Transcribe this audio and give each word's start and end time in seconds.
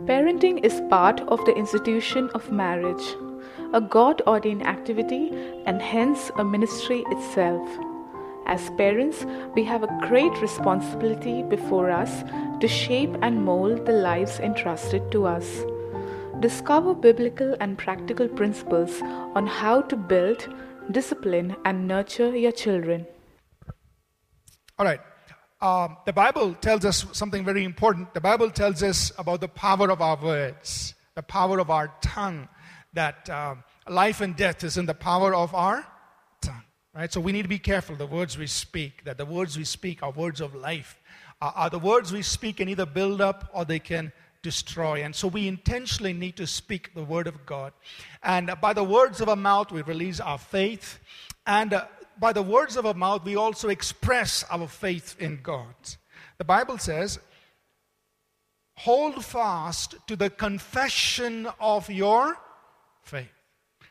Parenting 0.00 0.62
is 0.64 0.82
part 0.90 1.20
of 1.28 1.44
the 1.46 1.54
institution 1.54 2.28
of 2.34 2.50
marriage, 2.50 3.14
a 3.72 3.80
God 3.80 4.20
ordained 4.26 4.66
activity 4.66 5.30
and 5.66 5.80
hence 5.80 6.32
a 6.36 6.44
ministry 6.44 7.04
itself. 7.10 7.66
As 8.44 8.70
parents, 8.70 9.24
we 9.54 9.62
have 9.64 9.84
a 9.84 9.98
great 10.02 10.42
responsibility 10.42 11.44
before 11.44 11.90
us 11.90 12.24
to 12.60 12.66
shape 12.66 13.14
and 13.22 13.44
mold 13.44 13.86
the 13.86 13.92
lives 13.92 14.40
entrusted 14.40 15.12
to 15.12 15.26
us. 15.26 15.64
Discover 16.40 16.94
biblical 16.94 17.56
and 17.60 17.78
practical 17.78 18.28
principles 18.28 19.00
on 19.34 19.46
how 19.46 19.80
to 19.82 19.96
build, 19.96 20.48
discipline, 20.90 21.56
and 21.64 21.86
nurture 21.86 22.36
your 22.36 22.52
children. 22.52 23.06
All 24.76 24.84
right. 24.84 25.00
Um, 25.64 25.96
the 26.04 26.12
Bible 26.12 26.52
tells 26.52 26.84
us 26.84 27.06
something 27.12 27.42
very 27.42 27.64
important. 27.64 28.12
The 28.12 28.20
Bible 28.20 28.50
tells 28.50 28.82
us 28.82 29.10
about 29.16 29.40
the 29.40 29.48
power 29.48 29.90
of 29.90 30.02
our 30.02 30.22
words, 30.22 30.92
the 31.14 31.22
power 31.22 31.58
of 31.58 31.70
our 31.70 31.90
tongue, 32.02 32.50
that 32.92 33.30
uh, 33.30 33.54
life 33.88 34.20
and 34.20 34.36
death 34.36 34.62
is 34.62 34.76
in 34.76 34.84
the 34.84 34.92
power 34.92 35.34
of 35.34 35.54
our 35.54 35.86
tongue. 36.42 36.64
Right? 36.94 37.10
So 37.10 37.18
we 37.18 37.32
need 37.32 37.44
to 37.44 37.48
be 37.48 37.58
careful 37.58 37.96
the 37.96 38.04
words 38.06 38.36
we 38.36 38.46
speak, 38.46 39.04
that 39.04 39.16
the 39.16 39.24
words 39.24 39.56
we 39.56 39.64
speak 39.64 40.02
are 40.02 40.10
words 40.10 40.42
of 40.42 40.54
life. 40.54 41.00
Uh, 41.40 41.52
are 41.54 41.70
the 41.70 41.78
words 41.78 42.12
we 42.12 42.20
speak 42.20 42.58
can 42.58 42.68
either 42.68 42.84
build 42.84 43.22
up 43.22 43.48
or 43.54 43.64
they 43.64 43.78
can 43.78 44.12
destroy. 44.42 45.02
And 45.02 45.16
so 45.16 45.28
we 45.28 45.48
intentionally 45.48 46.12
need 46.12 46.36
to 46.36 46.46
speak 46.46 46.92
the 46.92 47.02
word 47.02 47.26
of 47.26 47.46
God. 47.46 47.72
And 48.22 48.52
by 48.60 48.74
the 48.74 48.84
words 48.84 49.22
of 49.22 49.30
our 49.30 49.34
mouth, 49.34 49.72
we 49.72 49.80
release 49.80 50.20
our 50.20 50.36
faith. 50.36 50.98
And 51.46 51.72
uh, 51.72 51.86
by 52.18 52.32
the 52.32 52.42
words 52.42 52.76
of 52.76 52.86
our 52.86 52.94
mouth, 52.94 53.24
we 53.24 53.36
also 53.36 53.68
express 53.68 54.44
our 54.50 54.66
faith 54.68 55.16
in 55.18 55.40
God. 55.42 55.74
The 56.38 56.44
Bible 56.44 56.78
says, 56.78 57.18
hold 58.76 59.24
fast 59.24 59.94
to 60.06 60.16
the 60.16 60.30
confession 60.30 61.48
of 61.60 61.88
your 61.90 62.36
faith. 63.02 63.28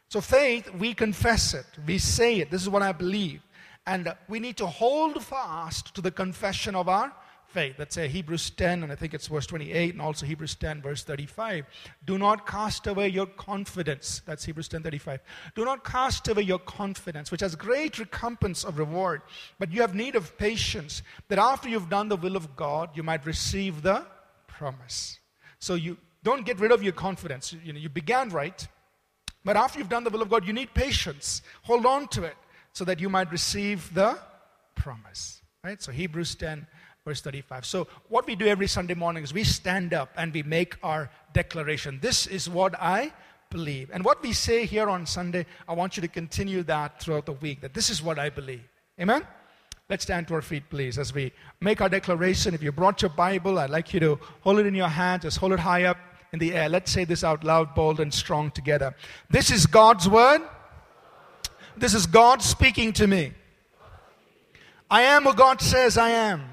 So, 0.10 0.22
faith, 0.22 0.72
we 0.76 0.94
confess 0.94 1.54
it, 1.54 1.66
we 1.88 1.98
say 1.98 2.40
it. 2.40 2.52
This 2.52 2.62
is 2.62 2.70
what 2.70 2.84
I 2.84 2.92
believe. 2.92 3.42
And 3.86 4.14
we 4.28 4.40
need 4.40 4.58
to 4.58 4.68
hold 4.68 5.24
fast 5.24 5.96
to 5.96 6.02
the 6.02 6.12
confession 6.12 6.76
of 6.76 6.88
our 6.88 7.14
faith. 7.54 7.76
Let's 7.78 7.94
say 7.94 8.08
Hebrews 8.08 8.50
10, 8.50 8.84
and 8.84 8.92
I 8.92 8.96
think 8.96 9.14
it's 9.14 9.28
verse 9.28 9.46
28, 9.46 9.94
and 9.94 10.02
also 10.02 10.26
Hebrews 10.26 10.56
10, 10.56 10.82
verse 10.82 11.04
35. 11.04 11.66
Do 12.06 12.18
not 12.18 12.48
cast 12.48 12.88
away 12.88 13.08
your 13.08 13.28
confidence. 13.28 14.22
That's 14.26 14.44
Hebrews 14.44 14.68
10, 14.68 14.82
35. 14.82 15.20
Do 15.56 15.64
not 15.64 15.86
cast 15.86 16.28
away 16.28 16.42
your 16.42 16.60
confidence, 16.60 17.32
which 17.32 17.42
has 17.42 17.56
great 17.56 18.00
recompense 18.00 18.64
of 18.64 18.80
reward. 18.80 19.22
But 19.60 19.72
you 19.72 19.82
have 19.82 19.94
need 19.94 20.16
of 20.16 20.38
patience, 20.38 21.04
that 21.28 21.38
after 21.38 21.70
you've 21.70 21.90
done 21.90 22.10
the 22.10 22.18
will 22.18 22.36
of 22.36 22.56
God, 22.56 22.90
you 22.96 23.04
might 23.04 23.26
receive 23.26 23.84
the 23.84 24.06
promise. 24.48 25.20
So 25.60 25.76
you 25.76 25.98
don't 26.24 26.46
get 26.46 26.60
rid 26.60 26.72
of 26.72 26.82
your 26.82 26.94
confidence. 26.94 27.56
You 27.64 27.74
know, 27.74 27.80
you 27.80 27.90
began 27.90 28.30
right, 28.30 28.68
but 29.46 29.56
after 29.56 29.78
you've 29.78 29.90
done 29.90 30.04
the 30.04 30.10
will 30.10 30.22
of 30.22 30.30
God, 30.30 30.48
you 30.48 30.54
need 30.54 30.74
patience. 30.74 31.42
Hold 31.64 31.86
on 31.86 32.08
to 32.10 32.24
it 32.24 32.36
so 32.72 32.84
that 32.86 33.00
you 33.00 33.10
might 33.10 33.32
receive 33.32 33.94
the 33.94 34.18
promise. 34.76 35.42
Right? 35.64 35.82
So 35.82 35.94
Hebrews 35.94 36.36
10, 36.36 36.68
verse 37.06 37.20
35. 37.20 37.66
So, 37.66 37.88
what 38.08 38.26
we 38.26 38.36
do 38.36 38.48
every 38.48 38.68
Sunday 38.68 38.94
morning 38.94 39.24
is 39.24 39.34
we 39.34 39.44
stand 39.44 39.94
up 39.94 40.10
and 40.16 40.34
we 40.34 40.42
make 40.42 40.78
our 40.82 41.10
declaration. 41.34 42.00
This 42.02 42.28
is 42.28 42.50
what 42.50 42.80
I 42.80 43.12
believe. 43.50 43.90
And 43.92 44.06
what 44.06 44.24
we 44.24 44.32
say 44.32 44.66
here 44.66 44.90
on 44.90 45.06
Sunday, 45.06 45.46
I 45.68 45.74
want 45.74 45.98
you 45.98 46.02
to 46.02 46.08
continue 46.08 46.64
that 46.64 47.02
throughout 47.02 47.26
the 47.26 47.34
week, 47.34 47.60
that 47.60 47.74
this 47.74 47.90
is 47.90 48.02
what 48.02 48.20
I 48.20 48.30
believe. 48.30 48.64
Amen? 49.02 49.28
Let's 49.90 50.04
stand 50.04 50.30
to 50.30 50.36
our 50.36 50.42
feet, 50.42 50.64
please, 50.70 50.98
as 50.98 51.14
we 51.14 51.34
make 51.60 51.82
our 51.82 51.90
declaration. 51.90 52.54
If 52.54 52.64
you 52.64 52.72
brought 52.72 53.02
your 53.02 53.10
Bible, 53.10 53.60
I'd 53.60 53.70
like 53.70 53.94
you 53.94 54.00
to 54.00 54.20
hold 54.40 54.60
it 54.60 54.66
in 54.66 54.74
your 54.74 54.88
hand, 54.88 55.24
just 55.24 55.40
hold 55.40 55.52
it 55.52 55.60
high 55.60 55.84
up 55.84 55.98
in 56.32 56.40
the 56.40 56.54
air. 56.54 56.70
Let's 56.70 56.90
say 56.90 57.04
this 57.04 57.22
out 57.22 57.44
loud, 57.44 57.76
bold, 57.76 58.00
and 58.00 58.14
strong 58.14 58.50
together. 58.50 58.96
This 59.30 59.52
is 59.52 59.66
God's 59.66 60.08
word. 60.08 60.42
This 61.76 61.94
is 61.94 62.06
God 62.06 62.42
speaking 62.42 62.94
to 62.94 63.08
me. 63.08 63.34
I 64.90 65.02
am 65.02 65.26
what 65.26 65.36
God 65.36 65.60
says 65.60 65.98
I 65.98 66.12
am. 66.12 66.53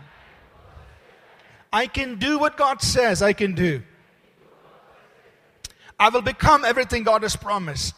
I 1.73 1.87
can 1.87 2.19
do 2.19 2.39
what 2.39 2.57
God 2.57 2.83
says 2.83 3.23
I 3.23 3.33
can 3.33 3.55
do. 3.55 3.83
I 5.99 6.09
will 6.09 6.23
become 6.23 6.65
everything 6.65 7.03
God 7.05 7.23
has 7.23 7.37
promised. 7.37 7.95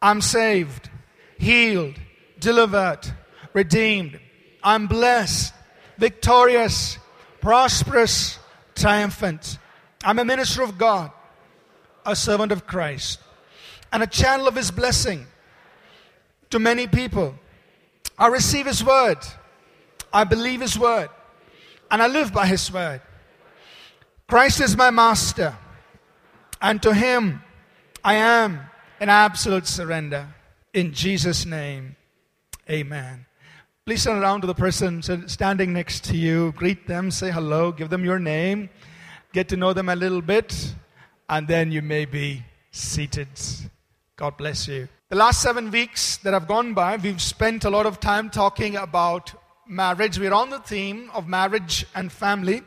I'm 0.00 0.20
saved, 0.20 0.90
healed, 1.38 1.94
delivered, 2.38 3.00
redeemed. 3.52 4.20
I'm 4.62 4.86
blessed, 4.86 5.54
victorious, 5.98 6.98
prosperous, 7.40 8.38
triumphant. 8.74 9.58
I'm 10.04 10.18
a 10.18 10.24
minister 10.24 10.62
of 10.62 10.78
God, 10.78 11.10
a 12.04 12.14
servant 12.14 12.52
of 12.52 12.66
Christ, 12.66 13.20
and 13.92 14.02
a 14.02 14.06
channel 14.06 14.46
of 14.46 14.54
His 14.54 14.70
blessing 14.70 15.26
to 16.50 16.58
many 16.58 16.86
people. 16.86 17.34
I 18.18 18.26
receive 18.26 18.66
His 18.66 18.84
word, 18.84 19.18
I 20.12 20.24
believe 20.24 20.60
His 20.60 20.78
word 20.78 21.08
and 21.92 22.02
I 22.02 22.06
live 22.06 22.32
by 22.32 22.46
His 22.46 22.72
word. 22.72 23.02
Christ 24.26 24.62
is 24.62 24.76
my 24.76 24.90
master, 24.90 25.54
and 26.60 26.82
to 26.82 26.94
Him 26.94 27.42
I 28.02 28.14
am 28.14 28.60
in 28.98 29.10
absolute 29.10 29.66
surrender. 29.66 30.26
In 30.72 30.94
Jesus' 30.94 31.44
name, 31.44 31.94
amen. 32.68 33.26
Please 33.84 34.04
turn 34.04 34.22
around 34.22 34.40
to 34.40 34.46
the 34.46 34.54
person 34.54 35.02
standing 35.28 35.74
next 35.74 36.04
to 36.04 36.16
you, 36.16 36.52
greet 36.52 36.86
them, 36.86 37.10
say 37.10 37.30
hello, 37.30 37.72
give 37.72 37.90
them 37.90 38.04
your 38.04 38.18
name, 38.18 38.70
get 39.34 39.48
to 39.50 39.56
know 39.56 39.74
them 39.74 39.90
a 39.90 39.96
little 39.96 40.22
bit, 40.22 40.74
and 41.28 41.46
then 41.46 41.70
you 41.70 41.82
may 41.82 42.06
be 42.06 42.42
seated. 42.70 43.28
God 44.16 44.36
bless 44.38 44.66
you. 44.66 44.88
The 45.10 45.16
last 45.16 45.42
seven 45.42 45.70
weeks 45.70 46.16
that 46.18 46.32
have 46.32 46.48
gone 46.48 46.72
by, 46.72 46.96
we've 46.96 47.20
spent 47.20 47.66
a 47.66 47.70
lot 47.70 47.84
of 47.84 48.00
time 48.00 48.30
talking 48.30 48.76
about 48.76 49.34
marriage. 49.72 50.18
We're 50.18 50.34
on 50.34 50.50
the 50.50 50.58
theme 50.58 51.10
of 51.14 51.26
marriage 51.26 51.86
and 51.94 52.12
family, 52.12 52.62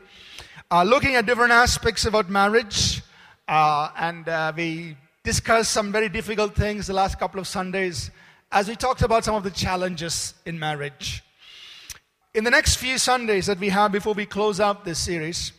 uh, 0.70 0.82
looking 0.82 1.14
at 1.14 1.24
different 1.24 1.52
aspects 1.52 2.04
about 2.04 2.28
marriage. 2.28 3.02
Uh, 3.46 3.90
and 3.96 4.28
uh, 4.28 4.52
we 4.56 4.96
discussed 5.22 5.70
some 5.70 5.92
very 5.92 6.08
difficult 6.08 6.56
things 6.56 6.88
the 6.88 6.92
last 6.92 7.18
couple 7.18 7.38
of 7.38 7.46
Sundays 7.46 8.10
as 8.50 8.68
we 8.68 8.74
talked 8.74 9.02
about 9.02 9.24
some 9.24 9.34
of 9.36 9.44
the 9.44 9.50
challenges 9.50 10.34
in 10.44 10.58
marriage. 10.58 11.22
In 12.34 12.44
the 12.44 12.50
next 12.50 12.76
few 12.76 12.98
Sundays 12.98 13.46
that 13.46 13.58
we 13.58 13.68
have 13.68 13.92
before 13.92 14.14
we 14.14 14.26
close 14.26 14.60
out 14.60 14.84
this 14.84 14.98
series, 14.98 15.52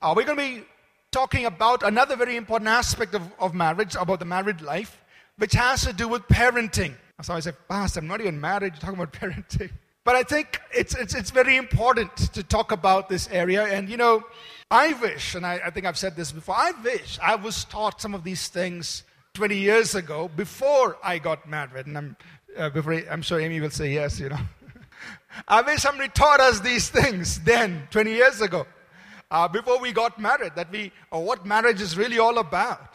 uh, 0.00 0.14
we're 0.16 0.24
going 0.24 0.38
to 0.38 0.42
be 0.42 0.64
talking 1.10 1.44
about 1.44 1.82
another 1.82 2.16
very 2.16 2.36
important 2.36 2.68
aspect 2.68 3.14
of, 3.14 3.22
of 3.38 3.54
marriage, 3.54 3.94
about 3.94 4.20
the 4.20 4.24
married 4.24 4.62
life, 4.62 5.00
which 5.36 5.52
has 5.52 5.84
to 5.84 5.92
do 5.92 6.08
with 6.08 6.22
parenting. 6.28 6.94
So 7.22 7.34
I 7.34 7.40
said, 7.40 7.56
Pastor, 7.68 8.00
I'm 8.00 8.06
not 8.06 8.20
even 8.20 8.40
married, 8.40 8.74
you're 8.74 8.80
talking 8.80 9.00
about 9.00 9.12
parenting. 9.20 9.70
But 10.08 10.16
I 10.16 10.22
think 10.22 10.58
it's, 10.74 10.94
it's, 10.94 11.14
it's 11.14 11.30
very 11.30 11.58
important 11.58 12.16
to 12.32 12.42
talk 12.42 12.72
about 12.72 13.10
this 13.10 13.28
area. 13.30 13.64
And, 13.64 13.90
you 13.90 13.98
know, 13.98 14.24
I 14.70 14.94
wish, 14.94 15.34
and 15.34 15.44
I, 15.44 15.60
I 15.66 15.68
think 15.68 15.84
I've 15.84 15.98
said 15.98 16.16
this 16.16 16.32
before, 16.32 16.54
I 16.56 16.72
wish 16.82 17.18
I 17.22 17.34
was 17.34 17.66
taught 17.66 18.00
some 18.00 18.14
of 18.14 18.24
these 18.24 18.48
things 18.48 19.02
20 19.34 19.58
years 19.58 19.94
ago 19.94 20.30
before 20.34 20.96
I 21.04 21.18
got 21.18 21.46
married. 21.46 21.84
And 21.84 21.98
I'm, 21.98 22.16
uh, 22.56 22.70
before, 22.70 22.94
I'm 23.10 23.20
sure 23.20 23.38
Amy 23.38 23.60
will 23.60 23.68
say 23.68 23.92
yes, 23.92 24.18
you 24.18 24.30
know. 24.30 24.38
I 25.46 25.60
wish 25.60 25.82
somebody 25.82 26.08
taught 26.08 26.40
us 26.40 26.60
these 26.60 26.88
things 26.88 27.40
then, 27.40 27.86
20 27.90 28.10
years 28.10 28.40
ago, 28.40 28.66
uh, 29.30 29.46
before 29.46 29.78
we 29.78 29.92
got 29.92 30.18
married, 30.18 30.52
that 30.56 30.72
we, 30.72 30.90
or 31.10 31.22
what 31.22 31.44
marriage 31.44 31.82
is 31.82 31.98
really 31.98 32.18
all 32.18 32.38
about. 32.38 32.94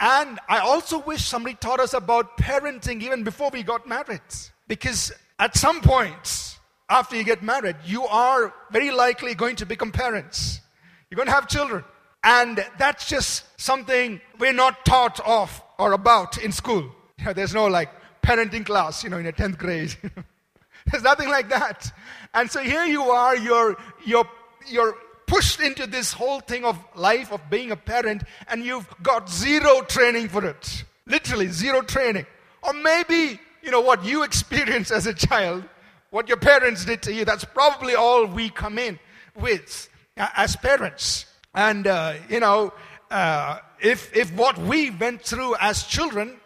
And 0.00 0.40
I 0.48 0.58
also 0.58 0.98
wish 0.98 1.24
somebody 1.24 1.54
taught 1.54 1.78
us 1.78 1.94
about 1.94 2.36
parenting 2.38 3.02
even 3.02 3.22
before 3.22 3.50
we 3.50 3.62
got 3.62 3.86
married. 3.86 4.20
Because 4.66 5.12
at 5.40 5.56
some 5.56 5.80
point 5.80 6.58
after 6.90 7.16
you 7.16 7.24
get 7.24 7.42
married, 7.42 7.76
you 7.84 8.04
are 8.04 8.52
very 8.70 8.90
likely 8.90 9.34
going 9.34 9.56
to 9.56 9.66
become 9.66 9.90
parents. 9.90 10.60
You're 11.08 11.16
going 11.16 11.28
to 11.28 11.32
have 11.32 11.48
children. 11.48 11.82
And 12.22 12.64
that's 12.78 13.08
just 13.08 13.44
something 13.58 14.20
we're 14.38 14.52
not 14.52 14.84
taught 14.84 15.18
of 15.26 15.62
or 15.78 15.92
about 15.92 16.36
in 16.38 16.52
school. 16.52 16.82
You 17.18 17.24
know, 17.24 17.32
there's 17.32 17.54
no 17.54 17.66
like 17.66 17.88
parenting 18.22 18.66
class, 18.66 19.02
you 19.02 19.08
know, 19.08 19.16
in 19.16 19.26
a 19.26 19.32
10th 19.32 19.56
grade. 19.56 19.96
there's 20.90 21.02
nothing 21.02 21.30
like 21.30 21.48
that. 21.48 21.90
And 22.34 22.50
so 22.50 22.60
here 22.60 22.84
you 22.84 23.04
are, 23.04 23.34
you're, 23.34 23.78
you're, 24.04 24.28
you're 24.68 24.94
pushed 25.26 25.60
into 25.60 25.86
this 25.86 26.12
whole 26.12 26.40
thing 26.40 26.64
of 26.64 26.78
life 26.94 27.32
of 27.32 27.40
being 27.48 27.70
a 27.70 27.76
parent, 27.76 28.24
and 28.48 28.62
you've 28.62 28.86
got 29.02 29.30
zero 29.30 29.80
training 29.82 30.28
for 30.28 30.44
it. 30.44 30.84
Literally, 31.06 31.48
zero 31.48 31.80
training. 31.80 32.26
Or 32.62 32.74
maybe 32.74 33.40
you 33.62 33.70
know, 33.70 33.80
what 33.80 34.04
you 34.04 34.22
experienced 34.22 34.90
as 34.90 35.06
a 35.06 35.14
child, 35.14 35.64
what 36.10 36.28
your 36.28 36.36
parents 36.36 36.84
did 36.84 37.02
to 37.02 37.12
you, 37.12 37.24
that's 37.24 37.44
probably 37.44 37.94
all 37.94 38.26
we 38.26 38.50
come 38.50 38.78
in 38.78 38.98
with 39.34 39.88
uh, 40.16 40.28
as 40.36 40.56
parents. 40.56 41.26
And, 41.54 41.86
uh, 41.86 42.14
you 42.28 42.40
know, 42.40 42.72
uh, 43.10 43.58
if, 43.80 44.14
if 44.16 44.32
what 44.34 44.58
we 44.58 44.90
went 44.90 45.22
through 45.22 45.56
as 45.60 45.84
children 45.84 46.36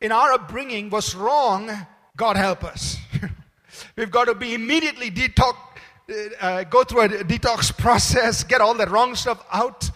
in 0.00 0.12
our 0.12 0.32
upbringing 0.32 0.90
was 0.90 1.14
wrong, 1.14 1.70
God 2.16 2.36
help 2.36 2.64
us. 2.64 2.98
We've 3.96 4.10
got 4.10 4.26
to 4.26 4.34
be 4.34 4.54
immediately 4.54 5.10
detox, 5.10 5.56
uh, 6.40 6.64
go 6.64 6.84
through 6.84 7.02
a 7.02 7.08
detox 7.08 7.76
process, 7.76 8.44
get 8.44 8.60
all 8.60 8.74
the 8.74 8.86
wrong 8.86 9.14
stuff 9.14 9.44
out. 9.52 9.90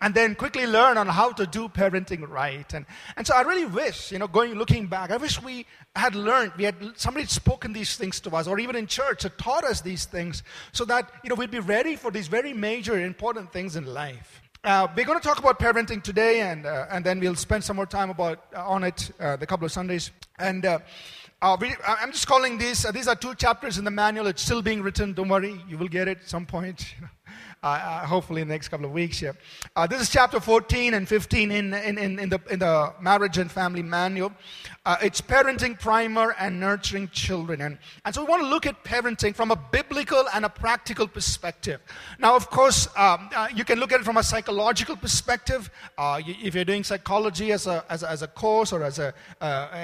And 0.00 0.14
then 0.14 0.34
quickly 0.34 0.66
learn 0.66 0.96
on 0.96 1.06
how 1.06 1.30
to 1.32 1.46
do 1.46 1.68
parenting 1.68 2.28
right. 2.28 2.72
And, 2.72 2.86
and 3.16 3.26
so 3.26 3.34
I 3.34 3.42
really 3.42 3.66
wish, 3.66 4.10
you 4.12 4.18
know, 4.18 4.26
going 4.26 4.54
looking 4.54 4.86
back, 4.86 5.10
I 5.10 5.18
wish 5.18 5.42
we 5.42 5.66
had 5.94 6.14
learned, 6.14 6.52
we 6.56 6.64
had 6.64 6.76
somebody 6.96 7.24
had 7.24 7.30
spoken 7.30 7.72
these 7.72 7.96
things 7.96 8.20
to 8.20 8.30
us, 8.30 8.46
or 8.46 8.58
even 8.58 8.76
in 8.76 8.86
church 8.86 9.24
had 9.24 9.36
taught 9.38 9.64
us 9.64 9.80
these 9.80 10.04
things, 10.04 10.42
so 10.72 10.84
that 10.86 11.10
you 11.22 11.28
know 11.28 11.34
we'd 11.34 11.50
be 11.50 11.60
ready 11.60 11.96
for 11.96 12.10
these 12.10 12.28
very 12.28 12.52
major, 12.52 12.98
important 12.98 13.52
things 13.52 13.76
in 13.76 13.86
life. 13.86 14.40
Uh, 14.62 14.86
we're 14.94 15.06
going 15.06 15.18
to 15.18 15.26
talk 15.26 15.38
about 15.38 15.58
parenting 15.58 16.02
today, 16.02 16.42
and 16.42 16.66
uh, 16.66 16.86
and 16.90 17.04
then 17.04 17.18
we'll 17.18 17.34
spend 17.34 17.64
some 17.64 17.76
more 17.76 17.86
time 17.86 18.10
about 18.10 18.44
uh, 18.54 18.68
on 18.68 18.84
it 18.84 19.10
uh, 19.18 19.36
the 19.36 19.46
couple 19.46 19.64
of 19.64 19.72
Sundays. 19.72 20.10
And 20.38 20.64
uh, 20.64 20.78
uh, 21.42 21.56
we, 21.58 21.74
I'm 21.86 22.12
just 22.12 22.26
calling 22.26 22.58
these. 22.58 22.82
these 22.92 23.08
are 23.08 23.16
two 23.16 23.34
chapters 23.34 23.78
in 23.78 23.84
the 23.84 23.90
manual. 23.90 24.26
It's 24.26 24.42
still 24.42 24.60
being 24.60 24.82
written. 24.82 25.14
Don't 25.14 25.28
worry, 25.28 25.60
you 25.66 25.78
will 25.78 25.88
get 25.88 26.08
it 26.08 26.18
some 26.26 26.44
point. 26.44 26.94
Uh, 27.02 27.06
uh, 27.62 28.06
hopefully 28.06 28.42
in 28.42 28.48
the 28.48 28.54
next 28.54 28.68
couple 28.68 28.86
of 28.86 28.92
weeks 28.92 29.18
here. 29.18 29.36
Uh, 29.76 29.86
this 29.86 30.00
is 30.00 30.10
chapter 30.10 30.40
14 30.40 30.94
and 30.94 31.08
15 31.08 31.50
in, 31.50 31.74
in, 31.74 31.98
in, 31.98 32.18
in, 32.18 32.28
the, 32.28 32.40
in 32.50 32.58
the 32.58 32.92
Marriage 33.00 33.38
and 33.38 33.50
Family 33.50 33.82
Manual. 33.82 34.32
Uh, 34.86 34.96
it's 35.02 35.20
parenting 35.20 35.78
primer 35.78 36.34
and 36.38 36.58
nurturing 36.58 37.06
children. 37.08 37.60
And, 37.60 37.76
and 38.06 38.14
so 38.14 38.24
we 38.24 38.30
want 38.30 38.42
to 38.42 38.48
look 38.48 38.64
at 38.64 38.82
parenting 38.82 39.34
from 39.34 39.50
a 39.50 39.56
biblical 39.56 40.24
and 40.34 40.46
a 40.46 40.48
practical 40.48 41.06
perspective. 41.06 41.82
Now, 42.18 42.34
of 42.34 42.48
course, 42.48 42.86
um, 42.96 43.28
uh, 43.36 43.48
you 43.54 43.64
can 43.64 43.78
look 43.78 43.92
at 43.92 44.00
it 44.00 44.04
from 44.04 44.16
a 44.16 44.22
psychological 44.22 44.96
perspective. 44.96 45.70
Uh, 45.98 46.22
if 46.26 46.54
you're 46.54 46.64
doing 46.64 46.82
psychology 46.82 47.52
as 47.52 47.66
a, 47.66 47.84
as 47.90 48.02
a, 48.02 48.10
as 48.10 48.22
a 48.22 48.26
course 48.26 48.72
or 48.72 48.82
as 48.82 48.98
a, 48.98 49.12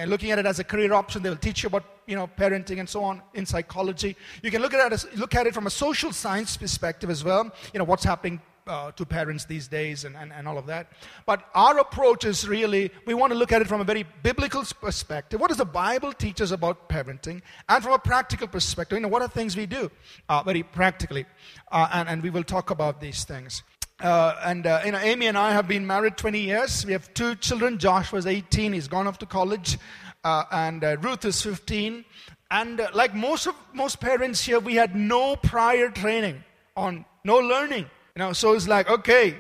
looking 0.07 0.31
at 0.31 0.39
it 0.39 0.47
as 0.47 0.61
a 0.61 0.65
career 0.65 0.95
option, 0.95 1.23
they 1.23 1.29
will 1.29 1.37
teach 1.37 1.63
you 1.63 1.67
about 1.67 1.85
you 2.07 2.17
know, 2.17 2.27
parenting 2.27 2.81
and 2.81 2.89
so 2.89 3.05
on 3.05 3.21
in 3.35 3.45
psychology. 3.45 4.17
You 4.43 4.51
can 4.51 4.63
look 4.63 4.73
at 4.73 4.87
it, 4.87 4.93
as, 4.95 5.07
look 5.15 5.35
at 5.35 5.47
it 5.47 5.53
from 5.53 5.67
a 5.67 5.71
social 5.71 6.11
science 6.11 6.57
perspective 6.57 7.11
as 7.11 7.23
well. 7.23 7.53
You 7.75 7.81
know, 7.81 7.85
what's 7.85 8.05
happening 8.05 8.41
uh, 8.67 8.93
to 8.93 9.05
parents 9.05 9.45
these 9.45 9.69
days 9.69 10.05
and, 10.05 10.17
and, 10.17 10.33
and 10.33 10.49
all 10.49 10.59
of 10.59 10.67
that. 10.67 10.93
But 11.25 11.49
our 11.55 11.79
approach 11.79 12.25
is 12.25 12.49
really, 12.49 12.91
we 13.07 13.15
want 13.15 13.33
to 13.33 13.39
look 13.39 13.53
at 13.53 13.63
it 13.63 13.69
from 13.69 13.81
a 13.81 13.85
very 13.85 14.05
biblical 14.23 14.65
perspective. 14.81 15.41
What 15.41 15.49
does 15.49 15.59
the 15.59 15.65
Bible 15.65 16.13
teach 16.13 16.41
us 16.41 16.51
about 16.51 16.89
parenting? 16.89 17.43
And 17.69 17.83
from 17.83 17.93
a 17.93 17.99
practical 17.99 18.49
perspective, 18.49 18.97
you 18.97 19.03
know, 19.03 19.09
what 19.09 19.23
are 19.23 19.29
things 19.29 19.57
we 19.57 19.67
do 19.67 19.91
uh, 20.29 20.43
very 20.43 20.63
practically? 20.63 21.27
Uh, 21.71 21.89
and, 21.93 22.09
and 22.09 22.23
we 22.23 22.31
will 22.31 22.45
talk 22.45 22.71
about 22.71 23.01
these 23.01 23.25
things. 23.25 23.63
Uh, 23.99 24.35
and 24.45 24.67
uh, 24.67 24.83
you 24.85 24.93
know, 24.93 24.99
Amy 24.99 25.27
and 25.27 25.39
I 25.39 25.53
have 25.53 25.67
been 25.67 25.87
married 25.87 26.19
20 26.19 26.39
years. 26.39 26.85
We 26.85 26.93
have 26.93 27.12
two 27.15 27.35
children. 27.37 27.79
Josh 27.79 28.12
was 28.12 28.27
18; 28.27 28.75
he's 28.75 28.89
gone 28.89 29.07
off 29.07 29.19
to 29.21 29.27
college 29.27 29.79
uh, 30.27 30.45
and 30.51 30.83
uh, 30.83 30.97
Ruth 30.99 31.25
is 31.25 31.41
15. 31.41 32.05
And 32.51 32.81
uh, 32.81 32.89
like 32.93 33.15
most 33.15 33.47
of 33.47 33.55
most 33.73 34.01
parents 34.01 34.43
here, 34.43 34.59
we 34.59 34.75
had 34.75 34.97
no 34.97 35.37
prior 35.37 35.89
training 35.89 36.43
on 36.77 37.05
no 37.25 37.37
learning. 37.37 37.87
You 38.17 38.21
know, 38.21 38.33
so 38.33 38.55
it's 38.55 38.67
like, 38.67 38.89
okay, 38.89 39.37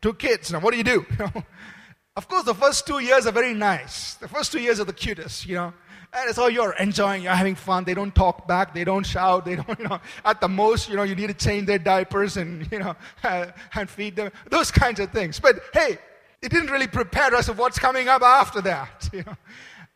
two 0.00 0.14
kids. 0.14 0.52
Now, 0.52 0.60
what 0.60 0.70
do 0.70 0.78
you 0.78 0.84
do? 0.84 1.04
of 2.16 2.28
course, 2.28 2.44
the 2.44 2.54
first 2.54 2.86
two 2.86 3.00
years 3.00 3.26
are 3.26 3.32
very 3.32 3.54
nice. 3.54 4.14
The 4.14 4.28
first 4.28 4.52
two 4.52 4.60
years 4.60 4.78
are 4.78 4.84
the 4.84 4.92
cutest. 4.92 5.46
You 5.48 5.56
know, 5.56 5.74
and 6.12 6.30
it's 6.30 6.38
all 6.38 6.48
you're 6.48 6.74
enjoying, 6.74 7.24
you're 7.24 7.32
having 7.32 7.56
fun. 7.56 7.82
They 7.82 7.94
don't 7.94 8.14
talk 8.14 8.46
back, 8.46 8.72
they 8.72 8.84
don't 8.84 9.04
shout, 9.04 9.44
they 9.44 9.56
don't, 9.66 9.78
you 9.80 9.88
know, 9.88 10.00
at 10.24 10.40
the 10.40 10.46
most, 10.46 10.88
you 10.88 10.94
know, 10.94 11.02
you 11.02 11.16
need 11.16 11.26
to 11.26 11.34
change 11.34 11.66
their 11.66 11.80
diapers 11.80 12.36
and, 12.36 12.68
you 12.72 12.78
know, 12.78 12.94
and 13.24 13.90
feed 13.90 14.14
them, 14.14 14.30
those 14.48 14.70
kinds 14.70 15.00
of 15.00 15.10
things. 15.10 15.40
But 15.40 15.60
hey, 15.72 15.98
it 16.40 16.52
didn't 16.52 16.70
really 16.70 16.86
prepare 16.86 17.34
us 17.34 17.48
of 17.48 17.58
what's 17.58 17.80
coming 17.80 18.06
up 18.06 18.22
after 18.22 18.60
that, 18.60 19.10
you 19.12 19.24
know. 19.24 19.36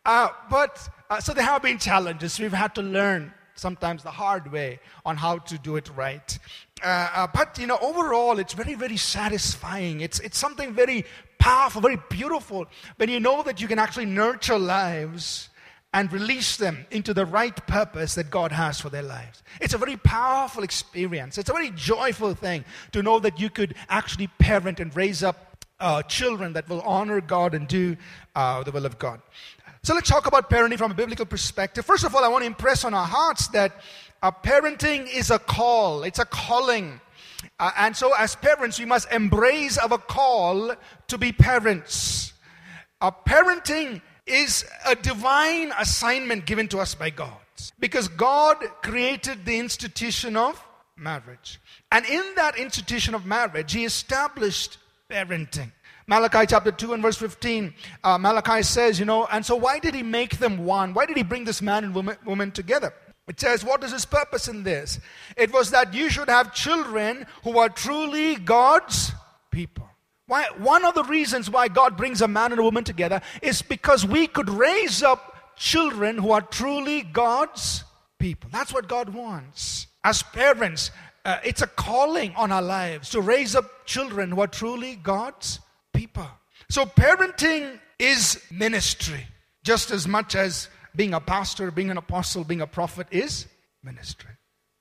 Uh, 0.03 0.27
but 0.49 0.89
uh, 1.09 1.21
so 1.21 1.33
there 1.33 1.45
have 1.45 1.61
been 1.61 1.77
challenges. 1.77 2.37
We've 2.37 2.51
had 2.51 2.75
to 2.75 2.81
learn 2.81 3.33
sometimes 3.59 4.03
the 4.03 4.11
hard 4.11 4.51
way 4.51 4.79
on 5.05 5.17
how 5.17 5.37
to 5.37 5.57
do 5.57 5.75
it 5.75 5.89
right. 5.95 6.39
Uh, 6.83 7.09
uh, 7.13 7.27
but 7.33 7.57
you 7.57 7.67
know, 7.67 7.77
overall, 7.81 8.39
it's 8.39 8.53
very, 8.53 8.75
very 8.75 8.97
satisfying. 8.97 10.01
It's 10.01 10.19
it's 10.19 10.37
something 10.37 10.73
very 10.73 11.05
powerful, 11.37 11.81
very 11.81 11.99
beautiful 12.09 12.67
when 12.97 13.09
you 13.09 13.19
know 13.19 13.43
that 13.43 13.61
you 13.61 13.67
can 13.67 13.79
actually 13.79 14.05
nurture 14.05 14.57
lives 14.57 15.49
and 15.93 16.11
release 16.13 16.57
them 16.57 16.85
into 16.91 17.13
the 17.13 17.25
right 17.25 17.65
purpose 17.65 18.15
that 18.15 18.29
God 18.29 18.51
has 18.51 18.79
for 18.79 18.89
their 18.89 19.01
lives. 19.03 19.41
It's 19.59 19.73
a 19.73 19.77
very 19.77 19.97
powerful 19.97 20.63
experience. 20.63 21.37
It's 21.37 21.49
a 21.49 21.53
very 21.53 21.71
joyful 21.71 22.35
thing 22.35 22.63
to 22.91 23.01
know 23.01 23.19
that 23.19 23.39
you 23.39 23.49
could 23.49 23.73
actually 23.89 24.27
parent 24.27 24.79
and 24.79 24.95
raise 24.95 25.23
up 25.23 25.65
uh, 25.79 26.03
children 26.03 26.53
that 26.53 26.67
will 26.69 26.81
honor 26.81 27.21
God 27.21 27.53
and 27.53 27.67
do 27.67 27.95
uh, 28.35 28.63
the 28.63 28.71
will 28.71 28.85
of 28.85 28.99
God. 28.99 29.21
So 29.83 29.93
let's 29.93 30.09
talk 30.09 30.27
about 30.27 30.49
parenting 30.49 30.77
from 30.77 30.91
a 30.91 30.95
biblical 30.95 31.25
perspective. 31.25 31.85
First 31.85 32.03
of 32.03 32.13
all, 32.13 32.23
I 32.23 32.27
want 32.27 32.41
to 32.43 32.47
impress 32.47 32.83
on 32.83 32.93
our 32.93 33.07
hearts 33.07 33.47
that 33.49 33.81
uh, 34.21 34.31
parenting 34.31 35.07
is 35.13 35.31
a 35.31 35.39
call, 35.39 36.03
it's 36.03 36.19
a 36.19 36.25
calling. 36.25 36.99
Uh, 37.57 37.71
and 37.77 37.95
so, 37.95 38.13
as 38.15 38.35
parents, 38.35 38.77
we 38.79 38.85
must 38.85 39.09
embrace 39.11 39.77
our 39.77 39.97
call 39.97 40.75
to 41.07 41.17
be 41.17 41.31
parents. 41.31 42.33
Uh, 42.99 43.11
parenting 43.11 44.01
is 44.25 44.65
a 44.85 44.95
divine 44.95 45.71
assignment 45.79 46.45
given 46.45 46.67
to 46.67 46.79
us 46.79 46.95
by 46.95 47.09
God 47.09 47.37
because 47.79 48.09
God 48.09 48.57
created 48.83 49.45
the 49.45 49.57
institution 49.57 50.35
of 50.35 50.61
marriage. 50.97 51.59
And 51.91 52.05
in 52.05 52.23
that 52.35 52.57
institution 52.57 53.15
of 53.15 53.25
marriage, 53.25 53.71
He 53.71 53.85
established 53.85 54.77
parenting. 55.09 55.71
Malachi 56.09 56.47
chapter 56.47 56.71
2 56.71 56.93
and 56.93 57.03
verse 57.03 57.17
15, 57.17 57.71
uh, 58.03 58.17
Malachi 58.17 58.63
says, 58.63 58.99
you 58.99 59.05
know, 59.05 59.27
and 59.27 59.45
so 59.45 59.55
why 59.55 59.77
did 59.77 59.93
he 59.93 60.01
make 60.01 60.39
them 60.39 60.65
one? 60.65 60.95
Why 60.95 61.05
did 61.05 61.15
he 61.15 61.21
bring 61.21 61.43
this 61.45 61.61
man 61.61 61.83
and 61.83 61.93
woman, 61.93 62.17
woman 62.25 62.49
together? 62.49 62.91
It 63.27 63.39
says, 63.39 63.63
what 63.63 63.83
is 63.83 63.91
his 63.91 64.05
purpose 64.05 64.47
in 64.47 64.63
this? 64.63 64.99
It 65.37 65.53
was 65.53 65.69
that 65.69 65.93
you 65.93 66.09
should 66.09 66.27
have 66.27 66.51
children 66.51 67.27
who 67.43 67.59
are 67.59 67.69
truly 67.69 68.37
God's 68.37 69.11
people. 69.51 69.87
Why, 70.25 70.45
one 70.57 70.83
of 70.83 70.95
the 70.95 71.03
reasons 71.03 71.47
why 71.47 71.67
God 71.67 71.95
brings 71.95 72.23
a 72.23 72.27
man 72.27 72.53
and 72.53 72.59
a 72.59 72.63
woman 72.63 72.83
together 72.83 73.21
is 73.43 73.61
because 73.61 74.03
we 74.03 74.25
could 74.25 74.49
raise 74.49 75.03
up 75.03 75.55
children 75.57 76.17
who 76.17 76.31
are 76.31 76.41
truly 76.41 77.03
God's 77.03 77.83
people. 78.17 78.49
That's 78.51 78.73
what 78.73 78.87
God 78.87 79.09
wants. 79.13 79.85
As 80.03 80.23
parents, 80.23 80.89
uh, 81.23 81.37
it's 81.43 81.61
a 81.61 81.67
calling 81.67 82.33
on 82.35 82.51
our 82.51 82.63
lives 82.63 83.11
to 83.11 83.21
raise 83.21 83.55
up 83.55 83.85
children 83.85 84.31
who 84.31 84.41
are 84.41 84.47
truly 84.47 84.95
God's 84.95 85.59
people. 85.93 86.27
So, 86.69 86.85
parenting 86.85 87.79
is 87.97 88.41
ministry 88.51 89.25
just 89.63 89.91
as 89.91 90.07
much 90.07 90.35
as 90.35 90.69
being 90.95 91.13
a 91.13 91.19
pastor, 91.19 91.71
being 91.71 91.91
an 91.91 91.97
apostle, 91.97 92.43
being 92.43 92.61
a 92.61 92.67
prophet 92.67 93.07
is 93.11 93.45
ministry. 93.83 94.31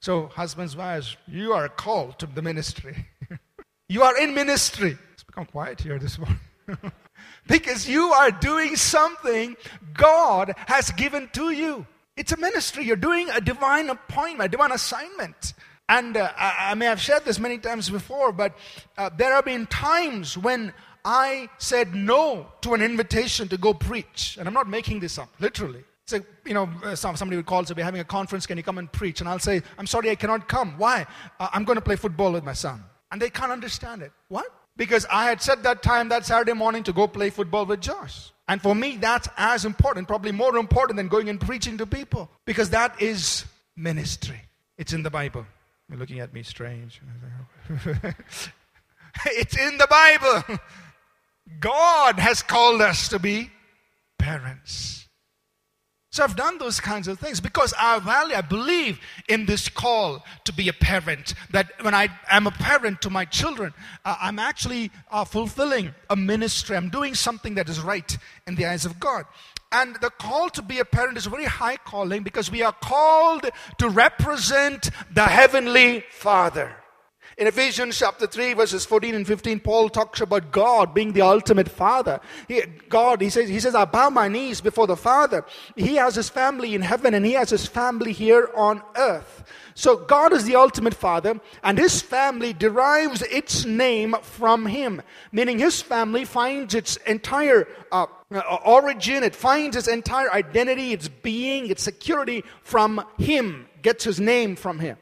So, 0.00 0.26
husbands, 0.28 0.76
wives, 0.76 1.16
you 1.26 1.52
are 1.52 1.68
called 1.68 2.18
to 2.20 2.26
the 2.26 2.42
ministry. 2.42 3.06
you 3.88 4.02
are 4.02 4.16
in 4.18 4.34
ministry. 4.34 4.96
It's 5.12 5.24
become 5.24 5.44
quiet 5.46 5.80
here 5.80 5.98
this 5.98 6.18
morning. 6.18 6.38
because 7.46 7.88
you 7.88 8.12
are 8.12 8.30
doing 8.30 8.76
something 8.76 9.56
God 9.94 10.54
has 10.66 10.90
given 10.92 11.28
to 11.32 11.50
you. 11.50 11.86
It's 12.16 12.32
a 12.32 12.36
ministry. 12.36 12.84
You're 12.84 12.96
doing 12.96 13.28
a 13.30 13.40
divine 13.40 13.90
appointment, 13.90 14.48
a 14.48 14.50
divine 14.50 14.72
assignment. 14.72 15.54
And 15.88 16.16
uh, 16.16 16.30
I, 16.36 16.70
I, 16.70 16.74
may 16.74 16.86
have 16.86 17.00
shared 17.00 17.24
this 17.24 17.38
many 17.38 17.58
times 17.58 17.88
before, 17.88 18.30
but 18.30 18.56
uh, 18.98 19.08
there 19.16 19.32
have 19.34 19.46
been 19.46 19.66
times 19.66 20.36
when 20.36 20.74
I 21.08 21.48
said 21.56 21.94
no 21.94 22.48
to 22.60 22.74
an 22.74 22.82
invitation 22.82 23.48
to 23.48 23.56
go 23.56 23.72
preach. 23.72 24.36
And 24.38 24.46
I'm 24.46 24.52
not 24.52 24.68
making 24.68 25.00
this 25.00 25.16
up, 25.16 25.30
literally. 25.40 25.82
So, 26.06 26.20
you 26.44 26.52
know, 26.52 26.68
uh, 26.84 26.94
somebody 26.94 27.36
would 27.36 27.46
call, 27.46 27.64
say, 27.64 27.72
we're 27.74 27.82
having 27.82 28.02
a 28.02 28.04
conference, 28.04 28.46
can 28.46 28.58
you 28.58 28.62
come 28.62 28.76
and 28.76 28.92
preach? 28.92 29.20
And 29.20 29.28
I'll 29.28 29.38
say, 29.38 29.62
I'm 29.78 29.86
sorry, 29.86 30.10
I 30.10 30.16
cannot 30.16 30.48
come. 30.48 30.74
Why? 30.76 31.06
Uh, 31.40 31.48
I'm 31.50 31.64
going 31.64 31.76
to 31.76 31.82
play 31.82 31.96
football 31.96 32.32
with 32.32 32.44
my 32.44 32.52
son. 32.52 32.84
And 33.10 33.22
they 33.22 33.30
can't 33.30 33.50
understand 33.50 34.02
it. 34.02 34.12
What? 34.28 34.48
Because 34.76 35.06
I 35.10 35.24
had 35.24 35.40
set 35.40 35.62
that 35.62 35.82
time 35.82 36.10
that 36.10 36.26
Saturday 36.26 36.52
morning 36.52 36.82
to 36.82 36.92
go 36.92 37.08
play 37.08 37.30
football 37.30 37.64
with 37.64 37.80
Josh. 37.80 38.30
And 38.46 38.60
for 38.60 38.74
me, 38.74 38.98
that's 38.98 39.30
as 39.38 39.64
important, 39.64 40.08
probably 40.08 40.32
more 40.32 40.58
important 40.58 40.98
than 40.98 41.08
going 41.08 41.30
and 41.30 41.40
preaching 41.40 41.78
to 41.78 41.86
people. 41.86 42.30
Because 42.44 42.68
that 42.70 43.00
is 43.00 43.46
ministry. 43.76 44.42
It's 44.76 44.92
in 44.92 45.02
the 45.02 45.10
Bible. 45.10 45.46
You're 45.88 45.98
looking 45.98 46.20
at 46.20 46.34
me 46.34 46.42
strange. 46.42 47.00
it's 49.24 49.56
in 49.56 49.78
the 49.78 49.86
Bible. 49.88 50.60
God 51.60 52.18
has 52.18 52.42
called 52.42 52.80
us 52.80 53.08
to 53.08 53.18
be 53.18 53.50
parents. 54.18 54.98
So 56.10 56.24
I've 56.24 56.36
done 56.36 56.58
those 56.58 56.80
kinds 56.80 57.06
of 57.06 57.18
things 57.20 57.38
because 57.38 57.72
I 57.78 57.98
value, 58.00 58.34
I 58.34 58.40
believe 58.40 58.98
in 59.28 59.46
this 59.46 59.68
call 59.68 60.24
to 60.46 60.52
be 60.52 60.68
a 60.68 60.72
parent. 60.72 61.34
That 61.50 61.70
when 61.82 61.94
I 61.94 62.08
am 62.28 62.46
a 62.46 62.50
parent 62.50 63.02
to 63.02 63.10
my 63.10 63.24
children, 63.24 63.72
uh, 64.04 64.16
I'm 64.20 64.38
actually 64.38 64.90
uh, 65.12 65.24
fulfilling 65.24 65.94
a 66.10 66.16
ministry. 66.16 66.76
I'm 66.76 66.88
doing 66.88 67.14
something 67.14 67.54
that 67.54 67.68
is 67.68 67.80
right 67.80 68.18
in 68.46 68.56
the 68.56 68.66
eyes 68.66 68.84
of 68.84 68.98
God. 68.98 69.26
And 69.70 69.96
the 70.00 70.10
call 70.10 70.48
to 70.50 70.62
be 70.62 70.78
a 70.80 70.84
parent 70.84 71.18
is 71.18 71.26
a 71.26 71.30
very 71.30 71.44
high 71.44 71.76
calling 71.76 72.22
because 72.22 72.50
we 72.50 72.62
are 72.62 72.72
called 72.72 73.48
to 73.78 73.88
represent 73.88 74.90
the 75.12 75.26
Heavenly 75.26 76.04
Father. 76.10 76.74
In 77.38 77.46
Ephesians 77.46 77.96
chapter 77.96 78.26
3, 78.26 78.54
verses 78.54 78.84
14 78.84 79.14
and 79.14 79.24
15, 79.24 79.60
Paul 79.60 79.88
talks 79.90 80.20
about 80.20 80.50
God 80.50 80.92
being 80.92 81.12
the 81.12 81.22
ultimate 81.22 81.68
father. 81.68 82.20
He, 82.48 82.62
God, 82.88 83.20
he 83.20 83.30
says, 83.30 83.48
he 83.48 83.60
says, 83.60 83.76
I 83.76 83.84
bow 83.84 84.10
my 84.10 84.26
knees 84.26 84.60
before 84.60 84.88
the 84.88 84.96
Father. 84.96 85.44
He 85.76 85.94
has 85.94 86.16
his 86.16 86.28
family 86.28 86.74
in 86.74 86.82
heaven 86.82 87.14
and 87.14 87.24
he 87.24 87.34
has 87.34 87.50
his 87.50 87.64
family 87.64 88.10
here 88.10 88.50
on 88.56 88.82
earth. 88.96 89.44
So 89.74 89.96
God 89.96 90.32
is 90.32 90.46
the 90.46 90.56
ultimate 90.56 90.94
father, 90.94 91.40
and 91.62 91.78
his 91.78 92.02
family 92.02 92.52
derives 92.52 93.22
its 93.22 93.64
name 93.64 94.16
from 94.22 94.66
him, 94.66 95.00
meaning 95.30 95.60
his 95.60 95.80
family 95.80 96.24
finds 96.24 96.74
its 96.74 96.96
entire 97.06 97.68
uh, 97.92 98.06
origin, 98.64 99.22
it 99.22 99.36
finds 99.36 99.76
its 99.76 99.86
entire 99.86 100.32
identity, 100.32 100.92
its 100.92 101.06
being, 101.06 101.70
its 101.70 101.84
security 101.84 102.42
from 102.62 103.04
him, 103.18 103.68
gets 103.82 104.02
his 104.02 104.18
name 104.18 104.56
from 104.56 104.80
him. 104.80 104.96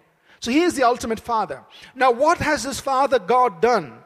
So 0.46 0.52
he 0.52 0.60
is 0.60 0.74
the 0.74 0.84
ultimate 0.84 1.18
father. 1.18 1.64
Now, 1.96 2.12
what 2.12 2.38
has 2.38 2.62
this 2.62 2.78
father 2.78 3.18
God 3.18 3.60
done? 3.60 3.98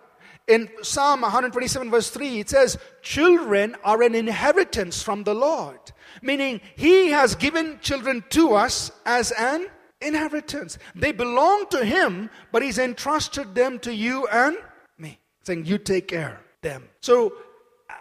In 0.48 0.70
Psalm 0.80 1.20
127, 1.20 1.90
verse 1.90 2.08
3, 2.08 2.40
it 2.40 2.48
says, 2.48 2.78
Children 3.02 3.76
are 3.84 4.02
an 4.02 4.14
inheritance 4.14 5.02
from 5.02 5.24
the 5.24 5.34
Lord. 5.34 5.78
Meaning, 6.22 6.62
he 6.76 7.08
has 7.08 7.34
given 7.34 7.78
children 7.82 8.24
to 8.30 8.54
us 8.54 8.90
as 9.04 9.32
an 9.32 9.66
inheritance. 10.00 10.78
They 10.94 11.12
belong 11.12 11.66
to 11.72 11.84
him, 11.84 12.30
but 12.52 12.62
he's 12.62 12.78
entrusted 12.78 13.54
them 13.54 13.78
to 13.80 13.94
you 13.94 14.26
and 14.28 14.56
me. 14.96 15.18
Saying, 15.42 15.66
You 15.66 15.76
take 15.76 16.08
care 16.08 16.40
of 16.40 16.62
them. 16.62 16.88
So, 17.02 17.34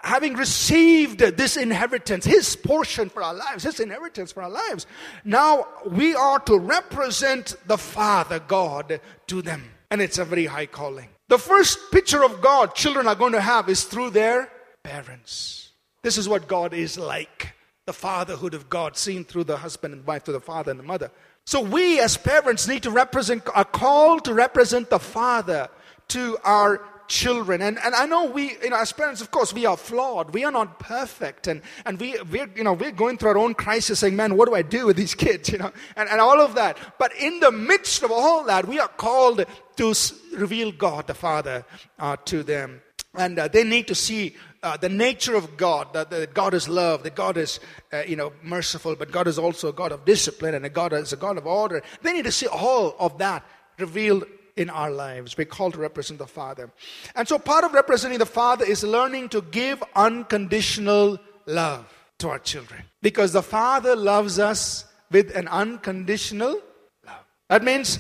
having 0.01 0.34
received 0.36 1.20
this 1.20 1.58
inheritance, 1.58 2.25
his 2.25 2.56
portion 2.56 3.10
for 3.10 3.24
our 3.24 3.34
lives, 3.34 3.63
his 3.63 3.79
inheritance 3.79 4.32
for 4.32 4.44
our 4.44 4.50
lives, 4.50 4.86
now 5.24 5.68
we 5.86 6.15
are 6.15 6.39
to 6.39 6.58
represent 6.58 7.56
the 7.68 7.77
Father 7.77 8.39
God 8.39 9.01
to 9.27 9.41
them. 9.41 9.63
And 9.91 10.01
it's 10.01 10.18
a 10.18 10.25
very 10.25 10.46
high 10.46 10.68
calling. 10.68 11.10
The 11.29 11.39
first 11.39 11.79
picture 11.91 12.24
of 12.24 12.41
God 12.41 12.75
children 12.75 13.08
are 13.08 13.15
going 13.15 13.34
to 13.34 13.41
have 13.41 13.70
is 13.70 13.84
through 13.84 14.12
their 14.12 14.51
parents. 14.84 15.72
This 16.01 16.18
is 16.18 16.29
what 16.29 16.48
God 16.48 16.74
is 16.74 16.98
like 16.98 17.53
the 17.89 17.94
fatherhood 17.94 18.53
of 18.53 18.70
God 18.70 18.96
seen 18.96 19.25
through 19.25 19.46
the 19.46 19.58
husband 19.58 19.96
and 19.96 20.06
wife, 20.06 20.24
to 20.25 20.32
the 20.32 20.39
father 20.39 20.70
and 20.70 20.79
the 20.79 20.84
mother. 20.84 21.10
So 21.48 21.60
we 21.60 22.00
as 22.00 22.18
parents 22.18 22.68
need 22.68 22.84
to 22.84 22.91
represent, 22.91 23.41
a 23.56 23.65
call 23.65 24.20
to 24.20 24.34
represent 24.36 24.91
the 24.91 25.00
father 25.00 25.70
to 26.10 26.38
our 26.44 26.88
children. 27.10 27.62
And, 27.62 27.78
and 27.84 27.94
I 27.94 28.06
know 28.06 28.25
we, 28.25 28.56
you 28.63 28.70
know, 28.70 28.78
as 28.78 28.94
parents, 28.94 29.20
of 29.20 29.32
course, 29.32 29.54
we 29.54 29.66
are 29.66 29.75
flawed. 29.75 30.34
We 30.34 30.46
are 30.46 30.51
not 30.51 30.80
perfect. 30.80 31.48
And, 31.48 31.62
and 31.86 32.00
we, 32.00 32.16
we're, 32.32 32.50
you 32.56 32.63
know, 32.63 32.74
we're 32.74 32.92
going 32.92 33.18
through 33.18 33.32
our 33.32 33.38
own 33.38 33.56
crisis 33.56 34.00
saying, 34.00 34.16
man, 34.16 34.38
what 34.38 34.48
do 34.48 34.56
I 34.56 34.62
do 34.62 34.86
with 34.86 34.96
these 34.96 35.16
kids, 35.16 35.50
you 35.51 35.58
know, 35.58 35.72
and, 35.98 36.08
and 36.08 36.22
all 36.22 36.39
of 36.39 36.56
that. 36.56 36.78
But 36.98 37.13
in 37.16 37.42
the 37.42 37.51
midst 37.51 38.04
of 38.04 38.12
all 38.12 38.46
that, 38.46 38.68
we 38.68 38.80
are 38.80 38.88
called 38.88 39.44
to 39.75 39.94
reveal 40.38 40.72
God 40.72 41.08
the 41.08 41.13
Father 41.13 41.66
uh, 41.98 42.16
to 42.25 42.44
them. 42.44 42.82
And 43.16 43.39
uh, 43.39 43.48
they 43.48 43.63
need 43.63 43.88
to 43.88 43.96
see 43.96 44.36
uh, 44.62 44.78
the 44.78 44.89
nature 44.89 45.36
of 45.36 45.58
God, 45.58 45.94
that, 45.94 46.10
that, 46.12 46.34
God 46.34 46.54
is 46.54 46.70
love, 46.70 47.04
that 47.04 47.16
God 47.16 47.38
is, 47.38 47.60
uh, 47.92 48.04
you 48.08 48.16
know, 48.16 48.34
merciful, 48.44 48.96
but 48.96 49.12
God 49.12 49.28
is 49.28 49.39
also 49.39 49.70
a 49.70 49.74
God 49.74 49.92
of 49.92 50.06
discipline 50.06 50.54
and 50.54 50.66
a 50.66 50.70
God 50.70 50.94
is 50.94 51.13
a 51.13 51.18
God 51.18 51.38
of 51.38 51.48
order. 51.48 51.82
They 52.01 52.13
need 52.13 52.25
to 52.25 52.32
see 52.32 52.48
all 52.48 52.96
of 53.00 53.18
that 53.18 53.46
revealed 53.80 54.25
in 54.60 54.70
our 54.70 54.92
lives. 54.92 55.38
We're 55.38 55.46
called 55.46 55.74
to 55.74 55.80
represent 55.80 56.20
the 56.20 56.28
Father. 56.28 56.70
And 57.16 57.28
so 57.28 57.39
part 57.39 57.63
of 57.63 57.74
representing 57.74 58.20
the 58.20 58.25
Father 58.25 58.66
is 58.66 58.84
learning 58.84 59.30
to 59.30 59.42
give 59.42 59.82
unconditional 59.96 61.20
love 61.46 61.92
to 62.20 62.30
our 62.30 62.39
children. 62.39 62.84
Because 63.01 63.32
the 63.34 63.42
Father 63.42 63.96
loves 63.96 64.38
us 64.38 64.86
with 65.12 65.36
an 65.36 65.48
unconditional 65.48 66.62
love. 67.06 67.25
That 67.48 67.63
means 67.63 68.00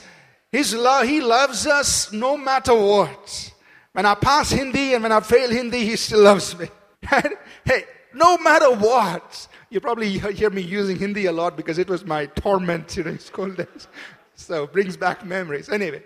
his 0.51 0.73
love, 0.73 1.07
He 1.07 1.21
loves 1.21 1.67
us 1.67 2.11
no 2.11 2.35
matter 2.35 2.73
what. 2.73 3.53
When 3.93 4.05
I 4.05 4.15
pass 4.15 4.51
Hindi 4.51 4.93
and 4.93 5.03
when 5.03 5.11
I 5.11 5.19
fail 5.19 5.49
Hindi, 5.49 5.85
He 5.85 5.95
still 5.95 6.21
loves 6.21 6.57
me. 6.57 6.67
hey, 7.01 7.83
no 8.13 8.37
matter 8.37 8.71
what. 8.71 9.47
You 9.69 9.79
probably 9.79 10.17
hear 10.17 10.49
me 10.49 10.61
using 10.61 10.97
Hindi 10.97 11.27
a 11.27 11.31
lot 11.31 11.55
because 11.55 11.77
it 11.77 11.87
was 11.87 12.03
my 12.03 12.25
torment 12.27 12.87
during 12.87 13.19
school 13.19 13.51
days. 13.51 13.87
So 14.35 14.65
brings 14.65 14.95
back 14.95 15.25
memories. 15.25 15.67
Anyway, 15.67 16.01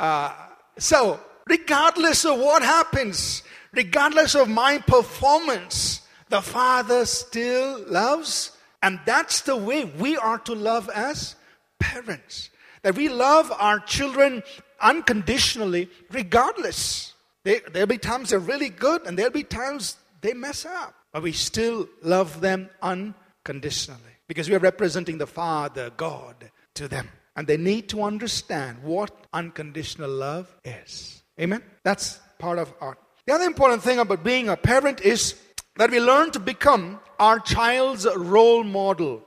uh, 0.00 0.32
so, 0.78 1.20
regardless 1.46 2.24
of 2.24 2.38
what 2.38 2.62
happens, 2.62 3.42
regardless 3.72 4.34
of 4.34 4.48
my 4.48 4.78
performance, 4.78 6.00
the 6.30 6.40
Father 6.40 7.04
still 7.04 7.84
loves. 7.86 8.56
And 8.82 8.98
that's 9.04 9.42
the 9.42 9.56
way 9.56 9.84
we 9.84 10.16
are 10.16 10.38
to 10.38 10.54
love 10.54 10.88
as 10.88 11.36
parents. 11.78 12.48
That 12.82 12.96
we 12.96 13.10
love 13.10 13.52
our 13.52 13.78
children 13.78 14.42
unconditionally, 14.80 15.90
regardless. 16.10 17.12
They, 17.44 17.60
there'll 17.70 17.86
be 17.86 17.98
times 17.98 18.30
they're 18.30 18.38
really 18.38 18.70
good, 18.70 19.06
and 19.06 19.18
there'll 19.18 19.32
be 19.32 19.42
times 19.44 19.98
they 20.22 20.32
mess 20.32 20.64
up. 20.64 20.94
But 21.12 21.22
we 21.22 21.32
still 21.32 21.90
love 22.02 22.40
them 22.40 22.70
unconditionally 22.80 24.00
because 24.28 24.48
we 24.48 24.54
are 24.54 24.60
representing 24.60 25.18
the 25.18 25.26
Father, 25.26 25.90
God, 25.94 26.50
to 26.74 26.88
them. 26.88 27.08
And 27.36 27.46
they 27.46 27.56
need 27.56 27.88
to 27.90 28.02
understand 28.02 28.82
what 28.82 29.10
unconditional 29.32 30.10
love 30.10 30.54
is. 30.64 31.22
Amen? 31.40 31.62
That's 31.84 32.18
part 32.38 32.58
of 32.58 32.72
art. 32.80 32.98
The 33.26 33.34
other 33.34 33.44
important 33.44 33.82
thing 33.82 33.98
about 33.98 34.24
being 34.24 34.48
a 34.48 34.56
parent 34.56 35.00
is 35.00 35.34
that 35.76 35.90
we 35.90 36.00
learn 36.00 36.30
to 36.32 36.40
become 36.40 37.00
our 37.18 37.38
child's 37.38 38.06
role 38.16 38.64
model. 38.64 39.22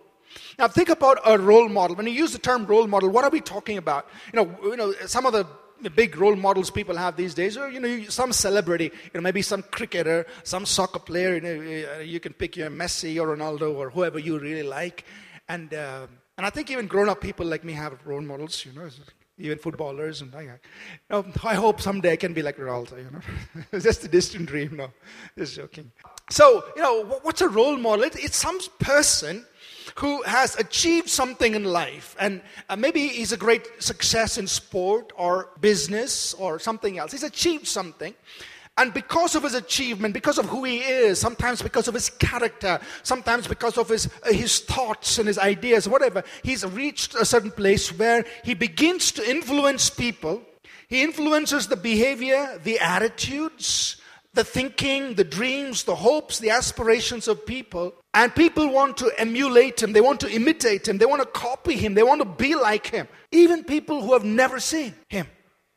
Now, 0.60 0.68
think 0.68 0.90
about 0.90 1.20
a 1.26 1.38
role 1.38 1.70
model. 1.70 1.96
When 1.96 2.08
you 2.08 2.14
use 2.14 2.34
the 2.34 2.40
term 2.40 2.66
role 2.66 2.88
model, 2.88 3.10
what 3.10 3.24
are 3.24 3.30
we 3.30 3.40
talking 3.40 3.78
about? 3.78 4.08
You 4.34 4.38
know, 4.38 4.58
you 4.64 4.78
know 4.78 4.94
some 5.06 5.26
of 5.26 5.34
the 5.34 5.48
big 5.90 6.18
role 6.18 6.36
models 6.36 6.70
people 6.72 6.96
have 6.96 7.18
these 7.18 7.34
days 7.34 7.58
are 7.58 7.70
you 7.70 7.80
know 7.80 8.04
some 8.04 8.32
celebrity 8.32 8.86
you 8.86 9.12
know 9.14 9.22
maybe 9.22 9.42
some 9.42 9.62
cricketer 9.64 10.26
some 10.44 10.66
soccer 10.66 11.00
player 11.00 11.36
you 11.36 11.42
know 11.42 12.00
you 12.00 12.22
can 12.22 12.32
pick 12.32 12.56
your 12.56 12.70
messi 12.70 13.22
or 13.22 13.36
ronaldo 13.36 13.76
or 13.76 13.90
whoever 13.90 14.18
you 14.18 14.40
really 14.40 14.64
like 14.64 15.04
and 15.50 15.74
uh, 15.74 16.08
and 16.38 16.46
I 16.46 16.50
think 16.50 16.72
even 16.72 16.88
grown 16.88 17.10
up 17.10 17.22
people 17.22 17.46
like 17.46 17.64
me 17.64 17.74
have 17.74 17.94
role 18.06 18.22
models, 18.22 18.66
you 18.66 18.74
know, 18.74 18.90
even 19.38 19.58
footballers. 19.58 20.22
And 20.22 20.34
I, 20.36 20.44
you 21.10 21.26
I 21.44 21.56
hope 21.56 21.82
someday 21.82 22.14
I 22.14 22.16
can 22.16 22.34
be 22.34 22.42
like 22.42 22.58
Ronaldo, 22.58 22.98
you 22.98 23.10
know. 23.12 23.64
it's 23.72 23.84
just 23.84 24.04
a 24.04 24.08
distant 24.08 24.48
dream, 24.48 24.78
no. 24.78 24.90
Just 25.38 25.56
joking. 25.56 25.92
So, 26.30 26.64
you 26.76 26.82
know, 26.82 27.20
what's 27.22 27.42
a 27.42 27.50
role 27.50 27.78
model? 27.78 28.06
It's 28.06 28.38
some 28.38 28.60
person 28.80 29.46
who 29.96 30.24
has 30.24 30.58
achieved 30.58 31.10
something 31.10 31.54
in 31.54 31.66
life 31.66 32.16
and 32.20 32.42
uh, 32.70 32.76
maybe 32.76 33.08
he's 33.10 33.32
a 33.32 33.38
great 33.38 33.68
success 33.80 34.38
in 34.38 34.48
sport 34.48 35.12
or 35.16 35.50
business 35.60 36.34
or 36.36 36.58
something 36.58 36.98
else. 36.98 37.12
He's 37.12 37.24
achieved 37.24 37.68
something 37.68 38.14
and 38.78 38.92
because 38.94 39.36
of 39.36 39.44
his 39.44 39.54
achievement, 39.54 40.16
because 40.16 40.40
of 40.40 40.46
who 40.46 40.64
he 40.64 40.80
is, 40.80 41.20
sometimes 41.20 41.62
because 41.62 41.88
of 41.88 41.94
his 41.94 42.10
character, 42.10 42.80
sometimes 43.04 43.48
because 43.48 43.78
of 43.78 43.88
his, 43.88 44.08
uh, 44.24 44.34
his 44.34 44.62
thoughts 44.62 45.20
and 45.20 45.28
his 45.28 45.38
ideas, 45.38 45.88
whatever, 45.88 46.24
he's 46.42 46.66
reached 46.66 47.14
a 47.14 47.24
certain 47.24 47.52
place 47.52 47.96
where 47.98 48.26
he 48.44 48.56
begins 48.56 49.12
to 49.12 49.30
influence 49.30 49.92
people. 49.92 50.42
He 50.88 51.04
influences 51.04 51.68
the 51.68 51.76
behavior, 51.76 52.60
the 52.64 52.80
attitudes, 52.80 53.98
the 54.34 54.44
thinking, 54.44 55.14
the 55.14 55.24
dreams, 55.24 55.84
the 55.84 55.96
hopes, 55.96 56.40
the 56.40 56.50
aspirations 56.50 57.28
of 57.28 57.46
people. 57.46 57.94
And 58.16 58.34
people 58.34 58.70
want 58.70 58.98
to 58.98 59.12
emulate 59.20 59.84
him, 59.84 59.94
they 59.94 60.02
want 60.02 60.20
to 60.22 60.32
imitate 60.32 60.88
him, 60.88 60.98
they 60.98 61.06
want 61.06 61.22
to 61.22 61.28
copy 61.28 61.76
him, 61.76 61.94
they 61.94 62.02
want 62.02 62.22
to 62.22 62.26
be 62.26 62.56
like 62.56 62.88
him. 62.88 63.08
Even 63.32 63.64
people 63.64 64.02
who 64.02 64.14
have 64.14 64.24
never 64.24 64.60
seen 64.60 64.96
him 65.10 65.28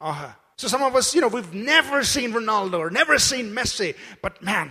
or 0.00 0.14
her. 0.14 0.36
So 0.56 0.68
some 0.68 0.82
of 0.82 0.96
us, 0.96 1.14
you 1.14 1.20
know, 1.20 1.28
we've 1.28 1.52
never 1.52 2.02
seen 2.02 2.32
Ronaldo 2.32 2.78
or 2.78 2.90
never 2.90 3.18
seen 3.18 3.52
Messi, 3.52 3.94
but 4.22 4.42
man, 4.42 4.70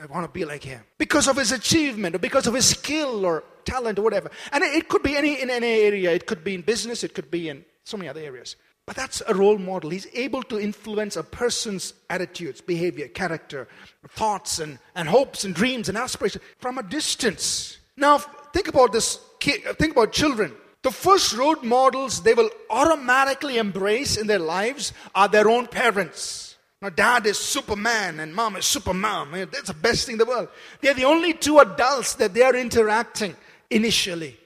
I 0.00 0.06
want 0.06 0.24
to 0.24 0.30
be 0.32 0.44
like 0.44 0.62
him 0.62 0.80
because 0.96 1.26
of 1.26 1.36
his 1.36 1.50
achievement 1.50 2.14
or 2.14 2.20
because 2.20 2.46
of 2.46 2.54
his 2.54 2.66
skill 2.66 3.26
or 3.26 3.42
talent 3.64 3.98
or 3.98 4.02
whatever. 4.02 4.30
And 4.52 4.62
it 4.62 4.88
could 4.88 5.02
be 5.02 5.16
any 5.16 5.42
in 5.42 5.50
any 5.50 5.66
area. 5.66 6.12
It 6.12 6.26
could 6.26 6.44
be 6.44 6.54
in 6.54 6.62
business. 6.62 7.02
It 7.02 7.14
could 7.14 7.32
be 7.32 7.48
in 7.48 7.64
so 7.82 7.96
many 7.96 8.08
other 8.08 8.20
areas. 8.20 8.54
But 8.86 8.94
that's 8.94 9.20
a 9.26 9.34
role 9.34 9.58
model. 9.58 9.90
He's 9.90 10.06
able 10.14 10.42
to 10.44 10.58
influence 10.58 11.16
a 11.16 11.24
person's 11.24 11.94
attitudes, 12.08 12.60
behavior, 12.60 13.08
character, 13.08 13.68
thoughts, 14.10 14.60
and, 14.60 14.78
and 14.94 15.08
hopes 15.08 15.44
and 15.44 15.54
dreams 15.54 15.88
and 15.88 15.98
aspirations 15.98 16.44
from 16.58 16.78
a 16.78 16.82
distance. 16.82 17.78
Now, 17.96 18.18
think 18.18 18.68
about 18.68 18.92
this. 18.92 19.18
Think 19.40 19.92
about 19.92 20.12
children. 20.12 20.54
The 20.82 20.90
first 20.90 21.36
role 21.36 21.56
models 21.62 22.22
they 22.22 22.34
will 22.34 22.50
automatically 22.70 23.58
embrace 23.58 24.16
in 24.16 24.26
their 24.26 24.38
lives 24.38 24.92
are 25.14 25.28
their 25.28 25.48
own 25.48 25.66
parents. 25.66 26.56
Now, 26.80 26.90
dad 26.90 27.26
is 27.26 27.38
Superman 27.38 28.20
and 28.20 28.32
mom 28.32 28.54
is 28.56 28.64
Supermom. 28.64 29.36
Eh, 29.36 29.46
that's 29.46 29.66
the 29.68 29.74
best 29.74 30.06
thing 30.06 30.14
in 30.14 30.18
the 30.18 30.24
world. 30.24 30.48
They're 30.80 30.94
the 30.94 31.04
only 31.04 31.34
two 31.34 31.58
adults 31.58 32.14
that 32.14 32.34
they 32.34 32.42
are 32.42 32.54
interacting 32.54 33.34
initially 33.68 34.36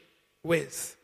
with. 0.43 0.97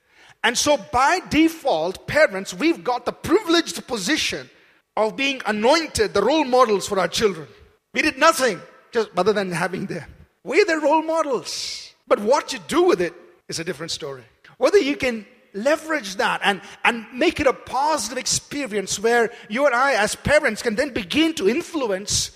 And 0.43 0.57
so, 0.57 0.79
by 0.91 1.21
default, 1.29 2.07
parents, 2.07 2.55
we've 2.55 2.83
got 2.83 3.05
the 3.05 3.13
privileged 3.13 3.87
position 3.87 4.49
of 4.97 5.17
being 5.17 5.43
anointed 5.45 6.15
the 6.15 6.23
role 6.23 6.45
models 6.45 6.89
for 6.89 6.99
our 6.99 7.09
children. 7.09 7.47
We 7.93 8.01
did 8.01 8.17
nothing 8.17 8.61
just 8.91 9.11
other 9.17 9.35
than 9.35 9.53
having 9.53 9.87
them. 9.87 10.09
We're 10.45 10.65
the 10.65 10.79
role 10.79 11.03
models. 11.03 11.93
But 12.07 12.21
what 12.21 12.55
you 12.55 12.59
do 12.69 12.85
with 12.85 13.03
it 13.03 13.13
is 13.49 13.59
a 13.59 13.65
different 13.65 13.93
story. 13.93 14.25
Whether 14.59 14.79
you 14.79 14.97
can 14.97 15.27
leverage 15.55 16.17
that 16.17 16.41
and, 16.45 16.61
and 16.85 17.07
make 17.13 17.41
it 17.41 17.47
a 17.47 17.53
positive 17.53 18.19
experience 18.19 19.01
where 19.01 19.31
you 19.49 19.67
and 19.67 19.75
I, 19.75 19.95
as 19.95 20.15
parents, 20.15 20.63
can 20.63 20.75
then 20.75 20.91
begin 20.93 21.35
to 21.35 21.49
influence. 21.49 22.33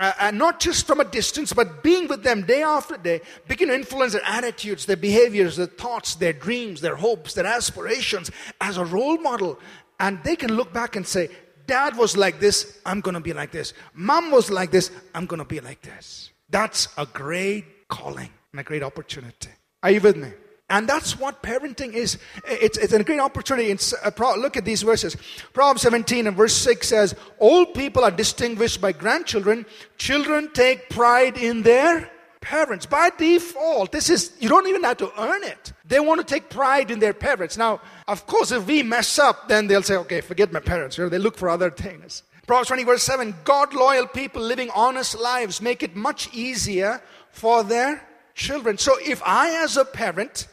Uh, 0.00 0.10
and 0.20 0.38
not 0.38 0.58
just 0.58 0.86
from 0.86 1.00
a 1.00 1.04
distance, 1.04 1.52
but 1.52 1.82
being 1.82 2.08
with 2.08 2.22
them 2.22 2.42
day 2.46 2.62
after 2.62 2.96
day, 2.96 3.20
begin 3.46 3.68
to 3.68 3.74
influence 3.74 4.14
their 4.14 4.24
attitudes, 4.24 4.86
their 4.86 4.96
behaviors, 4.96 5.56
their 5.56 5.66
thoughts, 5.66 6.14
their 6.14 6.32
dreams, 6.32 6.80
their 6.80 6.96
hopes, 6.96 7.34
their 7.34 7.44
aspirations 7.44 8.30
as 8.62 8.78
a 8.78 8.84
role 8.86 9.18
model. 9.18 9.58
And 10.00 10.18
they 10.24 10.34
can 10.34 10.54
look 10.54 10.72
back 10.72 10.96
and 10.96 11.06
say, 11.06 11.28
Dad 11.66 11.96
was 11.96 12.16
like 12.16 12.40
this, 12.40 12.78
I'm 12.86 13.00
going 13.00 13.14
to 13.14 13.20
be 13.20 13.34
like 13.34 13.52
this. 13.52 13.74
Mom 13.92 14.30
was 14.30 14.50
like 14.50 14.70
this, 14.70 14.90
I'm 15.14 15.26
going 15.26 15.38
to 15.38 15.44
be 15.44 15.60
like 15.60 15.82
this. 15.82 16.30
That's 16.48 16.88
a 16.96 17.04
great 17.04 17.88
calling 17.88 18.30
and 18.52 18.60
a 18.60 18.64
great 18.64 18.82
opportunity. 18.82 19.50
Are 19.82 19.90
you 19.90 20.00
with 20.00 20.16
me? 20.16 20.30
And 20.72 20.88
that's 20.88 21.18
what 21.18 21.42
parenting 21.42 21.92
is. 21.92 22.16
It's, 22.46 22.78
it's 22.78 22.94
a 22.94 23.04
great 23.04 23.20
opportunity. 23.20 23.70
It's 23.70 23.92
a 24.02 24.10
pro- 24.10 24.36
look 24.36 24.56
at 24.56 24.64
these 24.64 24.80
verses. 24.80 25.18
Proverbs 25.52 25.82
17 25.82 26.26
and 26.26 26.34
verse 26.34 26.54
6 26.54 26.88
says, 26.88 27.14
Old 27.38 27.74
people 27.74 28.02
are 28.02 28.10
distinguished 28.10 28.80
by 28.80 28.92
grandchildren. 28.92 29.66
Children 29.98 30.50
take 30.54 30.88
pride 30.88 31.36
in 31.36 31.62
their 31.62 32.10
parents. 32.40 32.86
By 32.86 33.10
default, 33.10 33.92
this 33.92 34.08
is, 34.08 34.32
you 34.40 34.48
don't 34.48 34.66
even 34.66 34.82
have 34.84 34.96
to 34.96 35.12
earn 35.20 35.44
it. 35.44 35.74
They 35.84 36.00
want 36.00 36.26
to 36.26 36.26
take 36.26 36.48
pride 36.48 36.90
in 36.90 37.00
their 37.00 37.12
parents. 37.12 37.58
Now, 37.58 37.82
of 38.08 38.26
course, 38.26 38.50
if 38.50 38.66
we 38.66 38.82
mess 38.82 39.18
up, 39.18 39.48
then 39.48 39.66
they'll 39.66 39.82
say, 39.82 39.96
okay, 39.96 40.22
forget 40.22 40.54
my 40.54 40.60
parents. 40.60 40.96
You 40.96 41.04
know, 41.04 41.10
they 41.10 41.18
look 41.18 41.36
for 41.36 41.50
other 41.50 41.70
things. 41.70 42.22
Proverbs 42.46 42.68
20 42.68 42.84
verse 42.84 43.02
7, 43.02 43.34
God 43.44 43.74
loyal 43.74 44.06
people 44.06 44.40
living 44.40 44.70
honest 44.74 45.20
lives 45.20 45.60
make 45.60 45.82
it 45.82 45.94
much 45.94 46.32
easier 46.32 47.02
for 47.30 47.62
their 47.62 48.08
children. 48.34 48.78
So 48.78 48.94
if 49.04 49.22
I, 49.22 49.62
as 49.62 49.76
a 49.76 49.84
parent, 49.84 50.48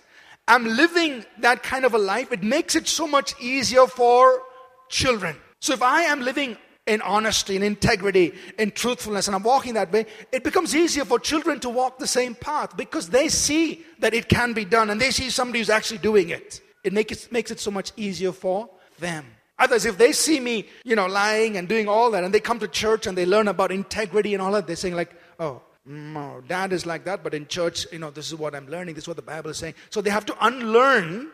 am 0.49 0.65
living 0.65 1.25
that 1.39 1.63
kind 1.63 1.85
of 1.85 1.93
a 1.93 1.97
life, 1.97 2.31
it 2.31 2.43
makes 2.43 2.75
it 2.75 2.87
so 2.87 3.07
much 3.07 3.39
easier 3.39 3.87
for 3.87 4.41
children. 4.89 5.35
So 5.61 5.73
if 5.73 5.81
I 5.81 6.03
am 6.03 6.21
living 6.21 6.57
in 6.87 7.01
honesty, 7.01 7.55
in 7.55 7.63
integrity, 7.63 8.33
in 8.57 8.71
truthfulness, 8.71 9.27
and 9.27 9.35
I'm 9.35 9.43
walking 9.43 9.75
that 9.75 9.91
way, 9.91 10.07
it 10.31 10.43
becomes 10.43 10.75
easier 10.75 11.05
for 11.05 11.19
children 11.19 11.59
to 11.59 11.69
walk 11.69 11.99
the 11.99 12.07
same 12.07 12.33
path 12.33 12.75
because 12.75 13.09
they 13.09 13.29
see 13.29 13.85
that 13.99 14.13
it 14.13 14.27
can 14.27 14.53
be 14.53 14.65
done 14.65 14.89
and 14.89 14.99
they 14.99 15.11
see 15.11 15.29
somebody 15.29 15.59
who's 15.59 15.69
actually 15.69 15.99
doing 15.99 16.29
it. 16.29 16.61
It, 16.83 16.95
it 16.97 17.31
makes 17.31 17.51
it 17.51 17.59
so 17.59 17.71
much 17.71 17.91
easier 17.95 18.31
for 18.31 18.69
them. 18.97 19.25
Others, 19.59 19.85
if 19.85 19.97
they 19.97 20.13
see 20.13 20.39
me, 20.39 20.67
you 20.85 20.95
know, 20.95 21.05
lying 21.05 21.57
and 21.57 21.67
doing 21.67 21.87
all 21.89 22.11
that, 22.11 22.23
and 22.23 22.33
they 22.33 22.39
come 22.39 22.59
to 22.59 22.67
church 22.67 23.07
and 23.07 23.17
they 23.17 23.25
learn 23.25 23.49
about 23.49 23.71
integrity 23.71 24.33
and 24.33 24.41
all 24.41 24.53
that, 24.53 24.65
they're 24.65 24.75
saying 24.77 24.95
like, 24.95 25.13
oh, 25.39 25.61
no, 25.89 26.43
dad 26.47 26.71
is 26.71 26.85
like 26.85 27.05
that, 27.05 27.23
but 27.23 27.33
in 27.33 27.47
church, 27.47 27.87
you 27.91 27.97
know, 27.97 28.11
this 28.11 28.27
is 28.27 28.35
what 28.35 28.53
I'm 28.53 28.67
learning, 28.67 28.93
this 28.93 29.05
is 29.05 29.07
what 29.07 29.17
the 29.17 29.23
Bible 29.23 29.49
is 29.49 29.57
saying. 29.57 29.73
So 29.89 30.01
they 30.01 30.11
have 30.11 30.25
to 30.27 30.45
unlearn 30.45 31.31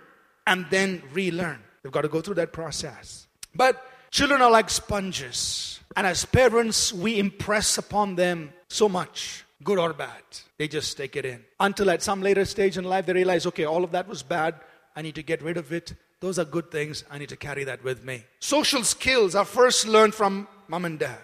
and 0.48 0.66
then 0.70 1.04
relearn. 1.12 1.60
They've 1.84 1.92
got 1.92 2.04
to 2.04 2.08
go 2.08 2.22
through 2.22 2.36
that 2.36 2.54
process. 2.54 3.28
But 3.54 3.86
children 4.12 4.42
are 4.42 4.50
like 4.50 4.70
sponges. 4.70 5.82
And 5.98 6.08
as 6.08 6.24
parents, 6.24 6.94
we 6.94 7.20
impress 7.20 7.78
upon 7.78 8.16
them 8.16 8.54
so 8.70 8.88
much, 8.88 9.44
good 9.62 9.78
or 9.78 9.92
bad. 9.92 10.24
They 10.58 10.70
just 10.70 10.96
take 10.96 11.18
it 11.18 11.26
in. 11.26 11.44
Until 11.60 11.90
at 11.90 12.02
some 12.02 12.22
later 12.22 12.46
stage 12.46 12.78
in 12.78 12.86
life, 12.86 13.06
they 13.08 13.14
realize, 13.14 13.46
okay, 13.48 13.66
all 13.66 13.84
of 13.84 13.92
that 13.92 14.08
was 14.08 14.24
bad. 14.24 14.56
I 14.96 15.02
need 15.02 15.16
to 15.16 15.24
get 15.24 15.42
rid 15.42 15.58
of 15.58 15.74
it. 15.74 15.94
Those 16.22 16.40
are 16.40 16.46
good 16.46 16.72
things. 16.72 17.04
I 17.12 17.18
need 17.18 17.30
to 17.30 17.36
carry 17.36 17.66
that 17.66 17.84
with 17.84 18.06
me. 18.06 18.24
Social 18.40 18.84
skills 18.84 19.36
are 19.36 19.44
first 19.44 19.86
learned 19.86 20.16
from 20.16 20.48
mom 20.70 20.86
and 20.86 20.98
dad 20.98 21.20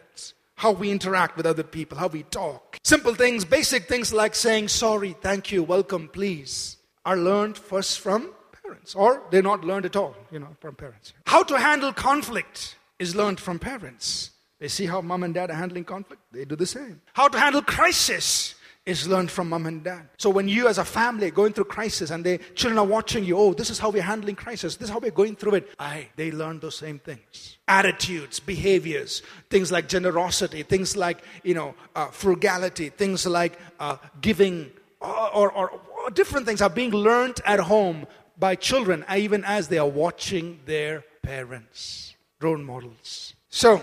how 0.62 0.72
we 0.72 0.92
interact 0.92 1.36
with 1.38 1.48
other 1.48 1.64
people, 1.64 1.98
how 1.98 2.06
we 2.06 2.22
talk. 2.22 2.78
Simple 2.84 3.16
things, 3.16 3.44
basic 3.44 3.88
things 3.88 4.14
like 4.14 4.36
saying 4.36 4.68
sorry, 4.68 5.16
thank 5.20 5.52
you, 5.52 5.64
welcome, 5.64 6.08
please, 6.08 6.78
are 7.04 7.18
learned 7.18 7.58
first 7.58 8.00
from 8.00 8.32
parents, 8.62 8.94
or 8.94 9.24
they're 9.32 9.42
not 9.42 9.64
learned 9.64 9.88
at 9.88 9.96
all, 9.96 10.16
you 10.32 10.38
know, 10.38 10.56
from 10.60 10.76
parents. 10.76 11.14
How 11.26 11.42
to 11.42 11.58
handle 11.58 11.92
conflict 11.92 12.76
is 13.00 13.16
learned 13.16 13.40
from 13.40 13.58
parents. 13.58 14.30
They 14.60 14.68
see 14.68 14.86
how 14.86 15.02
mom 15.02 15.24
and 15.24 15.34
dad 15.34 15.50
are 15.50 15.56
handling 15.56 15.84
conflict, 15.84 16.22
they 16.32 16.46
do 16.46 16.56
the 16.56 16.68
same. 16.68 17.02
How 17.14 17.28
to 17.28 17.40
handle 17.40 17.64
crisis 17.64 18.54
is 18.86 19.08
learned 19.08 19.30
from 19.30 19.50
mom 19.50 19.68
and 19.68 19.84
dad. 19.84 20.10
So 20.18 20.30
when 20.30 20.48
you 20.48 20.68
as 20.68 20.80
a 20.80 20.86
family 20.86 21.30
going 21.30 21.54
through 21.54 21.66
crisis 21.66 22.10
and 22.10 22.26
the 22.26 22.40
children 22.56 22.80
are 22.80 22.86
watching 22.86 23.24
you, 23.24 23.38
oh, 23.38 23.54
this 23.54 23.70
is 23.70 23.78
how 23.78 23.92
we're 23.92 24.02
handling 24.02 24.36
crisis, 24.36 24.76
this 24.76 24.90
is 24.90 24.94
how 24.94 25.00
we're 25.00 25.12
going 25.12 25.36
through 25.36 25.56
it. 25.56 25.70
Aye, 25.80 26.10
they 26.16 26.32
learn 26.32 26.60
those 26.60 26.76
same 26.76 26.98
things. 26.98 27.58
Attitudes, 27.68 28.40
behaviors, 28.40 29.22
things 29.52 29.72
like 29.72 29.88
generosity, 29.88 30.64
things 30.64 30.98
like, 30.98 31.24
you 31.44 31.54
know, 31.54 31.76
uh, 31.96 32.08
frugality, 32.08 32.90
things 32.90 33.28
like 33.28 33.60
uh, 33.80 33.98
giving, 34.20 34.72
or, 35.00 35.52
or, 35.52 35.70
or 35.70 36.10
different 36.10 36.48
things 36.48 36.62
are 36.62 36.70
being 36.70 36.92
learned 36.92 37.40
at 37.46 37.60
home 37.60 38.08
by 38.40 38.56
children, 38.56 39.06
even 39.16 39.44
as 39.46 39.68
they 39.68 39.78
are 39.78 39.88
watching 39.88 40.60
their 40.66 41.04
parents, 41.22 42.16
role 42.42 42.58
models. 42.58 43.36
So 43.50 43.80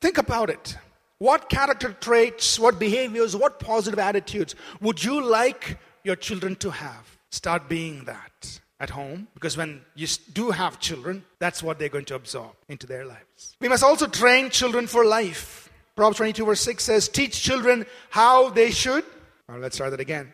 think 0.00 0.18
about 0.18 0.50
it. 0.50 0.76
What 1.20 1.50
character 1.50 1.94
traits, 2.00 2.58
what 2.58 2.78
behaviors, 2.78 3.36
what 3.36 3.60
positive 3.60 3.98
attitudes 3.98 4.54
would 4.80 5.04
you 5.04 5.22
like 5.22 5.76
your 6.02 6.16
children 6.16 6.56
to 6.56 6.70
have? 6.70 7.18
Start 7.30 7.68
being 7.68 8.04
that 8.04 8.58
at 8.80 8.88
home 8.88 9.28
because 9.34 9.54
when 9.54 9.82
you 9.94 10.06
do 10.32 10.50
have 10.50 10.80
children, 10.80 11.22
that's 11.38 11.62
what 11.62 11.78
they're 11.78 11.90
going 11.90 12.06
to 12.06 12.14
absorb 12.14 12.52
into 12.70 12.86
their 12.86 13.04
lives. 13.04 13.54
We 13.60 13.68
must 13.68 13.84
also 13.84 14.06
train 14.06 14.48
children 14.48 14.86
for 14.86 15.04
life. 15.04 15.68
Proverbs 15.94 16.16
22, 16.16 16.46
verse 16.46 16.62
6 16.62 16.82
says, 16.82 17.06
Teach 17.06 17.42
children 17.42 17.84
how 18.08 18.48
they 18.48 18.70
should. 18.70 19.04
let's 19.46 19.76
start 19.76 19.90
that 19.90 20.00
again. 20.00 20.32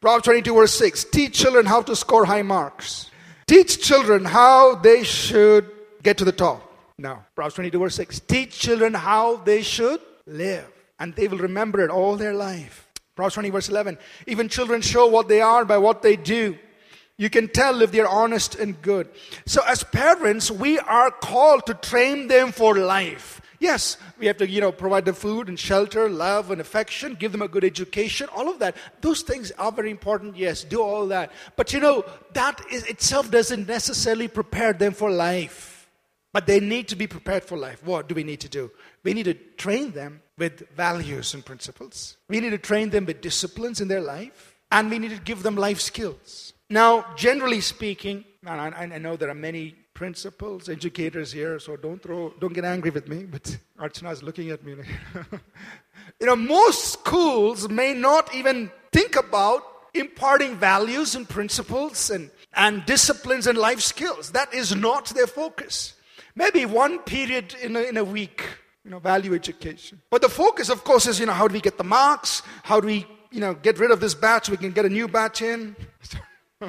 Proverbs 0.00 0.24
22, 0.24 0.52
verse 0.52 0.74
6 0.74 1.04
Teach 1.04 1.38
children 1.38 1.64
how 1.64 1.80
to 1.82 1.94
score 1.94 2.24
high 2.24 2.42
marks. 2.42 3.08
Teach 3.46 3.80
children 3.80 4.24
how 4.24 4.74
they 4.74 5.04
should 5.04 5.70
get 6.02 6.18
to 6.18 6.24
the 6.24 6.32
top. 6.32 6.72
Now, 6.98 7.24
Proverbs 7.36 7.54
22, 7.54 7.78
verse 7.78 7.94
6 7.94 8.18
Teach 8.26 8.58
children 8.58 8.94
how 8.94 9.36
they 9.36 9.62
should 9.62 10.00
live, 10.26 10.70
and 10.98 11.14
they 11.14 11.28
will 11.28 11.38
remember 11.38 11.80
it 11.80 11.90
all 11.90 12.16
their 12.16 12.34
life. 12.34 12.88
Proverbs 13.14 13.34
20, 13.34 13.50
verse 13.50 13.68
11. 13.68 13.98
Even 14.26 14.48
children 14.48 14.80
show 14.80 15.06
what 15.06 15.28
they 15.28 15.40
are 15.40 15.64
by 15.64 15.78
what 15.78 16.02
they 16.02 16.16
do. 16.16 16.58
You 17.16 17.30
can 17.30 17.46
tell 17.46 17.80
if 17.82 17.92
they're 17.92 18.08
honest 18.08 18.56
and 18.56 18.80
good. 18.82 19.08
So, 19.46 19.62
as 19.66 19.84
parents, 19.84 20.50
we 20.50 20.80
are 20.80 21.12
called 21.12 21.66
to 21.66 21.74
train 21.74 22.26
them 22.26 22.50
for 22.50 22.76
life. 22.76 23.40
Yes, 23.60 23.98
we 24.18 24.26
have 24.26 24.36
to, 24.38 24.48
you 24.48 24.60
know, 24.60 24.72
provide 24.72 25.04
them 25.04 25.14
food 25.14 25.48
and 25.48 25.58
shelter, 25.58 26.08
love 26.08 26.50
and 26.50 26.60
affection, 26.60 27.14
give 27.14 27.30
them 27.30 27.40
a 27.40 27.48
good 27.48 27.64
education, 27.64 28.28
all 28.34 28.48
of 28.48 28.58
that. 28.58 28.76
Those 29.00 29.22
things 29.22 29.52
are 29.52 29.70
very 29.70 29.90
important. 29.90 30.36
Yes, 30.36 30.64
do 30.64 30.82
all 30.82 31.06
that. 31.06 31.30
But 31.54 31.72
you 31.72 31.78
know, 31.80 32.04
that 32.32 32.60
is, 32.70 32.84
itself 32.84 33.30
doesn't 33.30 33.68
necessarily 33.68 34.26
prepare 34.26 34.72
them 34.72 34.92
for 34.92 35.10
life. 35.10 35.73
But 36.34 36.48
they 36.48 36.58
need 36.58 36.88
to 36.88 36.96
be 36.96 37.06
prepared 37.06 37.44
for 37.44 37.56
life. 37.56 37.80
What 37.84 38.08
do 38.08 38.14
we 38.16 38.24
need 38.24 38.40
to 38.40 38.48
do? 38.48 38.72
We 39.04 39.14
need 39.14 39.26
to 39.26 39.34
train 39.34 39.92
them 39.92 40.20
with 40.36 40.68
values 40.70 41.32
and 41.32 41.44
principles. 41.44 42.16
We 42.28 42.40
need 42.40 42.50
to 42.50 42.58
train 42.58 42.90
them 42.90 43.06
with 43.06 43.20
disciplines 43.20 43.80
in 43.80 43.86
their 43.86 44.00
life. 44.00 44.56
And 44.72 44.90
we 44.90 44.98
need 44.98 45.12
to 45.12 45.20
give 45.20 45.44
them 45.44 45.54
life 45.54 45.80
skills. 45.80 46.52
Now, 46.68 47.06
generally 47.14 47.60
speaking, 47.60 48.24
and 48.44 48.74
I, 48.74 48.98
know 48.98 49.16
there 49.16 49.30
are 49.30 49.34
many 49.50 49.76
principals, 49.94 50.68
educators 50.68 51.30
here, 51.30 51.60
so 51.60 51.76
don't 51.76 52.02
throw, 52.02 52.34
don't 52.40 52.52
get 52.52 52.64
angry 52.64 52.90
with 52.90 53.06
me, 53.06 53.26
but 53.26 53.56
Archana 53.78 54.10
is 54.10 54.24
looking 54.24 54.50
at 54.50 54.64
me. 54.64 54.74
you 56.20 56.26
know, 56.26 56.34
most 56.34 56.94
schools 56.94 57.68
may 57.68 57.94
not 57.94 58.34
even 58.34 58.72
think 58.90 59.14
about 59.14 59.62
imparting 59.94 60.56
values 60.56 61.14
and 61.14 61.28
principles 61.28 62.10
and, 62.10 62.28
and 62.54 62.84
disciplines 62.86 63.46
and 63.46 63.56
life 63.56 63.80
skills. 63.80 64.32
That 64.32 64.52
is 64.52 64.74
not 64.74 65.06
their 65.10 65.28
focus. 65.28 65.93
Maybe 66.36 66.66
one 66.66 66.98
period 67.00 67.54
in 67.62 67.76
a, 67.76 67.80
in 67.80 67.96
a 67.96 68.04
week 68.04 68.42
you 68.84 68.90
know, 68.90 68.98
value 68.98 69.34
education. 69.34 70.00
But 70.10 70.22
the 70.22 70.28
focus, 70.28 70.68
of 70.68 70.84
course, 70.84 71.06
is, 71.06 71.18
you 71.18 71.26
know, 71.26 71.32
how 71.32 71.48
do 71.48 71.54
we 71.54 71.60
get 71.60 71.78
the 71.78 71.84
marks? 71.84 72.42
How 72.62 72.80
do 72.80 72.86
we, 72.86 73.06
you 73.30 73.40
know, 73.40 73.54
get 73.54 73.78
rid 73.78 73.90
of 73.90 74.00
this 74.00 74.14
batch 74.14 74.50
we 74.50 74.56
can 74.56 74.72
get 74.72 74.84
a 74.84 74.90
new 74.90 75.08
batch 75.08 75.40
in? 75.40 75.74
so 76.60 76.68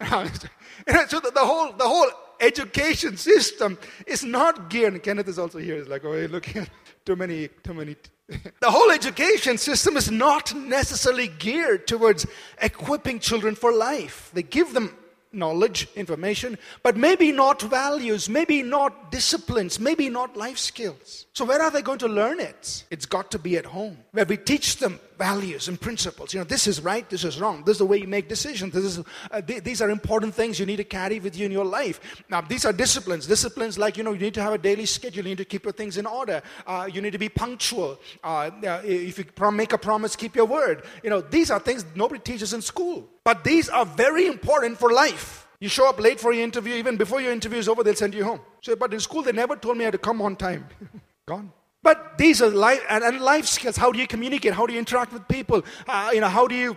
the, 0.00 1.30
the, 1.34 1.40
whole, 1.40 1.72
the 1.72 1.86
whole 1.86 2.08
education 2.40 3.16
system 3.16 3.78
is 4.06 4.24
not 4.24 4.70
geared, 4.70 4.94
and 4.94 5.02
Kenneth 5.02 5.28
is 5.28 5.38
also 5.38 5.58
here, 5.58 5.76
he's 5.76 5.88
like, 5.88 6.04
oh, 6.04 6.14
you're 6.14 6.28
looking 6.28 6.62
at 6.62 6.70
too 7.04 7.16
many, 7.16 7.48
too 7.62 7.74
many. 7.74 7.96
the 8.60 8.70
whole 8.70 8.90
education 8.90 9.58
system 9.58 9.96
is 9.96 10.10
not 10.10 10.54
necessarily 10.54 11.28
geared 11.28 11.86
towards 11.86 12.26
equipping 12.62 13.18
children 13.18 13.54
for 13.54 13.72
life. 13.72 14.30
They 14.32 14.42
give 14.42 14.72
them 14.72 14.96
knowledge, 15.32 15.88
information, 15.94 16.58
but 16.82 16.96
maybe 16.96 17.32
not 17.32 17.62
values, 17.62 18.28
maybe 18.28 18.62
not 18.62 19.10
disciplines, 19.10 19.78
maybe 19.78 20.08
not 20.08 20.36
life 20.36 20.58
skills. 20.58 21.26
So, 21.32 21.44
where 21.44 21.62
are 21.62 21.70
they 21.70 21.82
going 21.82 21.98
to 22.00 22.08
learn 22.08 22.40
it? 22.40 22.84
It's 22.90 23.06
got 23.06 23.30
to 23.32 23.38
be 23.38 23.56
at 23.56 23.66
home, 23.66 23.98
where 24.12 24.24
we 24.24 24.36
teach 24.36 24.76
them 24.76 25.00
values 25.18 25.68
and 25.68 25.80
principles. 25.80 26.32
You 26.32 26.40
know, 26.40 26.44
this 26.44 26.66
is 26.66 26.80
right, 26.80 27.08
this 27.10 27.24
is 27.24 27.40
wrong, 27.40 27.64
this 27.64 27.74
is 27.74 27.78
the 27.78 27.86
way 27.86 27.98
you 27.98 28.06
make 28.06 28.28
decisions. 28.28 28.72
This 28.72 28.84
is, 28.84 29.04
uh, 29.30 29.40
th- 29.40 29.64
these 29.64 29.82
are 29.82 29.90
important 29.90 30.34
things 30.34 30.58
you 30.58 30.66
need 30.66 30.76
to 30.76 30.84
carry 30.84 31.18
with 31.20 31.36
you 31.36 31.46
in 31.46 31.52
your 31.52 31.64
life. 31.64 32.22
Now, 32.30 32.40
these 32.40 32.64
are 32.64 32.72
disciplines. 32.72 33.26
Disciplines 33.26 33.78
like, 33.78 33.96
you 33.96 34.04
know, 34.04 34.12
you 34.12 34.20
need 34.20 34.34
to 34.34 34.42
have 34.42 34.52
a 34.52 34.58
daily 34.58 34.86
schedule, 34.86 35.24
you 35.24 35.30
need 35.30 35.38
to 35.38 35.44
keep 35.44 35.64
your 35.64 35.72
things 35.72 35.96
in 35.96 36.06
order, 36.06 36.40
uh, 36.66 36.88
you 36.92 37.02
need 37.02 37.12
to 37.12 37.18
be 37.18 37.28
punctual. 37.28 37.98
Uh, 38.22 38.50
if 38.84 39.18
you 39.18 39.24
prom- 39.24 39.56
make 39.56 39.72
a 39.72 39.78
promise, 39.78 40.16
keep 40.16 40.36
your 40.36 40.46
word. 40.46 40.84
You 41.02 41.10
know, 41.10 41.20
these 41.20 41.50
are 41.50 41.58
things 41.58 41.84
nobody 41.94 42.20
teaches 42.20 42.54
in 42.54 42.62
school. 42.62 43.08
But 43.24 43.44
these 43.44 43.68
are 43.68 43.84
very 43.84 44.26
important 44.26 44.78
for 44.78 44.92
life. 44.92 45.46
You 45.60 45.68
show 45.68 45.88
up 45.88 45.98
late 46.00 46.20
for 46.20 46.32
your 46.32 46.44
interview, 46.44 46.74
even 46.74 46.96
before 46.96 47.20
your 47.20 47.32
interview 47.32 47.58
is 47.58 47.68
over, 47.68 47.82
they'll 47.82 47.96
send 47.96 48.14
you 48.14 48.24
home. 48.24 48.40
So, 48.60 48.76
but 48.76 48.94
in 48.94 49.00
school, 49.00 49.22
they 49.22 49.32
never 49.32 49.56
told 49.56 49.76
me 49.76 49.84
I 49.84 49.86
had 49.86 49.92
to 49.92 49.98
come 49.98 50.22
on 50.22 50.36
time. 50.36 50.68
Gone. 51.26 51.52
But 51.82 52.18
these 52.18 52.42
are 52.42 52.50
life 52.50 52.82
and, 52.88 53.04
and, 53.04 53.20
life 53.20 53.46
skills. 53.46 53.76
How 53.76 53.92
do 53.92 53.98
you 53.98 54.06
communicate? 54.06 54.52
How 54.52 54.66
do 54.66 54.72
you 54.72 54.78
interact 54.78 55.12
with 55.12 55.26
people? 55.28 55.64
Uh, 55.86 56.10
you 56.12 56.20
know, 56.20 56.28
how 56.28 56.46
do 56.46 56.54
you 56.54 56.76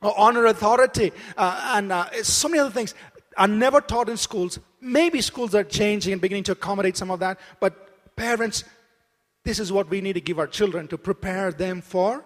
honor 0.00 0.46
authority? 0.46 1.12
Uh, 1.36 1.72
and 1.74 1.92
uh, 1.92 2.22
so 2.22 2.48
many 2.48 2.60
other 2.60 2.70
things 2.70 2.94
are 3.36 3.48
never 3.48 3.80
taught 3.80 4.08
in 4.08 4.16
schools. 4.16 4.58
Maybe 4.80 5.20
schools 5.20 5.54
are 5.54 5.64
changing 5.64 6.12
and 6.12 6.22
beginning 6.22 6.44
to 6.44 6.52
accommodate 6.52 6.96
some 6.96 7.10
of 7.10 7.20
that. 7.20 7.38
But 7.60 8.14
parents, 8.16 8.64
this 9.44 9.58
is 9.58 9.72
what 9.72 9.90
we 9.90 10.00
need 10.00 10.14
to 10.14 10.20
give 10.20 10.38
our 10.38 10.46
children 10.46 10.88
to 10.88 10.98
prepare 10.98 11.52
them 11.52 11.80
for 11.80 12.24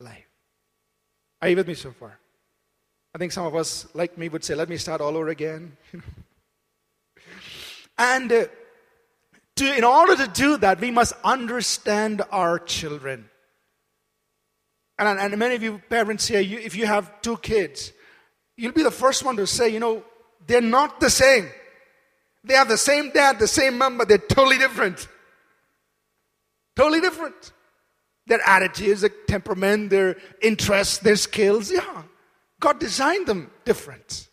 life. 0.00 0.26
Are 1.40 1.48
you 1.48 1.56
with 1.56 1.68
me 1.68 1.74
so 1.74 1.92
far? 1.92 2.18
I 3.14 3.18
think 3.18 3.32
some 3.32 3.46
of 3.46 3.54
us, 3.54 3.86
like 3.94 4.16
me, 4.16 4.28
would 4.28 4.42
say, 4.42 4.54
let 4.54 4.68
me 4.68 4.76
start 4.76 5.00
all 5.00 5.16
over 5.16 5.28
again. 5.28 5.76
and 7.98 8.32
uh, 8.32 8.46
to, 9.66 9.76
in 9.76 9.84
order 9.84 10.16
to 10.16 10.26
do 10.28 10.56
that, 10.58 10.80
we 10.80 10.90
must 10.90 11.14
understand 11.24 12.22
our 12.30 12.58
children. 12.58 13.28
And, 14.98 15.18
and 15.18 15.38
many 15.38 15.54
of 15.54 15.62
you 15.62 15.80
parents 15.88 16.26
here, 16.26 16.40
you, 16.40 16.58
if 16.58 16.76
you 16.76 16.86
have 16.86 17.22
two 17.22 17.36
kids, 17.38 17.92
you'll 18.56 18.72
be 18.72 18.82
the 18.82 18.90
first 18.90 19.24
one 19.24 19.36
to 19.36 19.46
say, 19.46 19.68
you 19.68 19.80
know, 19.80 20.04
they're 20.46 20.60
not 20.60 21.00
the 21.00 21.10
same. 21.10 21.48
They 22.44 22.54
have 22.54 22.68
the 22.68 22.78
same 22.78 23.10
dad, 23.10 23.38
the 23.38 23.48
same 23.48 23.78
mom, 23.78 23.98
but 23.98 24.08
they're 24.08 24.18
totally 24.18 24.58
different. 24.58 25.08
Totally 26.74 27.00
different. 27.00 27.52
Their 28.26 28.40
attitudes, 28.46 29.00
their 29.02 29.10
temperament, 29.28 29.90
their 29.90 30.16
interests, 30.40 30.98
their 30.98 31.16
skills, 31.16 31.70
yeah. 31.70 32.02
God 32.60 32.78
designed 32.78 33.26
them 33.26 33.50
different. 33.64 34.28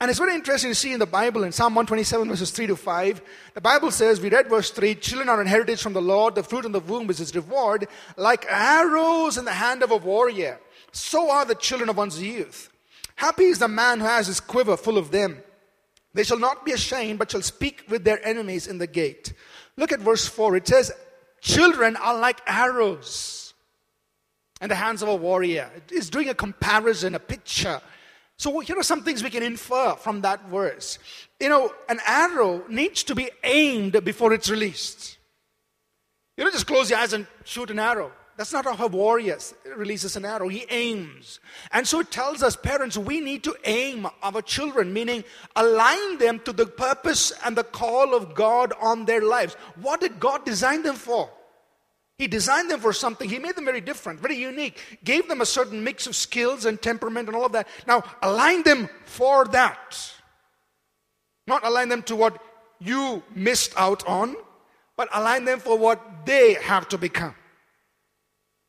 And 0.00 0.10
it's 0.10 0.18
very 0.18 0.34
interesting 0.34 0.70
to 0.70 0.74
see 0.74 0.92
in 0.92 0.98
the 0.98 1.06
Bible, 1.06 1.44
in 1.44 1.52
Psalm 1.52 1.74
127, 1.74 2.28
verses 2.28 2.50
3 2.50 2.66
to 2.66 2.76
5, 2.76 3.22
the 3.54 3.62
Bible 3.62 3.90
says, 3.90 4.20
we 4.20 4.28
read 4.28 4.48
verse 4.48 4.70
3 4.70 4.94
Children 4.96 5.30
are 5.30 5.40
an 5.40 5.46
heritage 5.46 5.80
from 5.80 5.94
the 5.94 6.02
Lord, 6.02 6.34
the 6.34 6.42
fruit 6.42 6.66
of 6.66 6.72
the 6.72 6.80
womb 6.80 7.08
is 7.08 7.18
his 7.18 7.34
reward. 7.34 7.88
Like 8.16 8.44
arrows 8.48 9.38
in 9.38 9.46
the 9.46 9.52
hand 9.52 9.82
of 9.82 9.90
a 9.90 9.96
warrior, 9.96 10.60
so 10.92 11.30
are 11.30 11.46
the 11.46 11.54
children 11.54 11.88
of 11.88 11.96
one's 11.96 12.20
youth. 12.20 12.70
Happy 13.14 13.44
is 13.44 13.58
the 13.58 13.68
man 13.68 14.00
who 14.00 14.06
has 14.06 14.26
his 14.26 14.40
quiver 14.40 14.76
full 14.76 14.98
of 14.98 15.10
them. 15.10 15.38
They 16.12 16.24
shall 16.24 16.38
not 16.38 16.66
be 16.66 16.72
ashamed, 16.72 17.18
but 17.18 17.30
shall 17.30 17.42
speak 17.42 17.84
with 17.88 18.04
their 18.04 18.24
enemies 18.26 18.66
in 18.66 18.76
the 18.76 18.86
gate. 18.86 19.32
Look 19.78 19.92
at 19.92 20.00
verse 20.00 20.26
4. 20.26 20.56
It 20.56 20.68
says, 20.68 20.92
Children 21.40 21.96
are 21.96 22.18
like 22.18 22.40
arrows 22.46 23.54
in 24.60 24.68
the 24.68 24.74
hands 24.74 25.02
of 25.02 25.08
a 25.08 25.16
warrior. 25.16 25.70
It's 25.90 26.10
doing 26.10 26.28
a 26.28 26.34
comparison, 26.34 27.14
a 27.14 27.18
picture. 27.18 27.80
So 28.38 28.60
here 28.60 28.78
are 28.78 28.82
some 28.82 29.02
things 29.02 29.22
we 29.22 29.30
can 29.30 29.42
infer 29.42 29.94
from 29.94 30.20
that 30.20 30.48
verse. 30.48 30.98
You 31.40 31.48
know, 31.48 31.72
an 31.88 32.00
arrow 32.06 32.64
needs 32.68 33.02
to 33.04 33.14
be 33.14 33.30
aimed 33.42 34.04
before 34.04 34.32
it's 34.32 34.50
released. 34.50 35.16
You 36.36 36.44
don't 36.44 36.52
just 36.52 36.66
close 36.66 36.90
your 36.90 36.98
eyes 36.98 37.14
and 37.14 37.26
shoot 37.44 37.70
an 37.70 37.78
arrow. 37.78 38.12
That's 38.36 38.52
not 38.52 38.66
how 38.66 38.84
a 38.84 38.88
warrior 38.88 39.38
releases 39.76 40.14
an 40.16 40.26
arrow. 40.26 40.48
He 40.48 40.66
aims. 40.68 41.40
And 41.72 41.88
so 41.88 42.00
it 42.00 42.10
tells 42.10 42.42
us, 42.42 42.54
parents, 42.54 42.98
we 42.98 43.20
need 43.20 43.42
to 43.44 43.56
aim 43.64 44.06
our 44.22 44.42
children, 44.42 44.92
meaning 44.92 45.24
align 45.54 46.18
them 46.18 46.40
to 46.40 46.52
the 46.52 46.66
purpose 46.66 47.32
and 47.46 47.56
the 47.56 47.64
call 47.64 48.14
of 48.14 48.34
God 48.34 48.74
on 48.78 49.06
their 49.06 49.22
lives. 49.22 49.54
What 49.80 50.00
did 50.00 50.20
God 50.20 50.44
design 50.44 50.82
them 50.82 50.96
for? 50.96 51.30
He 52.18 52.28
designed 52.28 52.70
them 52.70 52.80
for 52.80 52.92
something. 52.92 53.28
He 53.28 53.38
made 53.38 53.56
them 53.56 53.66
very 53.66 53.80
different, 53.80 54.20
very 54.20 54.36
unique, 54.36 55.00
gave 55.04 55.28
them 55.28 55.42
a 55.42 55.46
certain 55.46 55.84
mix 55.84 56.06
of 56.06 56.16
skills 56.16 56.64
and 56.64 56.80
temperament 56.80 57.28
and 57.28 57.36
all 57.36 57.44
of 57.44 57.52
that. 57.52 57.68
Now, 57.86 58.04
align 58.22 58.62
them 58.62 58.88
for 59.04 59.44
that. 59.46 60.12
Not 61.46 61.64
align 61.64 61.90
them 61.90 62.02
to 62.04 62.16
what 62.16 62.42
you 62.80 63.22
missed 63.34 63.72
out 63.76 64.06
on, 64.06 64.34
but 64.96 65.08
align 65.12 65.44
them 65.44 65.60
for 65.60 65.76
what 65.76 66.24
they 66.24 66.54
have 66.54 66.88
to 66.88 66.98
become. 66.98 67.34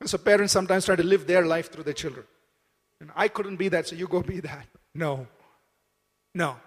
And 0.01 0.09
so 0.09 0.17
parents 0.17 0.53
sometimes 0.53 0.85
try 0.85 0.95
to 0.95 1.03
live 1.03 1.25
their 1.25 1.45
life 1.45 1.71
through 1.71 1.83
their 1.83 1.93
children. 1.93 2.25
And 2.99 3.11
I 3.15 3.29
couldn't 3.29 3.55
be 3.55 3.69
that, 3.69 3.87
so 3.87 3.95
you 3.95 4.07
go 4.07 4.21
be 4.21 4.41
that. 4.41 4.67
No. 4.93 5.27
No. 6.35 6.57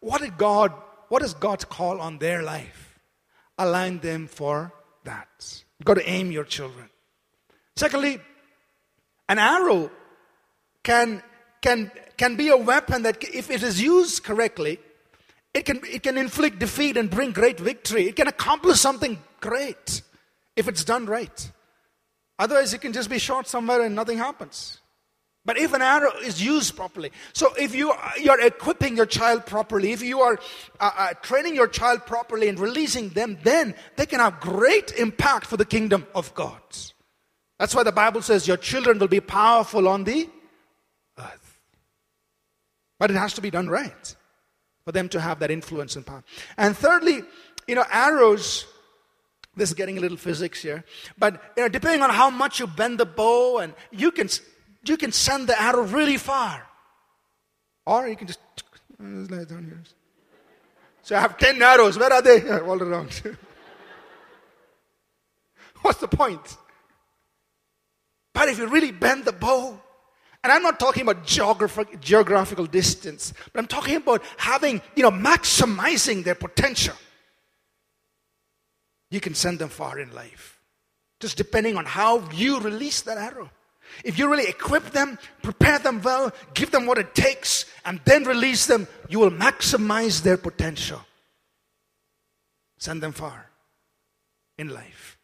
What 0.00 0.20
did 0.20 0.36
God, 0.36 0.72
what 1.08 1.22
is 1.22 1.32
God's 1.34 1.64
call 1.64 2.00
on 2.00 2.18
their 2.18 2.42
life? 2.42 3.00
Align 3.58 4.00
them 4.00 4.26
for 4.26 4.72
that. 5.04 5.64
Got 5.86 5.94
to 5.94 6.08
aim 6.08 6.32
your 6.32 6.44
children. 6.44 6.90
Secondly, 7.76 8.20
an 9.28 9.38
arrow 9.38 9.90
can, 10.82 11.22
can, 11.62 11.92
can 12.16 12.34
be 12.34 12.48
a 12.48 12.56
weapon 12.56 13.02
that, 13.02 13.22
if 13.22 13.50
it 13.50 13.62
is 13.62 13.80
used 13.80 14.24
correctly, 14.24 14.80
it 15.54 15.64
can, 15.64 15.80
it 15.84 16.02
can 16.02 16.18
inflict 16.18 16.58
defeat 16.58 16.96
and 16.96 17.08
bring 17.08 17.30
great 17.30 17.60
victory. 17.60 18.08
It 18.08 18.16
can 18.16 18.26
accomplish 18.26 18.80
something 18.80 19.22
great 19.40 20.02
if 20.56 20.66
it's 20.66 20.82
done 20.82 21.06
right. 21.06 21.52
Otherwise, 22.36 22.74
it 22.74 22.80
can 22.80 22.92
just 22.92 23.08
be 23.08 23.18
shot 23.18 23.46
somewhere 23.46 23.82
and 23.82 23.94
nothing 23.94 24.18
happens. 24.18 24.80
But 25.46 25.56
if 25.56 25.72
an 25.72 25.80
arrow 25.80 26.10
is 26.18 26.42
used 26.44 26.74
properly, 26.76 27.12
so 27.32 27.54
if 27.54 27.72
you 27.72 27.94
you're 28.20 28.44
equipping 28.44 28.96
your 28.96 29.06
child 29.06 29.46
properly, 29.46 29.92
if 29.92 30.02
you 30.02 30.20
are 30.20 30.38
uh, 30.80 30.90
uh, 30.98 31.14
training 31.22 31.54
your 31.54 31.68
child 31.68 32.04
properly 32.04 32.48
and 32.48 32.58
releasing 32.58 33.10
them, 33.10 33.38
then 33.44 33.76
they 33.94 34.06
can 34.06 34.18
have 34.18 34.40
great 34.40 34.92
impact 34.98 35.46
for 35.46 35.56
the 35.56 35.64
kingdom 35.64 36.04
of 36.16 36.34
God. 36.34 36.60
That's 37.60 37.74
why 37.76 37.84
the 37.84 37.92
Bible 37.92 38.22
says 38.22 38.48
your 38.48 38.56
children 38.56 38.98
will 38.98 39.08
be 39.08 39.20
powerful 39.20 39.86
on 39.86 40.02
the 40.02 40.28
earth. 41.16 41.60
But 42.98 43.12
it 43.12 43.16
has 43.16 43.34
to 43.34 43.40
be 43.40 43.50
done 43.50 43.68
right 43.68 44.16
for 44.84 44.90
them 44.90 45.08
to 45.10 45.20
have 45.20 45.38
that 45.38 45.52
influence 45.52 45.94
and 45.94 46.04
power. 46.04 46.24
And 46.56 46.76
thirdly, 46.76 47.22
you 47.68 47.76
know, 47.76 47.84
arrows 47.90 48.66
this 49.56 49.70
is 49.70 49.74
getting 49.74 49.96
a 49.96 50.00
little 50.00 50.18
physics 50.18 50.60
here. 50.60 50.84
But 51.16 51.40
you 51.56 51.62
know, 51.62 51.68
depending 51.68 52.02
on 52.02 52.10
how 52.10 52.30
much 52.30 52.60
you 52.60 52.66
bend 52.66 52.98
the 52.98 53.06
bow, 53.06 53.58
and 53.58 53.74
you 53.90 54.10
can 54.10 54.28
you 54.88 54.96
can 54.96 55.12
send 55.12 55.48
the 55.48 55.60
arrow 55.60 55.84
really 55.84 56.16
far. 56.16 56.66
Or 57.84 58.08
you 58.08 58.16
can 58.16 58.26
just 58.26 58.40
just 58.56 59.48
down 59.48 59.64
here. 59.64 59.82
So 61.02 61.16
I 61.16 61.20
have 61.20 61.38
ten 61.38 61.62
arrows. 61.62 61.98
Where 61.98 62.12
are 62.12 62.22
they? 62.22 62.48
All 62.60 62.82
around. 62.82 63.22
What's 65.82 66.00
the 66.00 66.08
point? 66.08 66.56
But 68.32 68.48
if 68.48 68.58
you 68.58 68.66
really 68.66 68.90
bend 68.90 69.24
the 69.24 69.32
bow, 69.32 69.80
and 70.42 70.52
I'm 70.52 70.62
not 70.62 70.80
talking 70.80 71.02
about 71.02 71.24
geographic, 71.24 72.00
geographical 72.00 72.66
distance, 72.66 73.32
but 73.52 73.60
I'm 73.60 73.66
talking 73.66 73.96
about 73.96 74.22
having, 74.36 74.82
you 74.94 75.02
know, 75.02 75.10
maximizing 75.10 76.24
their 76.24 76.34
potential 76.34 76.94
you 79.10 79.20
can 79.20 79.34
send 79.34 79.58
them 79.58 79.68
far 79.68 79.98
in 79.98 80.12
life. 80.12 80.60
Just 81.20 81.36
depending 81.36 81.76
on 81.76 81.84
how 81.84 82.28
you 82.30 82.60
release 82.60 83.02
that 83.02 83.18
arrow. 83.18 83.50
If 84.04 84.18
you 84.18 84.30
really 84.30 84.48
equip 84.48 84.90
them, 84.90 85.18
prepare 85.42 85.78
them 85.78 86.00
well, 86.02 86.32
give 86.54 86.70
them 86.70 86.86
what 86.86 86.98
it 86.98 87.14
takes, 87.14 87.64
and 87.84 88.00
then 88.04 88.24
release 88.24 88.66
them, 88.66 88.86
you 89.08 89.18
will 89.18 89.30
maximize 89.30 90.22
their 90.22 90.36
potential. 90.36 91.00
Send 92.78 93.02
them 93.02 93.12
far 93.12 93.50
in 94.58 94.68
life. 94.68 95.18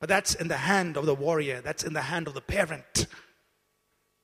But 0.00 0.08
that's 0.08 0.34
in 0.34 0.48
the 0.48 0.56
hand 0.56 0.96
of 0.96 1.06
the 1.06 1.14
warrior, 1.14 1.60
that's 1.60 1.82
in 1.82 1.92
the 1.92 2.02
hand 2.02 2.28
of 2.28 2.34
the 2.34 2.40
parent. 2.40 3.06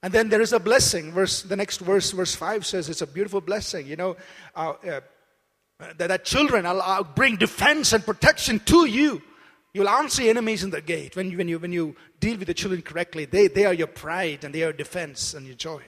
And 0.02 0.12
then 0.12 0.28
there 0.28 0.42
is 0.42 0.52
a 0.52 0.60
blessing. 0.60 1.12
Verse, 1.12 1.42
the 1.42 1.56
next 1.56 1.78
verse, 1.78 2.10
verse 2.10 2.34
5 2.34 2.66
says 2.66 2.88
it's 2.88 3.00
a 3.00 3.06
beautiful 3.06 3.40
blessing. 3.40 3.86
You 3.86 3.96
know, 3.96 4.16
uh, 4.54 4.74
uh, 4.86 5.00
that, 5.78 6.08
that 6.08 6.24
children 6.24 6.64
will 6.64 7.08
bring 7.14 7.36
defense 7.36 7.92
and 7.92 8.04
protection 8.04 8.60
to 8.66 8.86
you. 8.86 9.22
You'll 9.74 9.88
answer 9.88 10.22
enemies 10.22 10.62
in 10.62 10.70
the 10.70 10.80
gate. 10.80 11.16
When 11.16 11.32
you, 11.32 11.36
when, 11.36 11.48
you, 11.48 11.58
when 11.58 11.72
you 11.72 11.96
deal 12.20 12.38
with 12.38 12.46
the 12.46 12.54
children 12.54 12.80
correctly, 12.80 13.24
they, 13.24 13.48
they 13.48 13.66
are 13.66 13.74
your 13.74 13.88
pride 13.88 14.44
and 14.44 14.54
they 14.54 14.62
are 14.62 14.72
defense 14.72 15.34
and 15.34 15.44
your 15.44 15.56
joy. 15.56 15.82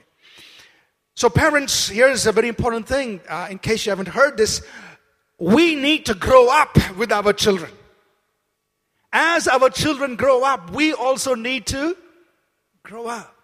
So, 1.15 1.29
parents, 1.29 1.87
here's 1.87 2.27
a 2.27 2.33
very 2.33 2.49
important 2.49 2.85
thing 2.85 3.21
uh, 3.29 3.47
in 3.49 3.59
case 3.59 3.85
you 3.85 3.91
haven't 3.91 4.09
heard 4.09 4.37
this. 4.37 4.61
We 5.39 5.75
need 5.75 6.05
to 6.07 6.15
grow 6.15 6.49
up 6.49 6.77
with 6.97 7.13
our 7.13 7.31
children. 7.31 7.71
As 9.13 9.47
our 9.47 9.69
children 9.69 10.17
grow 10.17 10.43
up, 10.43 10.71
we 10.71 10.91
also 10.91 11.33
need 11.33 11.65
to 11.67 11.95
grow 12.83 13.07
up 13.07 13.37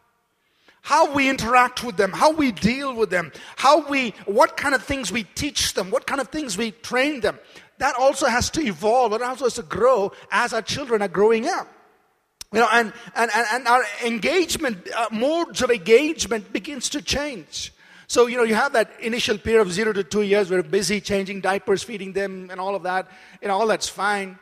how 0.83 1.13
we 1.13 1.29
interact 1.29 1.81
with 1.81 1.95
them, 1.95 2.11
how 2.11 2.31
we 2.31 2.51
deal 2.51 2.93
with 2.93 3.09
them, 3.09 3.31
how 3.55 3.87
we, 3.87 4.09
what 4.25 4.57
kind 4.57 4.75
of 4.75 4.83
things 4.83 5.13
we 5.13 5.23
teach 5.23 5.73
them, 5.75 5.89
what 5.89 6.05
kind 6.05 6.19
of 6.19 6.27
things 6.27 6.57
we 6.57 6.71
train 6.71 7.21
them. 7.21 7.39
That 7.83 7.95
also 7.99 8.27
has 8.27 8.49
to 8.51 8.61
evolve, 8.61 9.11
it 9.11 9.21
also 9.21 9.43
has 9.43 9.55
to 9.55 9.61
grow 9.61 10.13
as 10.31 10.53
our 10.53 10.61
children 10.61 11.01
are 11.01 11.09
growing 11.09 11.49
up. 11.49 11.67
You 12.53 12.61
know, 12.61 12.69
and, 12.71 12.93
and, 13.13 13.29
and 13.51 13.67
our 13.67 13.83
engagement, 14.05 14.87
uh, 14.95 15.07
modes 15.11 15.61
of 15.61 15.69
engagement 15.69 16.53
begins 16.53 16.87
to 16.91 17.01
change. 17.01 17.73
So, 18.07 18.27
you 18.27 18.37
know, 18.37 18.43
you 18.43 18.55
have 18.55 18.71
that 18.71 18.89
initial 19.01 19.37
period 19.37 19.63
of 19.63 19.73
zero 19.73 19.91
to 19.91 20.01
two 20.01 20.21
years, 20.21 20.49
we're 20.49 20.63
busy 20.63 21.01
changing 21.01 21.41
diapers, 21.41 21.83
feeding 21.83 22.13
them, 22.13 22.47
and 22.51 22.57
all 22.57 22.73
of 22.73 22.83
that. 22.83 23.11
You 23.41 23.49
know, 23.49 23.55
all 23.59 23.67
that's 23.67 23.89
fine. 23.89 24.39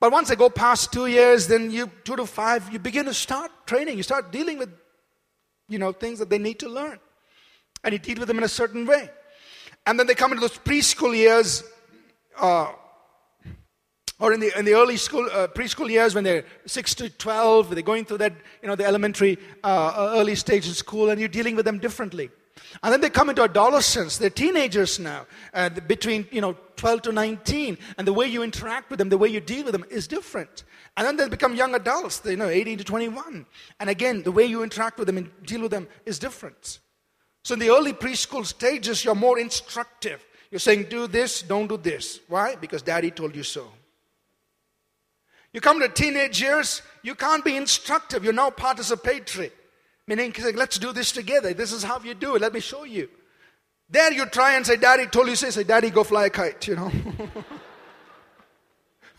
But 0.00 0.10
once 0.10 0.28
they 0.28 0.34
go 0.34 0.50
past 0.50 0.92
two 0.92 1.06
years, 1.06 1.46
then 1.46 1.70
you, 1.70 1.88
two 2.02 2.16
to 2.16 2.26
five, 2.26 2.72
you 2.72 2.80
begin 2.80 3.04
to 3.04 3.14
start 3.14 3.52
training. 3.66 3.96
You 3.96 4.02
start 4.02 4.32
dealing 4.32 4.58
with 4.58 4.70
you 5.68 5.78
know, 5.78 5.92
things 5.92 6.18
that 6.18 6.30
they 6.30 6.38
need 6.38 6.58
to 6.58 6.68
learn. 6.68 6.98
and 7.84 7.92
you 7.92 8.00
deal 8.00 8.18
with 8.18 8.26
them 8.26 8.38
in 8.38 8.44
a 8.44 8.48
certain 8.48 8.86
way. 8.86 9.08
And 9.86 10.00
then 10.00 10.08
they 10.08 10.16
come 10.16 10.32
into 10.32 10.40
those 10.40 10.58
preschool 10.58 11.16
years, 11.16 11.62
uh, 12.38 12.72
or 14.18 14.32
in 14.32 14.40
the, 14.40 14.58
in 14.58 14.64
the 14.64 14.74
early 14.74 14.96
school, 14.96 15.28
uh, 15.30 15.46
preschool 15.48 15.90
years 15.90 16.14
when 16.14 16.24
they're 16.24 16.44
6 16.64 16.94
to 16.94 17.10
12, 17.10 17.70
they're 17.70 17.82
going 17.82 18.04
through 18.04 18.18
that, 18.18 18.32
you 18.62 18.68
know, 18.68 18.74
the 18.74 18.84
elementary, 18.84 19.38
uh, 19.62 20.12
early 20.16 20.34
stage 20.34 20.66
in 20.66 20.72
school, 20.72 21.10
and 21.10 21.20
you're 21.20 21.28
dealing 21.28 21.54
with 21.54 21.66
them 21.66 21.78
differently. 21.78 22.30
And 22.82 22.92
then 22.92 23.00
they 23.00 23.10
come 23.10 23.28
into 23.28 23.42
adolescence. 23.42 24.18
They're 24.18 24.30
teenagers 24.30 24.98
now, 24.98 25.26
uh, 25.52 25.68
between 25.68 26.26
you 26.30 26.40
know 26.40 26.56
12 26.76 27.02
to 27.02 27.12
19, 27.12 27.78
and 27.98 28.06
the 28.06 28.12
way 28.12 28.26
you 28.26 28.42
interact 28.42 28.90
with 28.90 28.98
them, 28.98 29.08
the 29.08 29.18
way 29.18 29.28
you 29.28 29.40
deal 29.40 29.64
with 29.64 29.72
them 29.72 29.84
is 29.90 30.06
different. 30.06 30.64
And 30.96 31.06
then 31.06 31.16
they 31.16 31.28
become 31.28 31.54
young 31.54 31.74
adults, 31.74 32.22
you 32.24 32.36
know, 32.36 32.48
18 32.48 32.78
to 32.78 32.84
21, 32.84 33.46
and 33.80 33.90
again, 33.90 34.22
the 34.22 34.32
way 34.32 34.46
you 34.46 34.62
interact 34.62 34.98
with 34.98 35.06
them 35.06 35.18
and 35.18 35.30
deal 35.44 35.62
with 35.62 35.70
them 35.70 35.88
is 36.06 36.18
different. 36.18 36.80
So 37.44 37.54
in 37.54 37.60
the 37.60 37.70
early 37.70 37.92
preschool 37.92 38.44
stages, 38.44 39.04
you're 39.04 39.14
more 39.14 39.38
instructive. 39.38 40.24
You're 40.50 40.58
saying, 40.60 40.86
do 40.88 41.06
this, 41.06 41.42
don't 41.42 41.66
do 41.66 41.76
this. 41.76 42.20
Why? 42.28 42.54
Because 42.56 42.82
daddy 42.82 43.10
told 43.10 43.34
you 43.34 43.42
so. 43.42 43.68
You 45.52 45.60
come 45.60 45.80
to 45.80 45.88
teenage 45.88 46.40
years, 46.40 46.82
you 47.02 47.14
can't 47.14 47.44
be 47.44 47.56
instructive. 47.56 48.22
You're 48.24 48.32
now 48.32 48.50
participatory. 48.50 49.50
Meaning, 50.06 50.34
let's 50.54 50.78
do 50.78 50.92
this 50.92 51.12
together. 51.12 51.52
This 51.54 51.72
is 51.72 51.82
how 51.82 52.00
you 52.00 52.14
do 52.14 52.36
it. 52.36 52.42
Let 52.42 52.54
me 52.54 52.60
show 52.60 52.84
you. 52.84 53.08
There 53.88 54.12
you 54.12 54.26
try 54.26 54.54
and 54.54 54.66
say, 54.66 54.76
Daddy 54.76 55.06
told 55.06 55.28
you, 55.28 55.36
say, 55.36 55.50
say 55.50 55.64
Daddy, 55.64 55.90
go 55.90 56.04
fly 56.04 56.26
a 56.26 56.30
kite, 56.30 56.66
you 56.68 56.76
know. 56.76 56.92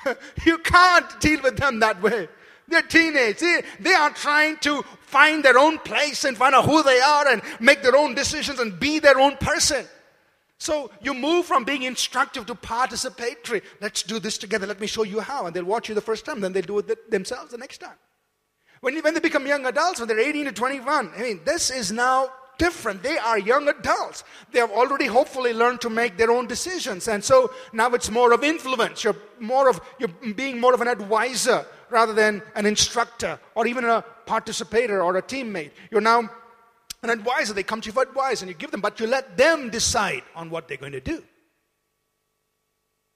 you 0.46 0.58
can't 0.60 1.20
deal 1.20 1.42
with 1.42 1.58
them 1.58 1.80
that 1.80 2.02
way. 2.02 2.28
They're 2.68 2.82
teenage. 2.82 3.40
They, 3.40 3.64
they 3.80 3.94
are 3.94 4.10
trying 4.10 4.58
to 4.58 4.84
find 5.02 5.44
their 5.44 5.58
own 5.58 5.80
place 5.80 6.26
and 6.26 6.38
find 6.38 6.54
out 6.54 6.66
who 6.66 6.84
they 6.84 7.00
are 7.00 7.28
and 7.30 7.42
make 7.60 7.82
their 7.82 7.96
own 7.96 8.14
decisions 8.14 8.60
and 8.60 8.78
be 8.78 9.00
their 9.00 9.20
own 9.20 9.38
person. 9.38 9.86
So 10.60 10.90
you 11.02 11.14
move 11.14 11.46
from 11.46 11.64
being 11.64 11.84
instructive 11.84 12.46
to 12.48 12.56
participatory. 12.56 13.62
Let's 13.80 14.04
do 14.04 14.20
this 14.20 14.38
together. 14.38 14.66
Let 14.66 14.80
me 14.80 14.88
show 14.88 15.04
you 15.04 15.20
how. 15.20 15.46
And 15.46 15.56
they'll 15.56 15.64
watch 15.64 15.88
you 15.90 15.96
the 15.96 16.02
first 16.02 16.26
time, 16.26 16.42
then 16.42 16.54
they'll 16.54 16.64
do 16.64 16.80
it 16.80 17.12
themselves 17.12 17.52
the 17.52 17.58
next 17.58 17.78
time. 17.78 17.98
When, 18.82 18.98
when 19.00 19.14
they 19.14 19.20
become 19.20 19.48
young 19.48 19.66
adults, 19.66 20.00
when 20.00 20.08
they're 20.08 20.20
18 20.20 20.46
to 20.46 20.52
21, 20.52 21.12
I 21.16 21.22
mean, 21.22 21.42
this 21.46 21.72
is 21.72 21.92
now 21.92 22.30
different. 22.58 23.04
They 23.04 23.18
are 23.18 23.38
young 23.38 23.68
adults. 23.68 24.24
They 24.52 24.60
have 24.60 24.72
already 24.72 25.06
hopefully 25.06 25.54
learned 25.54 25.82
to 25.82 25.90
make 25.90 26.18
their 26.18 26.32
own 26.32 26.48
decisions. 26.48 27.08
And 27.08 27.24
so 27.24 27.52
now 27.74 27.90
it's 27.94 28.10
more 28.10 28.34
of 28.34 28.44
influence. 28.44 29.04
You're 29.04 29.16
more 29.40 29.70
of, 29.70 29.80
you're 30.00 30.10
being 30.34 30.60
more 30.60 30.74
of 30.74 30.82
an 30.82 30.88
advisor 30.88 31.66
rather 31.90 32.14
than 32.14 32.42
an 32.56 32.66
instructor 32.66 33.40
or 33.56 33.68
even 33.68 33.86
a 33.86 34.04
participator 34.26 35.02
or 35.02 35.18
a 35.18 35.22
teammate. 35.22 35.72
You're 35.92 36.02
now 36.02 36.30
an 37.04 37.10
advisor. 37.10 37.54
They 37.54 37.64
come 37.64 37.82
to 37.82 37.88
you 37.88 37.94
for 37.94 38.04
advice 38.04 38.42
and 38.42 38.50
you 38.50 38.56
give 38.56 38.72
them, 38.72 38.82
but 38.82 39.00
you 39.00 39.08
let 39.08 39.38
them 39.38 39.70
decide 39.70 40.24
on 40.36 40.50
what 40.50 40.68
they're 40.68 40.78
going 40.78 40.94
to 40.94 41.02
do. 41.02 41.24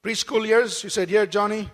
Preschool 0.04 0.46
years, 0.46 0.82
you 0.82 0.90
said, 0.90 1.08
Here, 1.08 1.26
Johnny, 1.26 1.70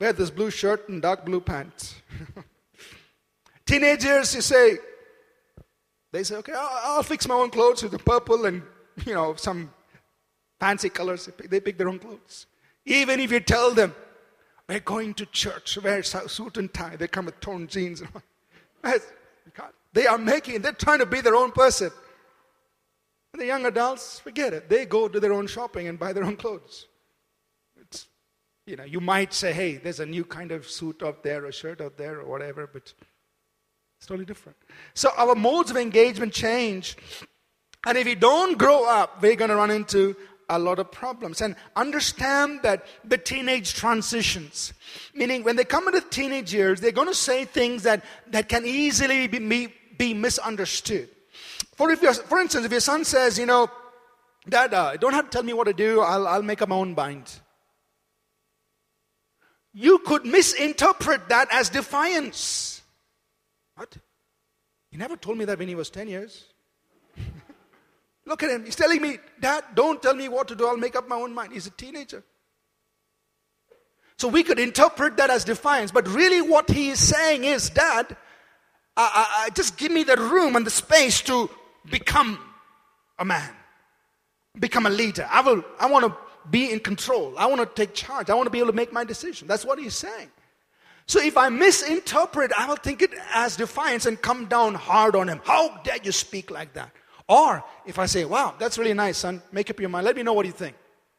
wear 0.00 0.12
this 0.12 0.30
blue 0.30 0.50
shirt 0.50 0.88
and 0.88 1.02
dark 1.02 1.24
blue 1.24 1.40
pants. 1.40 1.96
Teenagers, 3.66 4.34
you 4.34 4.40
say, 4.40 4.78
they 6.12 6.22
say, 6.22 6.36
okay, 6.36 6.52
I'll, 6.52 6.96
I'll, 6.96 7.02
fix 7.02 7.26
my 7.26 7.34
own 7.34 7.50
clothes 7.50 7.82
with 7.82 7.92
the 7.92 7.98
purple 7.98 8.46
and, 8.46 8.62
you 9.04 9.12
know, 9.12 9.34
some 9.34 9.70
fancy 10.60 10.88
colors. 10.88 11.28
They 11.48 11.60
pick 11.60 11.76
their 11.76 11.88
own 11.88 11.98
clothes. 11.98 12.46
Even 12.84 13.18
if 13.18 13.32
you 13.32 13.40
tell 13.40 13.72
them, 13.72 13.94
we're 14.68 14.80
going 14.80 15.14
to 15.14 15.26
church, 15.26 15.78
wear 15.82 16.02
suit 16.02 16.56
and 16.56 16.72
tie, 16.72 16.96
they 16.96 17.08
come 17.08 17.26
with 17.26 17.40
torn 17.40 17.66
jeans. 17.66 18.02
They 19.96 20.06
are 20.06 20.18
making, 20.18 20.60
they're 20.60 20.72
trying 20.72 20.98
to 20.98 21.06
be 21.06 21.22
their 21.22 21.34
own 21.34 21.52
person. 21.52 21.90
And 23.32 23.40
the 23.40 23.46
young 23.46 23.64
adults, 23.64 24.18
forget 24.18 24.52
it. 24.52 24.68
They 24.68 24.84
go 24.84 25.08
do 25.08 25.20
their 25.20 25.32
own 25.32 25.46
shopping 25.46 25.88
and 25.88 25.98
buy 25.98 26.12
their 26.12 26.24
own 26.24 26.36
clothes. 26.36 26.86
It's, 27.80 28.06
you 28.66 28.76
know, 28.76 28.84
you 28.84 29.00
might 29.00 29.32
say, 29.32 29.54
hey, 29.54 29.76
there's 29.78 29.98
a 29.98 30.04
new 30.04 30.26
kind 30.26 30.52
of 30.52 30.68
suit 30.68 31.02
out 31.02 31.22
there, 31.22 31.46
a 31.46 31.52
shirt 31.52 31.80
out 31.80 31.96
there, 31.96 32.20
or 32.20 32.26
whatever, 32.26 32.68
but 32.70 32.92
it's 33.98 34.06
totally 34.06 34.26
different. 34.26 34.58
So 34.92 35.08
our 35.16 35.34
modes 35.34 35.70
of 35.70 35.78
engagement 35.78 36.34
change. 36.34 36.98
And 37.86 37.96
if 37.96 38.04
we 38.04 38.16
don't 38.16 38.58
grow 38.58 38.86
up, 38.86 39.22
we're 39.22 39.34
going 39.34 39.48
to 39.48 39.56
run 39.56 39.70
into 39.70 40.14
a 40.50 40.58
lot 40.58 40.78
of 40.78 40.92
problems. 40.92 41.40
And 41.40 41.56
understand 41.74 42.60
that 42.64 42.84
the 43.02 43.16
teenage 43.16 43.72
transitions, 43.72 44.74
meaning 45.14 45.42
when 45.42 45.56
they 45.56 45.64
come 45.64 45.88
into 45.88 46.02
teenage 46.02 46.52
years, 46.52 46.82
they're 46.82 46.92
going 46.92 47.08
to 47.08 47.14
say 47.14 47.46
things 47.46 47.84
that, 47.84 48.04
that 48.26 48.50
can 48.50 48.66
easily 48.66 49.26
be, 49.26 49.72
be 49.98 50.14
misunderstood. 50.14 51.08
For, 51.74 51.90
if 51.90 52.00
for 52.00 52.38
instance, 52.38 52.64
if 52.64 52.70
your 52.70 52.80
son 52.80 53.04
says, 53.04 53.38
you 53.38 53.46
know, 53.46 53.70
Dad, 54.48 54.72
uh, 54.72 54.96
don't 54.96 55.12
have 55.12 55.26
to 55.26 55.30
tell 55.30 55.42
me 55.42 55.52
what 55.52 55.64
to 55.64 55.72
do, 55.72 56.00
I'll, 56.00 56.26
I'll 56.26 56.42
make 56.42 56.62
up 56.62 56.68
my 56.68 56.76
own 56.76 56.94
mind. 56.94 57.40
You 59.72 59.98
could 59.98 60.24
misinterpret 60.24 61.28
that 61.28 61.48
as 61.52 61.68
defiance. 61.68 62.80
What? 63.74 63.96
He 64.90 64.96
never 64.96 65.16
told 65.16 65.36
me 65.36 65.44
that 65.44 65.58
when 65.58 65.68
he 65.68 65.74
was 65.74 65.90
10 65.90 66.08
years. 66.08 66.44
Look 68.24 68.42
at 68.42 68.50
him. 68.50 68.64
He's 68.64 68.76
telling 68.76 69.02
me, 69.02 69.18
Dad, 69.38 69.64
don't 69.74 70.00
tell 70.00 70.14
me 70.14 70.28
what 70.28 70.48
to 70.48 70.54
do. 70.54 70.66
I'll 70.66 70.76
make 70.76 70.96
up 70.96 71.08
my 71.08 71.16
own 71.16 71.34
mind. 71.34 71.52
He's 71.52 71.66
a 71.66 71.70
teenager. 71.70 72.22
So 74.18 74.28
we 74.28 74.42
could 74.42 74.58
interpret 74.58 75.18
that 75.18 75.28
as 75.28 75.44
defiance, 75.44 75.90
but 75.90 76.08
really 76.08 76.40
what 76.40 76.70
he 76.70 76.88
is 76.88 77.00
saying 77.00 77.44
is, 77.44 77.68
Dad, 77.68 78.16
just 79.54 79.76
give 79.76 79.92
me 79.92 80.02
the 80.02 80.16
room 80.16 80.56
and 80.56 80.66
the 80.66 80.70
space 80.70 81.20
to 81.22 81.50
become 81.90 82.38
a 83.18 83.24
man, 83.24 83.50
become 84.58 84.86
a 84.86 84.90
leader. 84.90 85.26
I 85.30 85.40
will. 85.42 85.64
I 85.78 85.86
want 85.90 86.06
to 86.06 86.16
be 86.50 86.72
in 86.72 86.80
control. 86.80 87.34
I 87.36 87.46
want 87.46 87.60
to 87.60 87.66
take 87.66 87.94
charge. 87.94 88.30
I 88.30 88.34
want 88.34 88.46
to 88.46 88.50
be 88.50 88.58
able 88.58 88.70
to 88.70 88.76
make 88.76 88.92
my 88.92 89.04
decision. 89.04 89.48
That's 89.48 89.64
what 89.64 89.78
he's 89.78 89.94
saying. 89.94 90.30
So 91.06 91.20
if 91.20 91.36
I 91.36 91.48
misinterpret, 91.48 92.52
I 92.56 92.66
will 92.66 92.76
think 92.76 93.00
it 93.02 93.10
as 93.32 93.56
defiance 93.56 94.06
and 94.06 94.20
come 94.20 94.46
down 94.46 94.74
hard 94.74 95.14
on 95.14 95.28
him. 95.28 95.40
How 95.44 95.76
dare 95.84 95.98
you 96.02 96.10
speak 96.12 96.50
like 96.50 96.72
that? 96.74 96.90
Or 97.28 97.64
if 97.86 97.98
I 97.98 98.06
say, 98.06 98.24
wow, 98.24 98.54
that's 98.58 98.78
really 98.78 98.94
nice, 98.94 99.18
son, 99.18 99.42
make 99.52 99.70
up 99.70 99.78
your 99.80 99.88
mind. 99.88 100.04
Let 100.04 100.16
me 100.16 100.22
know 100.22 100.32
what 100.32 100.46
you 100.46 100.52
think. 100.52 100.76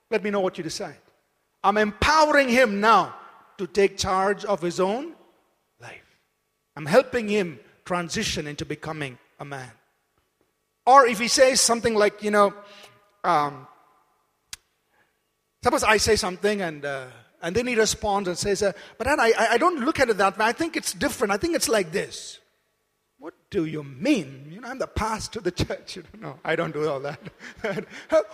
Let 0.10 0.24
me 0.24 0.30
know 0.30 0.40
what 0.40 0.58
you 0.58 0.64
decide. 0.64 0.98
I'm 1.64 1.78
empowering 1.78 2.50
him 2.50 2.80
now 2.80 3.16
to 3.58 3.68
take 3.68 3.98
charge 3.98 4.46
of 4.46 4.62
his 4.62 4.80
own 4.80 5.14
life. 5.82 6.20
I'm 6.76 6.86
helping 6.86 7.28
him 7.28 7.60
transition 7.88 8.48
into 8.48 8.66
becoming 8.66 9.18
a 9.40 9.46
man. 9.46 9.72
Or 10.86 11.08
if 11.08 11.20
he 11.20 11.30
says 11.30 11.62
something 11.62 11.96
like, 11.96 12.22
you 12.22 12.32
know, 12.32 12.54
um, 13.24 13.66
suppose 15.64 15.84
I 15.84 15.98
say 15.98 16.18
something 16.18 16.62
and 16.62 16.86
uh, 16.86 17.08
and 17.42 17.56
then 17.56 17.68
he 17.68 17.76
responds 17.76 18.28
and 18.28 18.38
says, 18.38 18.62
uh, 18.62 18.74
But 18.98 19.08
I, 19.08 19.32
I 19.52 19.58
don't 19.58 19.80
look 19.80 20.00
at 20.00 20.10
it 20.10 20.18
that 20.18 20.38
way. 20.38 20.46
I 20.46 20.52
think 20.52 20.76
it's 20.76 20.94
different. 20.94 21.32
I 21.32 21.38
think 21.38 21.56
it's 21.56 21.70
like 21.70 21.92
this. 21.92 22.40
What 23.20 23.34
do 23.50 23.66
you 23.66 23.84
mean? 23.84 24.50
You 24.52 24.62
know, 24.62 24.68
I'm 24.68 24.80
the 24.80 24.88
pastor 24.88 25.40
of 25.40 25.46
the 25.46 25.52
church. 25.66 25.96
You 25.96 26.04
know, 26.20 26.30
no, 26.30 26.40
I 26.44 26.56
don't 26.56 26.74
do 26.74 26.88
all 26.90 27.00
that. 27.02 27.20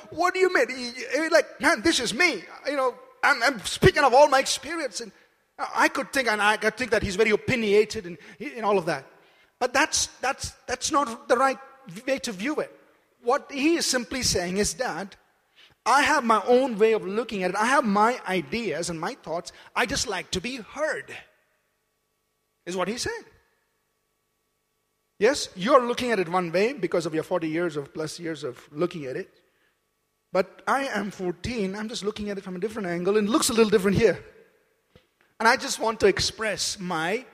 what 0.10 0.34
do 0.34 0.40
you 0.40 0.54
mean? 0.54 0.94
You're 1.14 1.30
like, 1.30 1.62
man, 1.62 1.82
this 1.82 2.00
is 2.00 2.14
me. 2.14 2.44
You 2.68 2.76
know, 2.76 2.96
I'm, 3.24 3.44
I'm, 3.44 3.60
speaking 3.66 4.04
of 4.04 4.14
all 4.14 4.30
my 4.30 4.40
experience. 4.40 5.02
And 5.02 5.12
I 5.76 5.90
could 5.90 6.12
think, 6.12 6.28
and 6.28 6.42
I 6.42 6.58
could 6.58 6.76
think 6.76 6.92
that 6.92 7.04
he's 7.04 7.16
very 7.16 7.32
opinionated 7.32 8.06
and, 8.06 8.18
and 8.40 8.66
all 8.66 8.78
of 8.78 8.86
that. 8.86 9.06
But 9.64 9.72
that's, 9.72 10.08
that's, 10.20 10.50
that's 10.68 10.92
not 10.92 11.30
the 11.30 11.38
right 11.38 11.58
way 12.06 12.20
to 12.20 12.34
view 12.34 12.56
it. 12.56 12.78
What 13.24 13.50
he 13.50 13.76
is 13.76 13.86
simply 13.86 14.22
saying 14.22 14.58
is 14.58 14.74
that 14.74 15.16
I 15.86 16.02
have 16.02 16.26
my 16.26 16.44
own 16.46 16.78
way 16.78 16.92
of 16.92 17.08
looking 17.08 17.44
at 17.44 17.52
it. 17.52 17.56
I 17.56 17.68
have 17.68 17.86
my 17.86 18.20
ideas 18.28 18.90
and 18.90 19.00
my 19.00 19.14
thoughts. 19.14 19.54
I 19.74 19.86
just 19.86 20.06
like 20.06 20.30
to 20.32 20.42
be 20.42 20.58
heard, 20.58 21.16
is 22.66 22.76
what 22.76 22.90
he 22.90 22.98
said. 22.98 23.24
Yes, 25.18 25.48
you're 25.56 25.88
looking 25.88 26.12
at 26.12 26.20
it 26.20 26.28
one 26.28 26.52
way 26.52 26.74
because 26.74 27.06
of 27.06 27.14
your 27.14 27.24
40 27.24 27.48
years 27.48 27.78
of 27.78 27.94
plus 27.94 28.20
years 28.20 28.44
of 28.44 28.60
looking 28.70 29.06
at 29.06 29.16
it. 29.16 29.30
But 30.34 30.62
I 30.68 30.88
am 30.88 31.10
14, 31.10 31.74
I'm 31.74 31.88
just 31.88 32.04
looking 32.04 32.30
at 32.30 32.38
it 32.38 32.44
from 32.44 32.58
a 32.58 32.60
different 32.60 32.90
angle, 32.90 33.16
and 33.16 33.30
it 33.30 33.32
looks 33.32 33.50
a 33.50 33.54
little 33.54 33.70
different 33.70 33.96
here. 33.96 34.22
And 35.40 35.48
I 35.48 35.56
just 35.56 35.80
want 35.80 36.02
to 36.02 36.08
express 36.08 36.78
my 36.78 37.26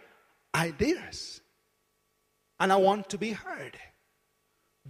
ideas. 0.54 1.39
And 2.60 2.72
I 2.74 2.76
want 2.76 3.10
to 3.10 3.18
be 3.18 3.32
heard. 3.32 3.78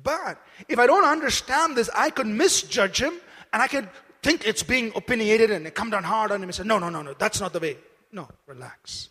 But 0.02 0.42
if 0.68 0.80
I 0.80 0.88
don't 0.88 1.06
understand 1.06 1.76
this, 1.76 1.90
I 1.96 2.10
could 2.10 2.28
misjudge 2.28 3.02
him 3.02 3.14
and 3.54 3.62
I 3.62 3.68
can 3.68 3.90
think 4.22 4.46
it's 4.46 4.64
being 4.64 4.92
opinionated 4.96 5.52
and 5.52 5.74
come 5.74 5.90
down 5.90 6.04
hard 6.04 6.32
on 6.32 6.38
him 6.38 6.50
and 6.50 6.56
say, 6.56 6.64
no, 6.64 6.80
no, 6.80 6.90
no, 6.90 7.02
no, 7.02 7.14
that's 7.14 7.40
not 7.40 7.54
the 7.54 7.60
way. 7.60 7.78
No, 8.12 8.28
relax. 8.48 9.10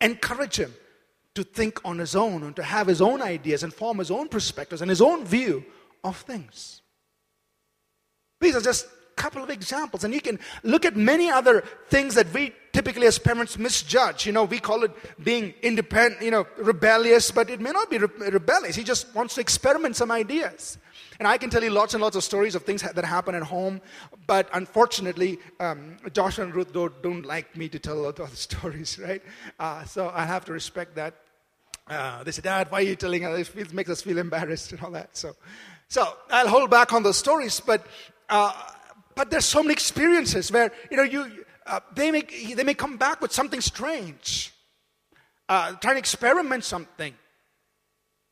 Encourage 0.00 0.56
him 0.56 0.74
to 1.34 1.44
think 1.44 1.80
on 1.84 1.98
his 1.98 2.14
own 2.16 2.42
and 2.42 2.56
to 2.56 2.62
have 2.62 2.86
his 2.86 3.00
own 3.00 3.22
ideas 3.22 3.62
and 3.62 3.72
form 3.72 3.98
his 3.98 4.10
own 4.10 4.28
perspectives 4.28 4.82
and 4.82 4.90
his 4.90 5.00
own 5.00 5.24
view 5.24 5.64
of 6.04 6.16
things. 6.16 6.82
These 8.40 8.56
are 8.56 8.60
just 8.60 8.86
couple 9.22 9.42
of 9.42 9.50
examples, 9.50 10.04
and 10.04 10.14
you 10.14 10.20
can 10.20 10.38
look 10.62 10.84
at 10.84 10.96
many 10.96 11.30
other 11.30 11.64
things 11.90 12.14
that 12.14 12.32
we 12.32 12.52
typically 12.72 13.06
as 13.06 13.18
parents 13.18 13.58
misjudge. 13.58 14.26
You 14.26 14.32
know, 14.32 14.44
we 14.44 14.60
call 14.60 14.84
it 14.84 14.92
being 15.22 15.52
independent, 15.62 16.22
you 16.22 16.30
know, 16.30 16.46
rebellious, 16.56 17.30
but 17.30 17.50
it 17.50 17.60
may 17.60 17.72
not 17.72 17.90
be 17.90 17.98
re- 17.98 18.30
rebellious. 18.30 18.76
He 18.76 18.84
just 18.84 19.12
wants 19.14 19.34
to 19.34 19.40
experiment 19.40 19.96
some 19.96 20.10
ideas. 20.12 20.78
And 21.18 21.26
I 21.26 21.36
can 21.38 21.50
tell 21.50 21.64
you 21.64 21.70
lots 21.70 21.94
and 21.94 22.02
lots 22.02 22.14
of 22.14 22.22
stories 22.22 22.54
of 22.54 22.62
things 22.62 22.82
that 22.82 23.04
happen 23.04 23.34
at 23.34 23.42
home, 23.42 23.80
but 24.28 24.48
unfortunately, 24.52 25.40
um, 25.58 25.96
Josh 26.12 26.38
and 26.38 26.54
Ruth 26.54 26.72
don't, 26.72 27.02
don't, 27.02 27.26
like 27.26 27.56
me 27.56 27.68
to 27.68 27.78
tell 27.78 28.06
of 28.06 28.38
stories, 28.48 28.98
right? 28.98 29.22
Uh, 29.58 29.84
so 29.84 30.12
I 30.14 30.24
have 30.24 30.44
to 30.44 30.52
respect 30.52 30.94
that. 30.94 31.14
Uh, 31.88 32.22
they 32.22 32.30
say, 32.30 32.42
Dad, 32.42 32.70
why 32.70 32.78
are 32.78 32.82
you 32.82 32.94
telling 32.94 33.24
us? 33.24 33.50
It 33.56 33.72
makes 33.72 33.90
us 33.90 34.02
feel 34.02 34.18
embarrassed 34.18 34.70
and 34.72 34.80
all 34.82 34.92
that. 34.92 35.16
So, 35.16 35.34
so 35.88 36.06
I'll 36.30 36.48
hold 36.48 36.70
back 36.70 36.92
on 36.92 37.02
those 37.02 37.16
stories, 37.16 37.58
but, 37.58 37.84
uh, 38.28 38.52
but 39.18 39.32
there's 39.32 39.44
so 39.44 39.64
many 39.64 39.72
experiences 39.72 40.52
where, 40.52 40.70
you 40.92 40.96
know, 40.96 41.02
you, 41.02 41.44
uh, 41.66 41.80
they, 41.92 42.12
may, 42.12 42.22
they 42.22 42.62
may 42.62 42.72
come 42.72 42.96
back 42.96 43.20
with 43.20 43.32
something 43.32 43.60
strange, 43.60 44.54
uh, 45.48 45.72
trying 45.72 45.96
to 45.96 45.98
experiment 45.98 46.62
something. 46.62 47.12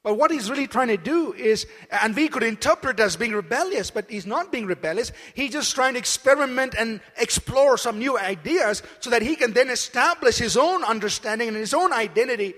But 0.05 0.17
what 0.17 0.31
he's 0.31 0.49
really 0.49 0.69
trying 0.69 0.87
to 0.87 0.97
do 0.97 1.33
is, 1.33 1.67
and 1.91 2.15
we 2.15 2.29
could 2.29 2.45
interpret 2.45 3.01
as 3.01 3.17
being 3.17 3.33
rebellious, 3.33 3.91
but 3.91 4.09
he's 4.09 4.27
not 4.27 4.53
being 4.53 4.67
rebellious. 4.67 5.11
He's 5.35 5.51
just 5.51 5.75
trying 5.75 5.95
to 5.95 5.99
experiment 5.99 6.77
and 6.79 7.01
explore 7.19 7.77
some 7.77 7.99
new 7.99 8.17
ideas 8.17 8.85
so 9.01 9.11
that 9.11 9.23
he 9.23 9.35
can 9.35 9.55
then 9.55 9.71
establish 9.71 10.39
his 10.39 10.57
own 10.57 10.85
understanding 10.85 11.49
and 11.49 11.57
his 11.57 11.75
own 11.75 11.93
identity 11.93 12.55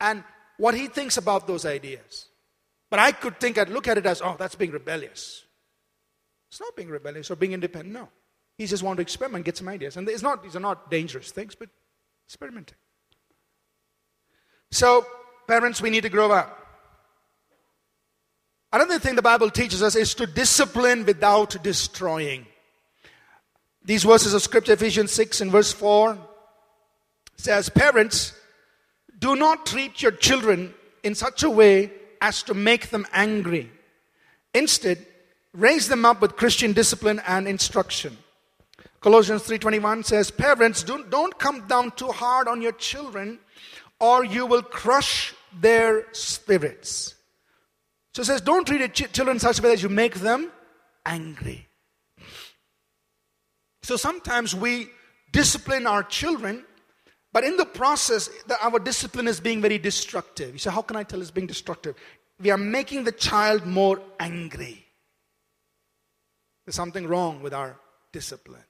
and 0.00 0.22
what 0.56 0.76
he 0.76 0.86
thinks 0.86 1.16
about 1.16 1.48
those 1.48 1.66
ideas. 1.66 2.26
But 2.90 3.00
I 3.00 3.10
could 3.10 3.40
think, 3.40 3.58
I'd 3.58 3.70
look 3.70 3.88
at 3.88 3.98
it 3.98 4.06
as, 4.06 4.22
oh, 4.22 4.36
that's 4.38 4.54
being 4.54 4.70
rebellious. 4.70 5.45
It's 6.48 6.60
not 6.60 6.76
being 6.76 6.88
rebellious 6.88 7.30
or 7.30 7.36
being 7.36 7.52
independent, 7.52 7.94
no. 7.94 8.08
He 8.56 8.66
just 8.66 8.82
wanted 8.82 8.96
to 8.96 9.02
experiment, 9.02 9.44
get 9.44 9.56
some 9.56 9.68
ideas. 9.68 9.96
And 9.96 10.08
it's 10.08 10.22
not, 10.22 10.42
these 10.42 10.56
are 10.56 10.60
not 10.60 10.90
dangerous 10.90 11.30
things, 11.30 11.54
but 11.54 11.68
experimenting. 12.26 12.76
So, 14.70 15.06
parents, 15.46 15.80
we 15.80 15.90
need 15.90 16.02
to 16.02 16.08
grow 16.08 16.32
up. 16.32 16.62
Another 18.72 18.98
thing 18.98 19.14
the 19.14 19.22
Bible 19.22 19.50
teaches 19.50 19.82
us 19.82 19.94
is 19.94 20.14
to 20.14 20.26
discipline 20.26 21.04
without 21.04 21.62
destroying. 21.62 22.46
These 23.84 24.04
verses 24.04 24.34
of 24.34 24.42
Scripture, 24.42 24.72
Ephesians 24.72 25.12
6 25.12 25.40
and 25.40 25.50
verse 25.50 25.72
4, 25.72 26.18
says, 27.36 27.68
Parents, 27.68 28.32
do 29.18 29.36
not 29.36 29.66
treat 29.66 30.02
your 30.02 30.12
children 30.12 30.74
in 31.02 31.14
such 31.14 31.42
a 31.42 31.50
way 31.50 31.92
as 32.20 32.42
to 32.44 32.54
make 32.54 32.90
them 32.90 33.06
angry. 33.12 33.70
Instead, 34.52 35.06
raise 35.56 35.88
them 35.88 36.04
up 36.04 36.20
with 36.20 36.36
Christian 36.36 36.72
discipline 36.72 37.20
and 37.26 37.48
instruction. 37.48 38.16
Colossians 39.00 39.42
3:21 39.42 40.04
says, 40.04 40.30
"Parents, 40.30 40.82
don't, 40.82 41.10
don't 41.10 41.38
come 41.38 41.66
down 41.66 41.90
too 41.92 42.12
hard 42.12 42.48
on 42.48 42.62
your 42.62 42.72
children, 42.72 43.38
or 43.98 44.24
you 44.24 44.46
will 44.46 44.62
crush 44.62 45.34
their 45.52 46.06
spirits." 46.12 47.16
So 48.16 48.22
it 48.22 48.24
says, 48.24 48.40
don't 48.40 48.66
treat 48.66 48.80
your 48.80 48.88
ch- 48.88 49.12
children 49.12 49.38
such 49.38 49.58
a 49.58 49.62
way 49.62 49.68
that 49.68 49.82
you 49.82 49.90
make 49.90 50.14
them 50.14 50.50
angry. 51.04 51.68
So 53.82 53.98
sometimes 53.98 54.54
we 54.54 54.88
discipline 55.32 55.86
our 55.86 56.02
children, 56.02 56.64
but 57.34 57.44
in 57.44 57.58
the 57.58 57.66
process, 57.66 58.30
the, 58.46 58.56
our 58.64 58.78
discipline 58.78 59.28
is 59.28 59.38
being 59.38 59.60
very 59.60 59.76
destructive. 59.76 60.54
You 60.54 60.58
say, 60.58 60.70
how 60.70 60.80
can 60.80 60.96
I 60.96 61.02
tell 61.02 61.20
it's 61.20 61.30
being 61.30 61.46
destructive? 61.46 61.94
We 62.40 62.50
are 62.50 62.56
making 62.56 63.04
the 63.04 63.12
child 63.12 63.66
more 63.66 64.00
angry. 64.18 64.85
There's 66.66 66.74
something 66.74 67.06
wrong 67.06 67.42
with 67.42 67.54
our 67.54 67.78
discipline. 68.12 68.64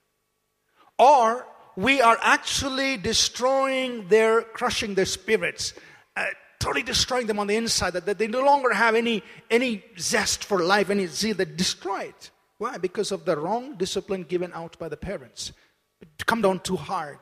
Or 0.99 1.47
we 1.77 2.01
are 2.01 2.19
actually 2.21 2.99
destroying 2.99 4.09
their, 4.09 4.43
crushing 4.43 4.95
their 4.95 5.07
spirits. 5.07 5.73
Uh, 6.15 6.27
totally 6.59 6.83
destroying 6.83 7.27
them 7.27 7.39
on 7.39 7.47
the 7.47 7.57
inside, 7.57 7.95
that, 7.95 8.07
that 8.07 8.19
they 8.19 8.27
no 8.27 8.45
longer 8.45 8.73
have 8.73 8.95
any, 8.95 9.23
any 9.51 9.85
zest 9.99 10.45
for 10.45 10.63
life, 10.63 10.91
any 10.91 11.07
zeal. 11.07 11.37
They're 11.37 11.47
destroyed. 11.47 12.15
Why? 12.59 12.79
Because 12.79 13.13
of 13.13 13.25
the 13.25 13.37
wrong 13.37 13.77
discipline 13.77 14.23
given 14.23 14.53
out 14.53 14.79
by 14.79 14.89
the 14.89 14.97
parents. 14.97 15.53
It 16.01 16.27
come 16.27 16.43
down 16.43 16.61
too 16.61 16.77
hard. 16.77 17.19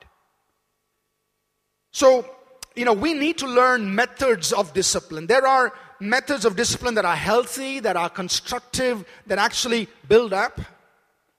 So, 1.93 2.29
you 2.75 2.85
know, 2.85 2.93
we 2.93 3.15
need 3.15 3.39
to 3.39 3.47
learn 3.47 3.95
methods 3.95 4.53
of 4.53 4.73
discipline. 4.75 5.27
There 5.27 5.47
are 5.47 5.73
methods 6.05 6.45
of 6.45 6.57
discipline 6.57 6.95
that 6.95 7.05
are 7.05 7.17
healthy, 7.17 7.81
that 7.81 7.97
are 7.97 8.09
constructive, 8.09 9.05
that 9.27 9.39
actually 9.39 9.89
build 10.09 10.33
up. 10.33 10.61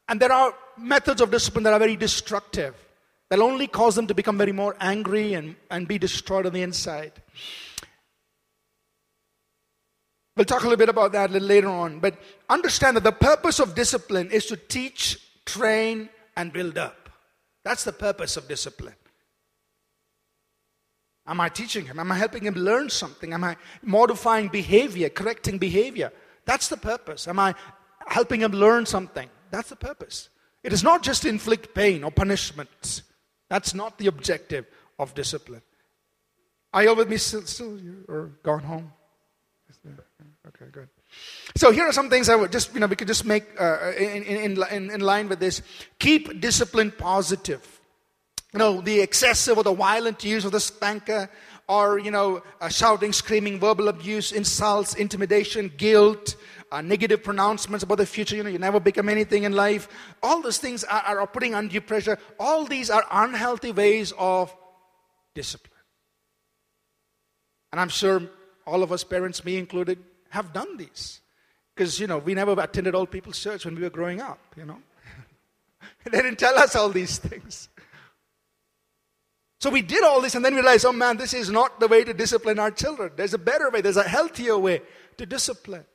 And 0.08 0.20
there 0.20 0.32
are 0.32 0.54
methods 0.78 1.22
of 1.22 1.32
discipline 1.32 1.64
that 1.64 1.74
are 1.74 1.80
very 1.80 1.96
destructive, 1.96 2.76
that 3.30 3.40
only 3.40 3.68
cause 3.68 3.96
them 3.96 4.08
to 4.08 4.14
become 4.14 4.38
very 4.38 4.52
more 4.52 4.76
angry 4.80 5.34
and, 5.34 5.56
and 5.72 5.88
be 5.88 5.98
destroyed 5.98 6.46
on 6.46 6.54
the 6.54 6.62
inside. 6.62 7.14
We'll 10.36 10.46
talk 10.46 10.62
a 10.62 10.64
little 10.64 10.78
bit 10.78 10.90
about 10.90 11.14
that 11.14 11.30
a 11.30 11.34
little 11.34 11.48
later 11.48 11.70
on. 11.70 12.00
But 12.00 12.18
understand 12.50 12.98
that 12.98 13.04
the 13.04 13.14
purpose 13.14 13.60
of 13.60 13.74
discipline 13.74 14.32
is 14.32 14.46
to 14.48 14.58
teach, 14.58 15.18
train, 15.46 16.10
and 16.36 16.52
build 16.52 16.78
up. 16.78 17.10
That's 17.64 17.86
the 17.86 17.94
purpose 17.94 18.36
of 18.36 18.48
discipline. 18.48 18.96
Am 21.28 21.42
I 21.42 21.50
teaching 21.50 21.86
him? 21.86 22.00
Am 22.00 22.12
I 22.12 22.16
helping 22.16 22.44
him 22.44 22.54
learn 22.54 22.90
something? 22.90 23.34
Am 23.34 23.44
I 23.44 23.58
modifying 23.82 24.48
behavior, 24.48 25.10
correcting 25.10 25.58
behavior? 25.58 26.12
That's 26.46 26.68
the 26.68 26.78
purpose. 26.78 27.28
Am 27.28 27.40
I 27.40 27.56
helping 28.08 28.42
him 28.42 28.52
learn 28.52 28.86
something? 28.86 29.28
That's 29.50 29.70
the 29.70 29.76
purpose. 29.76 30.30
It 30.64 30.74
is 30.74 30.84
not 30.84 31.02
just 31.02 31.24
to 31.24 31.30
inflict 31.30 31.74
pain 31.74 32.04
or 32.04 32.12
punishment. 32.12 33.02
That's 33.50 33.74
not 33.74 33.98
the 33.98 34.08
objective 34.08 34.66
of 35.00 35.14
discipline. 35.16 35.62
Are 36.74 36.84
you 36.84 36.90
all 36.90 36.96
with 36.96 37.10
me 37.10 37.18
still, 37.18 37.44
still 37.44 37.80
or 38.08 38.32
gone 38.44 38.62
home? 38.62 38.92
Okay, 40.48 40.66
good. 40.72 40.90
So 41.56 41.72
here 41.72 41.86
are 41.86 41.94
some 41.94 42.10
things 42.10 42.30
I 42.30 42.36
would 42.36 42.52
just, 42.52 42.74
you 42.74 42.80
know, 42.80 42.88
we 42.88 42.96
could 42.96 43.08
just 43.08 43.26
make 43.26 43.44
uh, 43.60 43.94
in, 43.98 44.24
in, 44.24 44.64
in, 44.64 44.92
in 44.92 45.00
line 45.00 45.30
with 45.30 45.40
this. 45.40 45.62
Keep 46.00 46.42
discipline 46.42 46.92
positive. 46.92 47.75
You 48.56 48.60
know, 48.60 48.80
the 48.80 49.02
excessive 49.02 49.58
or 49.58 49.66
the 49.66 49.74
violent 49.74 50.24
use 50.24 50.46
of 50.46 50.54
the 50.54 50.62
spanker 50.62 51.30
or, 51.68 52.00
you 52.00 52.10
know, 52.10 52.42
uh, 52.62 52.70
shouting, 52.70 53.12
screaming, 53.12 53.60
verbal 53.60 53.90
abuse, 53.90 54.32
insults, 54.32 54.96
intimidation, 54.96 55.74
guilt, 55.76 56.38
uh, 56.72 56.80
negative 56.80 57.22
pronouncements 57.22 57.84
about 57.84 57.98
the 57.98 58.06
future, 58.06 58.38
you 58.38 58.44
know, 58.44 58.50
you 58.50 58.58
never 58.58 58.80
become 58.80 59.10
anything 59.10 59.44
in 59.44 59.52
life. 59.52 59.90
All 60.24 60.42
those 60.42 60.58
things 60.58 60.86
are, 60.86 61.02
are 61.02 61.28
putting 61.28 61.54
undue 61.54 61.82
pressure. 61.82 62.18
All 62.40 62.64
these 62.64 62.90
are 62.90 63.04
unhealthy 63.12 63.74
ways 63.74 64.14
of 64.18 64.56
discipline. 65.34 65.74
And 67.74 67.82
I'm 67.82 67.90
sure 67.90 68.22
all 68.66 68.84
of 68.84 68.94
us 68.94 69.04
parents, 69.04 69.44
me 69.44 69.58
included, 69.58 70.00
have 70.30 70.54
done 70.54 70.78
these. 70.78 71.20
Because, 71.76 72.00
you 72.00 72.08
know, 72.08 72.20
we 72.20 72.34
never 72.34 72.56
attended 72.58 72.96
All 72.96 73.06
People's 73.06 73.38
Church 73.38 73.66
when 73.66 73.76
we 73.76 73.82
were 73.82 73.90
growing 73.90 74.22
up, 74.22 74.40
you 74.56 74.64
know. 74.64 74.78
they 76.06 76.22
didn't 76.22 76.40
tell 76.40 76.58
us 76.58 76.74
all 76.74 76.88
these 76.88 77.18
things. 77.18 77.68
So 79.66 79.72
we 79.72 79.82
did 79.82 80.04
all 80.04 80.22
this 80.22 80.36
and 80.36 80.46
then 80.46 80.54
we 80.54 80.60
realized, 80.60 80.86
oh 80.86 80.94
man, 80.94 81.18
this 81.18 81.34
is 81.34 81.50
not 81.50 81.80
the 81.80 81.88
way 81.88 82.04
to 82.04 82.14
discipline 82.14 82.60
our 82.60 82.70
children. 82.70 83.14
There's 83.16 83.34
a 83.34 83.40
better 83.40 83.72
way, 83.72 83.82
there's 83.82 83.98
a 83.98 84.04
healthier 84.04 84.60
way 84.60 84.84
to 85.18 85.26
discipline. 85.26 85.86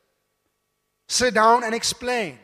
Sit 1.08 1.34
down 1.34 1.62
and 1.62 1.72
explain 1.72 2.40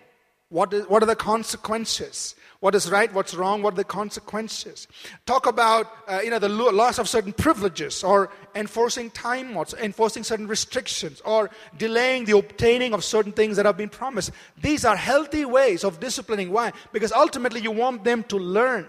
what, 0.51 0.73
is, 0.73 0.87
what 0.87 1.03
are 1.03 1.07
the 1.07 1.17
consequences. 1.17 2.37
What 2.61 2.77
is 2.77 2.89
right, 2.93 3.12
what's 3.12 3.35
wrong, 3.35 3.61
what 3.61 3.73
are 3.73 3.79
the 3.79 3.83
consequences. 3.83 4.87
Talk 5.27 5.49
about 5.49 5.91
uh, 6.07 6.21
you 6.23 6.31
know, 6.31 6.39
the 6.39 6.49
loss 6.49 7.01
of 7.01 7.09
certain 7.09 7.33
privileges 7.33 8.05
or 8.05 8.31
enforcing 8.55 9.11
time 9.11 9.55
mods, 9.55 9.75
enforcing 9.75 10.23
certain 10.23 10.47
restrictions 10.47 11.21
or 11.23 11.51
delaying 11.77 12.27
the 12.27 12.39
obtaining 12.39 12.95
of 12.95 13.03
certain 13.03 13.33
things 13.33 13.57
that 13.57 13.67
have 13.67 13.77
been 13.77 13.89
promised. 13.89 14.31
These 14.62 14.85
are 14.85 14.95
healthy 14.95 15.45
ways 15.45 15.83
of 15.83 15.99
disciplining. 15.99 16.53
Why? 16.53 16.71
Because 16.93 17.11
ultimately 17.11 17.62
you 17.62 17.73
want 17.73 18.05
them 18.05 18.23
to 18.29 18.37
learn 18.37 18.87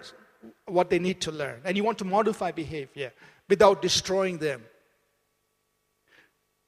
what 0.66 0.90
they 0.90 1.00
need 1.00 1.22
to 1.22 1.32
learn 1.32 1.62
and 1.66 1.78
you 1.78 1.84
want 1.84 1.98
to 1.98 2.06
modify 2.06 2.52
behavior 2.52 3.12
without 3.50 3.82
destroying 3.82 4.38
them. 4.38 4.64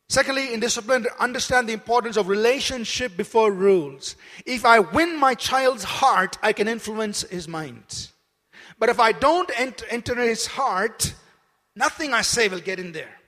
Secondly, 0.10 0.54
in 0.54 0.60
discipline, 0.60 1.06
understand 1.20 1.70
the 1.70 1.74
importance 1.74 2.18
of 2.18 2.28
relationship 2.28 3.16
before 3.16 3.52
rules. 3.52 4.16
If 4.44 4.66
I 4.66 4.80
win 4.80 5.20
my 5.20 5.36
child's 5.36 5.84
heart, 5.84 6.36
I 6.42 6.52
can 6.52 6.68
influence 6.68 7.22
his 7.22 7.48
mind. 7.48 8.10
But 8.80 8.90
if 8.90 9.00
I 9.00 9.12
don't 9.12 9.52
enter, 9.56 10.16
his 10.16 10.48
heart, 10.48 11.14
nothing 11.76 12.14
I 12.14 12.24
say 12.24 12.48
will 12.48 12.60
get 12.60 12.80
in 12.80 12.92
there. 12.92 13.20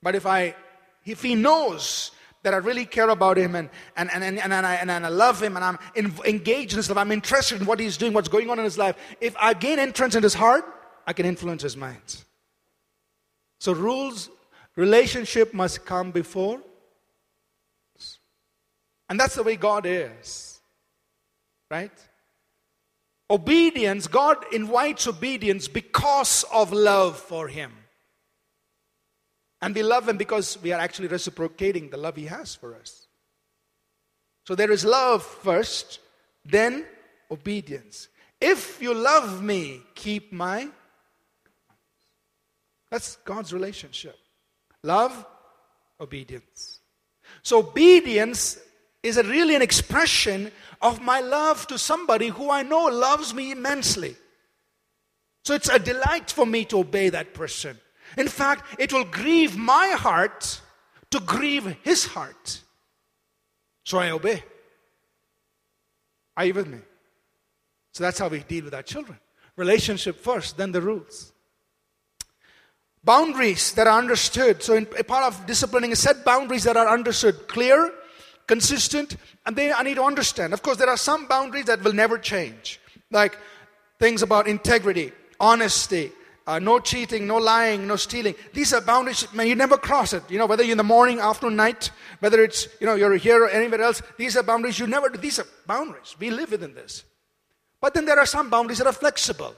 But 0.00 0.14
if 0.14 0.24
I, 0.24 0.54
if 1.04 1.22
he 1.22 1.34
knows 1.34 2.12
that 2.42 2.54
I 2.54 2.58
really 2.58 2.86
care 2.86 3.08
about 3.08 3.36
him 3.36 3.54
and, 3.54 3.68
and, 3.96 4.10
and, 4.12 4.24
and, 4.24 4.38
and, 4.38 4.66
I, 4.66 4.74
and 4.76 4.90
I 4.90 5.08
love 5.08 5.42
him 5.42 5.56
and 5.56 5.64
I'm 5.64 5.78
in, 5.94 6.12
engaged 6.24 6.72
in 6.72 6.78
his 6.78 6.88
life, 6.88 6.98
I'm 6.98 7.12
interested 7.12 7.60
in 7.60 7.66
what 7.66 7.78
he's 7.78 7.96
doing, 7.96 8.12
what's 8.12 8.28
going 8.28 8.48
on 8.50 8.58
in 8.58 8.64
his 8.64 8.78
life, 8.78 8.96
if 9.20 9.36
I 9.38 9.54
gain 9.54 9.78
entrance 9.78 10.14
in 10.14 10.22
his 10.22 10.34
heart, 10.34 10.64
I 11.06 11.12
can 11.12 11.26
influence 11.26 11.62
his 11.62 11.76
mind. 11.76 12.24
So, 13.58 13.72
rules, 13.72 14.30
relationship 14.74 15.52
must 15.52 15.84
come 15.84 16.10
before. 16.10 16.60
And 19.10 19.18
that's 19.18 19.34
the 19.34 19.42
way 19.42 19.56
God 19.56 19.84
is. 19.86 20.60
Right? 21.70 21.92
Obedience, 23.30 24.06
God 24.08 24.38
invites 24.52 25.06
obedience 25.06 25.68
because 25.68 26.44
of 26.52 26.72
love 26.72 27.18
for 27.18 27.46
Him. 27.48 27.72
And 29.62 29.74
we 29.74 29.82
love 29.82 30.08
him 30.08 30.16
because 30.16 30.58
we 30.62 30.72
are 30.72 30.80
actually 30.80 31.08
reciprocating 31.08 31.90
the 31.90 31.96
love 31.96 32.16
he 32.16 32.26
has 32.26 32.54
for 32.54 32.74
us. 32.74 33.06
So 34.46 34.54
there 34.54 34.70
is 34.72 34.84
love 34.84 35.22
first, 35.22 36.00
then 36.44 36.86
obedience. 37.30 38.08
If 38.40 38.80
you 38.80 38.94
love 38.94 39.42
me, 39.42 39.82
keep 39.94 40.32
my. 40.32 40.68
That's 42.90 43.16
God's 43.16 43.52
relationship. 43.52 44.16
Love, 44.82 45.26
obedience. 46.00 46.80
So 47.42 47.58
obedience 47.58 48.58
is 49.02 49.18
a 49.18 49.22
really 49.22 49.54
an 49.54 49.62
expression 49.62 50.50
of 50.82 51.00
my 51.00 51.20
love 51.20 51.66
to 51.68 51.78
somebody 51.78 52.28
who 52.28 52.50
I 52.50 52.62
know 52.62 52.86
loves 52.86 53.32
me 53.34 53.52
immensely. 53.52 54.16
So 55.44 55.54
it's 55.54 55.68
a 55.68 55.78
delight 55.78 56.30
for 56.30 56.46
me 56.46 56.64
to 56.66 56.78
obey 56.78 57.10
that 57.10 57.34
person. 57.34 57.78
In 58.16 58.28
fact, 58.28 58.64
it 58.78 58.92
will 58.92 59.04
grieve 59.04 59.56
my 59.56 59.88
heart 59.88 60.60
to 61.10 61.20
grieve 61.20 61.76
his 61.82 62.06
heart. 62.06 62.60
So 63.84 63.98
I 63.98 64.10
obey. 64.10 64.42
Are 66.36 66.44
you 66.44 66.54
with 66.54 66.68
me? 66.68 66.78
So 67.92 68.04
that's 68.04 68.18
how 68.18 68.28
we 68.28 68.40
deal 68.40 68.64
with 68.64 68.74
our 68.74 68.82
children. 68.82 69.18
Relationship 69.56 70.20
first, 70.20 70.56
then 70.56 70.72
the 70.72 70.80
rules. 70.80 71.32
Boundaries 73.02 73.72
that 73.72 73.86
are 73.86 73.98
understood. 73.98 74.62
So, 74.62 74.74
in, 74.74 74.86
a 74.98 75.04
part 75.04 75.24
of 75.24 75.46
disciplining 75.46 75.90
is 75.90 75.98
set 75.98 76.24
boundaries 76.24 76.64
that 76.64 76.76
are 76.76 76.88
understood, 76.88 77.48
clear, 77.48 77.92
consistent, 78.46 79.16
and 79.46 79.56
they 79.56 79.72
I 79.72 79.82
need 79.82 79.94
to 79.94 80.04
understand. 80.04 80.52
Of 80.52 80.62
course, 80.62 80.76
there 80.76 80.88
are 80.88 80.96
some 80.96 81.26
boundaries 81.26 81.64
that 81.66 81.82
will 81.82 81.94
never 81.94 82.18
change, 82.18 82.80
like 83.10 83.38
things 83.98 84.22
about 84.22 84.46
integrity, 84.46 85.12
honesty, 85.38 86.12
uh, 86.50 86.58
no 86.58 86.80
cheating, 86.80 87.28
no 87.28 87.36
lying, 87.36 87.86
no 87.86 87.94
stealing. 87.94 88.34
These 88.52 88.72
are 88.72 88.80
boundaries, 88.80 89.32
man, 89.32 89.46
you 89.46 89.54
never 89.54 89.76
cross 89.76 90.12
it. 90.12 90.24
You 90.28 90.36
know, 90.38 90.46
whether 90.46 90.64
you're 90.64 90.72
in 90.72 90.78
the 90.78 90.84
morning, 90.84 91.20
afternoon, 91.20 91.54
night, 91.54 91.92
whether 92.18 92.42
it's, 92.42 92.66
you 92.80 92.86
know, 92.88 92.96
you're 92.96 93.16
here 93.16 93.44
or 93.44 93.48
anywhere 93.48 93.82
else, 93.82 94.02
these 94.16 94.36
are 94.36 94.42
boundaries 94.42 94.76
you 94.76 94.88
never, 94.88 95.08
these 95.10 95.38
are 95.38 95.46
boundaries. 95.68 96.16
We 96.18 96.30
live 96.30 96.50
within 96.50 96.74
this. 96.74 97.04
But 97.80 97.94
then 97.94 98.04
there 98.04 98.18
are 98.18 98.26
some 98.26 98.50
boundaries 98.50 98.78
that 98.78 98.88
are 98.88 98.92
flexible. 98.92 99.54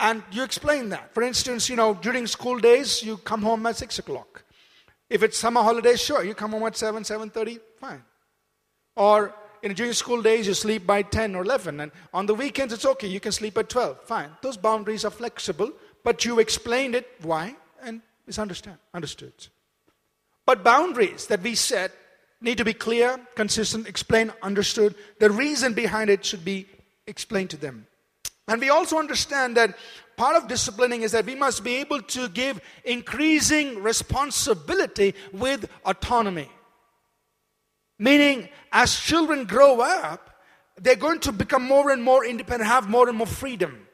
And 0.00 0.24
you 0.32 0.42
explain 0.42 0.88
that. 0.88 1.14
For 1.14 1.22
instance, 1.22 1.68
you 1.68 1.76
know, 1.76 1.94
during 1.94 2.26
school 2.26 2.58
days, 2.58 3.02
you 3.04 3.16
come 3.18 3.42
home 3.42 3.64
at 3.66 3.76
6 3.76 4.00
o'clock. 4.00 4.42
If 5.08 5.22
it's 5.22 5.38
summer 5.38 5.62
holidays, 5.62 6.02
sure, 6.02 6.24
you 6.24 6.34
come 6.34 6.50
home 6.50 6.64
at 6.64 6.76
7, 6.76 7.04
7.30, 7.04 7.60
fine. 7.80 8.02
Or 8.96 9.32
in 9.70 9.76
during 9.76 9.92
school 9.92 10.22
days, 10.22 10.46
you 10.46 10.54
sleep 10.54 10.86
by 10.86 11.02
10 11.02 11.34
or 11.34 11.42
11. 11.42 11.80
And 11.80 11.92
on 12.14 12.26
the 12.26 12.34
weekends, 12.34 12.72
it's 12.72 12.84
okay, 12.84 13.08
you 13.08 13.20
can 13.20 13.32
sleep 13.32 13.58
at 13.58 13.68
12, 13.68 14.02
fine. 14.04 14.30
Those 14.42 14.56
boundaries 14.56 15.04
are 15.04 15.10
flexible, 15.10 15.72
but 16.04 16.24
you 16.24 16.38
explained 16.38 16.94
it, 16.94 17.08
why, 17.22 17.56
and 17.82 18.00
it's 18.26 18.38
understand, 18.38 18.78
understood. 18.94 19.32
But 20.44 20.62
boundaries 20.62 21.26
that 21.26 21.42
we 21.42 21.54
set 21.54 21.92
need 22.40 22.58
to 22.58 22.64
be 22.64 22.74
clear, 22.74 23.18
consistent, 23.34 23.88
explained, 23.88 24.32
understood. 24.42 24.94
The 25.18 25.30
reason 25.30 25.74
behind 25.74 26.10
it 26.10 26.24
should 26.24 26.44
be 26.44 26.66
explained 27.06 27.50
to 27.50 27.56
them. 27.56 27.86
And 28.46 28.60
we 28.60 28.70
also 28.70 28.98
understand 28.98 29.56
that 29.56 29.76
part 30.16 30.36
of 30.36 30.46
disciplining 30.46 31.02
is 31.02 31.12
that 31.12 31.26
we 31.26 31.34
must 31.34 31.64
be 31.64 31.76
able 31.76 32.02
to 32.02 32.28
give 32.28 32.60
increasing 32.84 33.82
responsibility 33.82 35.14
with 35.32 35.68
autonomy. 35.84 36.48
Meaning, 37.98 38.48
as 38.72 38.98
children 38.98 39.44
grow 39.44 39.80
up, 39.80 40.30
they're 40.78 40.96
going 40.96 41.20
to 41.20 41.32
become 41.32 41.62
more 41.62 41.90
and 41.90 42.02
more 42.02 42.24
independent, 42.24 42.68
have 42.68 42.88
more 42.88 43.08
and 43.08 43.16
more 43.16 43.26
freedom. 43.26 43.86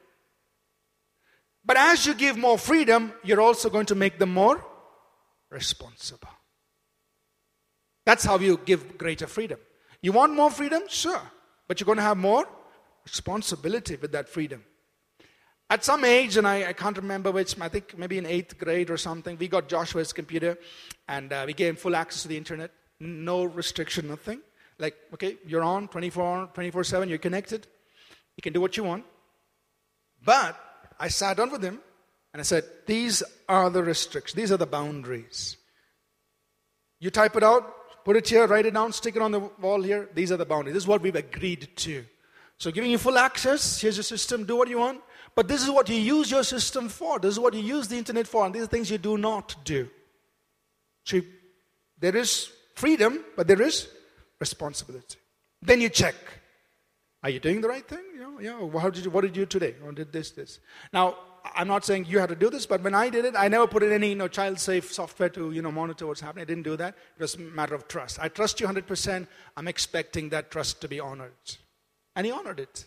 But 1.65 1.77
as 1.77 2.05
you 2.05 2.13
give 2.13 2.37
more 2.37 2.57
freedom, 2.57 3.13
you're 3.23 3.39
also 3.39 3.69
going 3.69 3.85
to 3.87 3.95
make 3.95 4.19
them 4.19 4.33
more 4.33 4.63
responsible. 5.49 6.27
That's 8.05 8.25
how 8.25 8.37
you 8.37 8.59
give 8.65 8.97
greater 8.97 9.27
freedom. 9.27 9.59
You 10.01 10.11
want 10.11 10.33
more 10.33 10.51
freedom? 10.51 10.83
Sure. 10.89 11.21
But 11.67 11.79
you're 11.79 11.85
going 11.85 11.97
to 11.97 12.03
have 12.03 12.17
more 12.17 12.45
responsibility 13.05 13.95
with 13.95 14.11
that 14.11 14.27
freedom. 14.27 14.63
At 15.69 15.85
some 15.85 16.03
age, 16.03 16.35
and 16.35 16.45
I, 16.45 16.67
I, 16.69 16.73
can't 16.73 16.97
remember 16.97 17.31
which, 17.31 17.59
I 17.59 17.69
think 17.69 17.97
maybe 17.97 18.17
in 18.17 18.25
eighth 18.25 18.57
grade 18.57 18.89
or 18.89 18.97
something, 18.97 19.37
we 19.37 19.47
got 19.47 19.69
Joshua's 19.69 20.11
computer 20.11 20.57
and 21.07 21.31
uh, 21.31 21.45
we 21.47 21.53
gave 21.53 21.69
him 21.69 21.75
full 21.77 21.95
access 21.95 22.23
to 22.23 22.27
the 22.27 22.37
internet. 22.37 22.71
No 23.03 23.43
restriction, 23.43 24.07
nothing. 24.07 24.39
Like, 24.79 24.95
okay, 25.13 25.37
you're 25.45 25.63
on 25.63 25.87
24 25.87 26.51
24 26.53 26.83
7, 26.83 27.09
you're 27.09 27.17
connected. 27.17 27.67
You 28.37 28.41
can 28.41 28.53
do 28.53 28.61
what 28.61 28.77
you 28.77 28.83
want. 28.83 29.03
But 30.23 30.57
I 30.99 31.09
sat 31.09 31.37
down 31.37 31.51
with 31.51 31.63
him 31.63 31.79
and 32.33 32.39
I 32.39 32.43
said, 32.43 32.63
These 32.85 33.23
are 33.49 33.69
the 33.69 33.83
restrictions, 33.83 34.35
these 34.35 34.51
are 34.51 34.57
the 34.57 34.65
boundaries. 34.65 35.57
You 36.99 37.09
type 37.09 37.35
it 37.35 37.43
out, 37.43 38.05
put 38.05 38.15
it 38.15 38.29
here, 38.29 38.47
write 38.47 38.65
it 38.65 38.73
down, 38.73 38.93
stick 38.93 39.17
it 39.17 39.21
on 39.21 39.31
the 39.31 39.39
wall 39.39 39.81
here. 39.81 40.09
These 40.13 40.31
are 40.31 40.37
the 40.37 40.45
boundaries. 40.45 40.73
This 40.73 40.83
is 40.83 40.87
what 40.87 41.01
we've 41.01 41.15
agreed 41.15 41.67
to. 41.75 42.05
So, 42.57 42.71
giving 42.71 42.91
you 42.91 42.97
full 42.97 43.17
access, 43.17 43.81
here's 43.81 43.97
your 43.97 44.03
system, 44.03 44.45
do 44.45 44.55
what 44.55 44.69
you 44.69 44.77
want. 44.77 45.01
But 45.35 45.49
this 45.49 45.63
is 45.63 45.69
what 45.69 45.89
you 45.89 45.97
use 45.97 46.31
your 46.31 46.43
system 46.43 46.87
for. 46.87 47.19
This 47.19 47.33
is 47.33 47.39
what 47.39 47.53
you 47.55 47.59
use 47.59 47.87
the 47.87 47.97
internet 47.97 48.27
for. 48.27 48.45
And 48.45 48.55
these 48.55 48.63
are 48.63 48.67
things 48.67 48.89
you 48.89 48.99
do 48.99 49.17
not 49.17 49.55
do. 49.65 49.89
So, 51.03 51.19
there 51.99 52.15
is 52.15 52.51
freedom, 52.73 53.23
but 53.35 53.47
there 53.47 53.61
is 53.61 53.87
responsibility. 54.39 55.17
Then 55.61 55.81
you 55.81 55.89
check. 55.89 56.15
Are 57.23 57.29
you 57.29 57.39
doing 57.39 57.61
the 57.61 57.69
right 57.69 57.87
thing? 57.87 58.03
You 58.13 58.19
know, 58.19 58.39
yeah. 58.39 58.79
How 58.79 58.89
did 58.89 59.05
you, 59.05 59.11
what 59.11 59.21
did 59.21 59.35
you 59.35 59.45
do 59.45 59.59
today? 59.59 59.75
Or 59.83 59.91
did 59.93 60.11
this, 60.11 60.31
this? 60.31 60.59
Now, 60.91 61.15
I'm 61.55 61.67
not 61.67 61.85
saying 61.85 62.05
you 62.07 62.19
had 62.19 62.29
to 62.29 62.35
do 62.35 62.49
this, 62.49 62.65
but 62.65 62.81
when 62.81 62.93
I 62.93 63.09
did 63.09 63.25
it, 63.25 63.35
I 63.37 63.47
never 63.47 63.67
put 63.67 63.83
in 63.83 63.91
any 63.91 64.09
you 64.09 64.15
know, 64.15 64.27
child 64.27 64.59
safe 64.59 64.91
software 64.91 65.29
to 65.29 65.51
you 65.51 65.61
know, 65.61 65.71
monitor 65.71 66.07
what's 66.07 66.21
happening. 66.21 66.43
I 66.43 66.45
didn't 66.45 66.63
do 66.63 66.77
that. 66.77 66.95
It 67.17 67.21
was 67.21 67.35
a 67.35 67.39
matter 67.39 67.75
of 67.75 67.87
trust. 67.87 68.19
I 68.21 68.27
trust 68.27 68.59
you 68.59 68.67
100%. 68.67 69.27
I'm 69.57 69.67
expecting 69.67 70.29
that 70.29 70.51
trust 70.51 70.81
to 70.81 70.87
be 70.87 70.99
honored. 70.99 71.31
And 72.15 72.25
he 72.25 72.31
honored 72.31 72.59
it. 72.59 72.85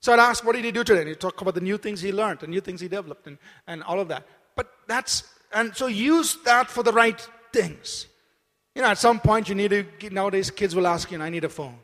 So 0.00 0.12
I'd 0.12 0.20
ask, 0.20 0.44
what 0.44 0.54
did 0.54 0.64
he 0.64 0.70
do 0.70 0.84
today? 0.84 1.00
And 1.00 1.08
he 1.08 1.14
talk 1.14 1.40
about 1.40 1.54
the 1.54 1.60
new 1.60 1.78
things 1.78 2.00
he 2.00 2.12
learned, 2.12 2.40
the 2.40 2.46
new 2.46 2.60
things 2.60 2.80
he 2.80 2.88
developed, 2.88 3.26
and, 3.26 3.38
and 3.66 3.82
all 3.82 3.98
of 3.98 4.08
that. 4.08 4.26
But 4.54 4.72
that's, 4.86 5.24
and 5.52 5.74
so 5.74 5.86
use 5.86 6.36
that 6.44 6.70
for 6.70 6.82
the 6.82 6.92
right 6.92 7.20
things. 7.52 8.06
You 8.78 8.84
know, 8.84 8.90
at 8.90 8.98
some 8.98 9.18
point 9.18 9.48
you 9.48 9.56
need 9.56 9.70
to, 9.70 10.10
nowadays 10.10 10.52
kids 10.52 10.72
will 10.72 10.86
ask 10.86 11.10
you, 11.10 11.20
I 11.20 11.30
need 11.30 11.42
a 11.42 11.48
phone. 11.48 11.80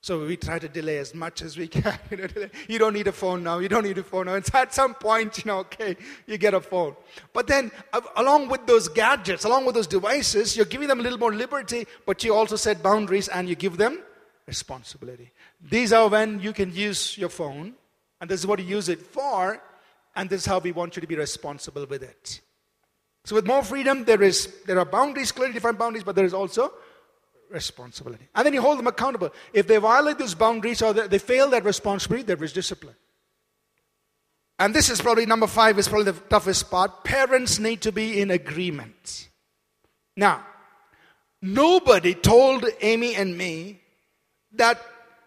So 0.00 0.26
we 0.26 0.36
try 0.36 0.58
to 0.58 0.68
delay 0.68 0.98
as 0.98 1.14
much 1.14 1.42
as 1.42 1.56
we 1.56 1.68
can. 1.78 1.96
you 2.66 2.80
don't 2.80 2.92
need 2.92 3.06
a 3.06 3.12
phone 3.12 3.44
now. 3.44 3.60
You 3.60 3.68
don't 3.68 3.84
need 3.84 3.96
a 3.96 4.02
phone 4.02 4.26
now. 4.26 4.34
And 4.34 4.44
at 4.52 4.74
some 4.74 4.94
point, 4.94 5.38
you 5.38 5.44
know, 5.46 5.58
okay, 5.58 5.96
you 6.26 6.38
get 6.38 6.54
a 6.54 6.60
phone. 6.60 6.96
But 7.32 7.46
then, 7.46 7.70
along 8.16 8.48
with 8.48 8.66
those 8.66 8.88
gadgets, 8.88 9.44
along 9.44 9.64
with 9.64 9.76
those 9.76 9.86
devices, 9.86 10.56
you're 10.56 10.66
giving 10.66 10.88
them 10.88 10.98
a 10.98 11.04
little 11.04 11.20
more 11.20 11.32
liberty, 11.32 11.86
but 12.04 12.24
you 12.24 12.34
also 12.34 12.56
set 12.56 12.82
boundaries 12.82 13.28
and 13.28 13.48
you 13.48 13.54
give 13.54 13.76
them 13.76 14.02
responsibility. 14.48 15.30
These 15.70 15.92
are 15.92 16.08
when 16.08 16.40
you 16.40 16.52
can 16.52 16.74
use 16.74 17.16
your 17.16 17.28
phone, 17.28 17.74
and 18.20 18.28
this 18.28 18.40
is 18.40 18.46
what 18.48 18.58
you 18.58 18.64
use 18.64 18.88
it 18.88 19.02
for, 19.02 19.62
and 20.16 20.28
this 20.28 20.40
is 20.40 20.46
how 20.46 20.58
we 20.58 20.72
want 20.72 20.96
you 20.96 21.00
to 21.00 21.06
be 21.06 21.14
responsible 21.14 21.86
with 21.86 22.02
it. 22.02 22.40
So, 23.26 23.34
with 23.34 23.44
more 23.44 23.64
freedom, 23.64 24.04
there, 24.04 24.22
is, 24.22 24.54
there 24.66 24.78
are 24.78 24.84
boundaries, 24.84 25.32
clearly 25.32 25.54
defined 25.54 25.78
boundaries, 25.78 26.04
but 26.04 26.14
there 26.14 26.24
is 26.24 26.32
also 26.32 26.72
responsibility. 27.50 28.28
And 28.32 28.46
then 28.46 28.54
you 28.54 28.62
hold 28.62 28.78
them 28.78 28.86
accountable. 28.86 29.30
If 29.52 29.66
they 29.66 29.78
violate 29.78 30.18
those 30.18 30.36
boundaries 30.36 30.80
or 30.80 30.92
they 30.92 31.18
fail 31.18 31.50
that 31.50 31.64
responsibility, 31.64 32.22
there 32.22 32.44
is 32.44 32.52
discipline. 32.52 32.94
And 34.60 34.72
this 34.72 34.90
is 34.90 35.00
probably 35.00 35.26
number 35.26 35.48
five, 35.48 35.76
is 35.76 35.88
probably 35.88 36.12
the 36.12 36.20
toughest 36.28 36.70
part. 36.70 37.02
Parents 37.02 37.58
need 37.58 37.80
to 37.82 37.90
be 37.90 38.20
in 38.20 38.30
agreement. 38.30 39.28
Now, 40.16 40.46
nobody 41.42 42.14
told 42.14 42.64
Amy 42.80 43.16
and 43.16 43.36
me 43.36 43.80
that 44.52 44.80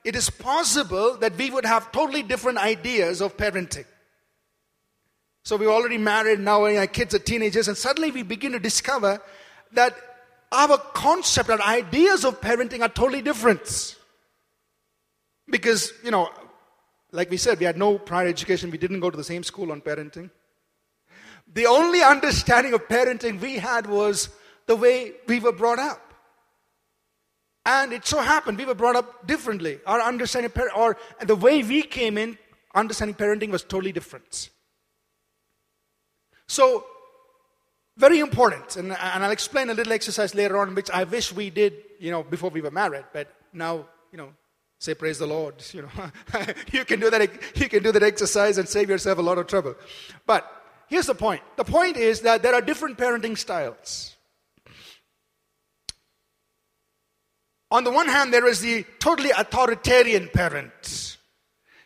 it 0.05 0.15
is 0.15 0.29
possible 0.29 1.17
that 1.17 1.35
we 1.35 1.51
would 1.51 1.65
have 1.65 1.91
totally 1.91 2.23
different 2.23 2.59
ideas 2.59 3.21
of 3.21 3.35
parenting. 3.35 3.85
So 5.43 5.57
we're 5.57 5.71
already 5.71 5.97
married 5.97 6.39
now, 6.39 6.65
and 6.65 6.77
our 6.77 6.87
kids 6.87 7.15
are 7.15 7.19
teenagers, 7.19 7.67
and 7.67 7.77
suddenly 7.77 8.11
we 8.11 8.23
begin 8.23 8.51
to 8.51 8.59
discover 8.59 9.21
that 9.73 9.95
our 10.51 10.77
concept, 10.77 11.49
our 11.49 11.61
ideas 11.61 12.25
of 12.25 12.41
parenting 12.41 12.81
are 12.81 12.89
totally 12.89 13.21
different. 13.21 13.95
Because, 15.49 15.93
you 16.03 16.11
know, 16.11 16.29
like 17.11 17.29
we 17.29 17.37
said, 17.37 17.59
we 17.59 17.65
had 17.65 17.77
no 17.77 17.97
prior 17.97 18.27
education, 18.27 18.69
we 18.69 18.77
didn't 18.77 18.99
go 18.99 19.09
to 19.09 19.17
the 19.17 19.23
same 19.23 19.43
school 19.43 19.71
on 19.71 19.81
parenting. 19.81 20.29
The 21.51 21.65
only 21.65 22.03
understanding 22.03 22.73
of 22.73 22.87
parenting 22.87 23.39
we 23.39 23.55
had 23.55 23.87
was 23.87 24.29
the 24.67 24.75
way 24.75 25.13
we 25.27 25.39
were 25.39 25.51
brought 25.51 25.79
up. 25.79 26.13
And 27.65 27.91
it 27.91 28.05
so 28.05 28.21
happened 28.21 28.57
we 28.57 28.65
were 28.65 28.75
brought 28.75 28.95
up 28.95 29.25
differently. 29.27 29.79
Our 29.85 30.01
understanding, 30.01 30.51
or 30.75 30.97
the 31.21 31.35
way 31.35 31.63
we 31.63 31.81
came 31.81 32.17
in, 32.17 32.37
understanding 32.75 33.15
parenting 33.15 33.49
was 33.49 33.63
totally 33.63 33.91
different. 33.91 34.49
So, 36.49 36.83
very 37.95 38.19
important, 38.19 38.75
and, 38.75 38.91
and 38.91 39.23
I'll 39.23 39.29
explain 39.29 39.69
a 39.69 39.73
little 39.75 39.93
exercise 39.93 40.33
later 40.33 40.57
on, 40.57 40.73
which 40.73 40.89
I 40.89 41.03
wish 41.03 41.31
we 41.31 41.51
did, 41.51 41.73
you 41.99 42.09
know, 42.09 42.23
before 42.23 42.49
we 42.49 42.59
were 42.59 42.71
married. 42.71 43.05
But 43.13 43.27
now, 43.53 43.85
you 44.11 44.17
know, 44.17 44.29
say 44.79 44.95
praise 44.95 45.19
the 45.19 45.27
Lord. 45.27 45.63
You 45.73 45.83
know, 45.83 45.89
you 46.71 46.85
can 46.85 46.99
do 46.99 47.11
that. 47.11 47.29
You 47.55 47.69
can 47.69 47.83
do 47.83 47.91
that 47.91 48.01
exercise 48.01 48.57
and 48.57 48.67
save 48.67 48.89
yourself 48.89 49.19
a 49.19 49.21
lot 49.21 49.37
of 49.37 49.45
trouble. 49.45 49.75
But 50.25 50.43
here's 50.87 51.05
the 51.05 51.13
point 51.13 51.41
the 51.55 51.63
point 51.63 51.97
is 51.97 52.21
that 52.21 52.41
there 52.41 52.55
are 52.55 52.61
different 52.61 52.97
parenting 52.97 53.37
styles. 53.37 54.15
On 57.69 57.83
the 57.83 57.91
one 57.91 58.07
hand, 58.07 58.33
there 58.33 58.47
is 58.47 58.59
the 58.61 58.85
totally 58.97 59.29
authoritarian 59.29 60.29
parent. 60.33 61.17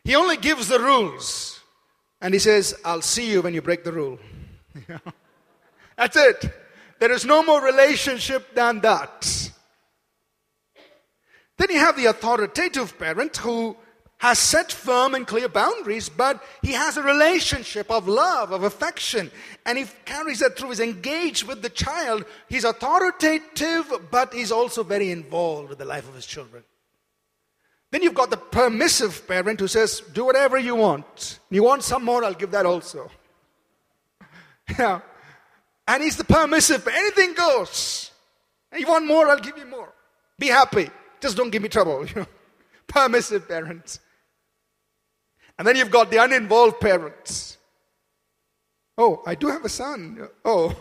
He 0.05 0.15
only 0.15 0.37
gives 0.37 0.69
the 0.69 0.79
rules. 0.79 1.59
And 2.21 2.33
he 2.33 2.39
says, 2.39 2.73
I'll 2.85 3.01
see 3.01 3.29
you 3.29 3.41
when 3.41 3.53
you 3.53 3.61
break 3.61 3.83
the 3.83 3.91
rule. 3.91 4.17
That's 5.97 6.17
it. 6.17 6.51
There 6.99 7.11
is 7.11 7.25
no 7.25 7.43
more 7.43 7.63
relationship 7.63 8.53
than 8.55 8.81
that. 8.81 9.51
Then 11.57 11.69
you 11.69 11.79
have 11.79 11.95
the 11.95 12.05
authoritative 12.05 12.97
parent 12.97 13.37
who 13.37 13.77
has 14.17 14.39
set 14.39 14.71
firm 14.71 15.15
and 15.15 15.27
clear 15.27 15.49
boundaries, 15.49 16.07
but 16.07 16.41
he 16.61 16.71
has 16.71 16.95
a 16.95 17.03
relationship 17.03 17.91
of 17.91 18.07
love, 18.07 18.51
of 18.51 18.63
affection, 18.63 19.29
and 19.65 19.77
he 19.77 19.85
carries 20.05 20.39
that 20.39 20.57
through. 20.57 20.69
He's 20.69 20.79
engaged 20.79 21.43
with 21.43 21.61
the 21.61 21.69
child. 21.69 22.23
He's 22.47 22.63
authoritative, 22.63 23.91
but 24.09 24.33
he's 24.33 24.51
also 24.51 24.83
very 24.83 25.11
involved 25.11 25.69
with 25.69 25.77
the 25.77 25.85
life 25.85 26.07
of 26.07 26.15
his 26.15 26.25
children. 26.25 26.63
Then 27.91 28.01
you've 28.01 28.13
got 28.13 28.29
the 28.29 28.37
permissive 28.37 29.27
parent 29.27 29.59
who 29.59 29.67
says, 29.67 30.01
Do 30.13 30.25
whatever 30.25 30.57
you 30.57 30.75
want. 30.75 31.39
You 31.49 31.63
want 31.63 31.83
some 31.83 32.05
more, 32.05 32.23
I'll 32.23 32.33
give 32.33 32.51
that 32.51 32.65
also. 32.65 33.11
Yeah. 34.77 35.01
And 35.87 36.03
he's 36.03 36.17
the 36.17 36.23
permissive, 36.23 36.87
anything 36.87 37.33
goes. 37.33 38.11
You 38.77 38.87
want 38.87 39.05
more, 39.05 39.27
I'll 39.27 39.39
give 39.39 39.57
you 39.57 39.65
more. 39.65 39.93
Be 40.39 40.47
happy. 40.47 40.89
Just 41.19 41.37
don't 41.37 41.49
give 41.49 41.61
me 41.61 41.69
trouble, 41.69 42.05
you 42.05 42.15
know. 42.21 42.27
Permissive 42.87 43.47
parents. 43.47 43.99
And 45.57 45.67
then 45.67 45.75
you've 45.75 45.91
got 45.91 46.09
the 46.09 46.17
uninvolved 46.17 46.79
parents. 46.79 47.57
Oh, 48.97 49.21
I 49.25 49.35
do 49.35 49.47
have 49.47 49.65
a 49.65 49.69
son. 49.69 50.27
Oh, 50.45 50.75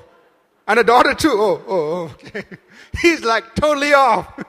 and 0.66 0.78
a 0.78 0.84
daughter 0.84 1.14
too. 1.14 1.32
Oh, 1.32 1.62
oh, 1.66 1.92
oh 1.92 2.16
okay. 2.24 2.44
He's 3.00 3.22
like 3.22 3.54
totally 3.54 3.94
off. 3.94 4.32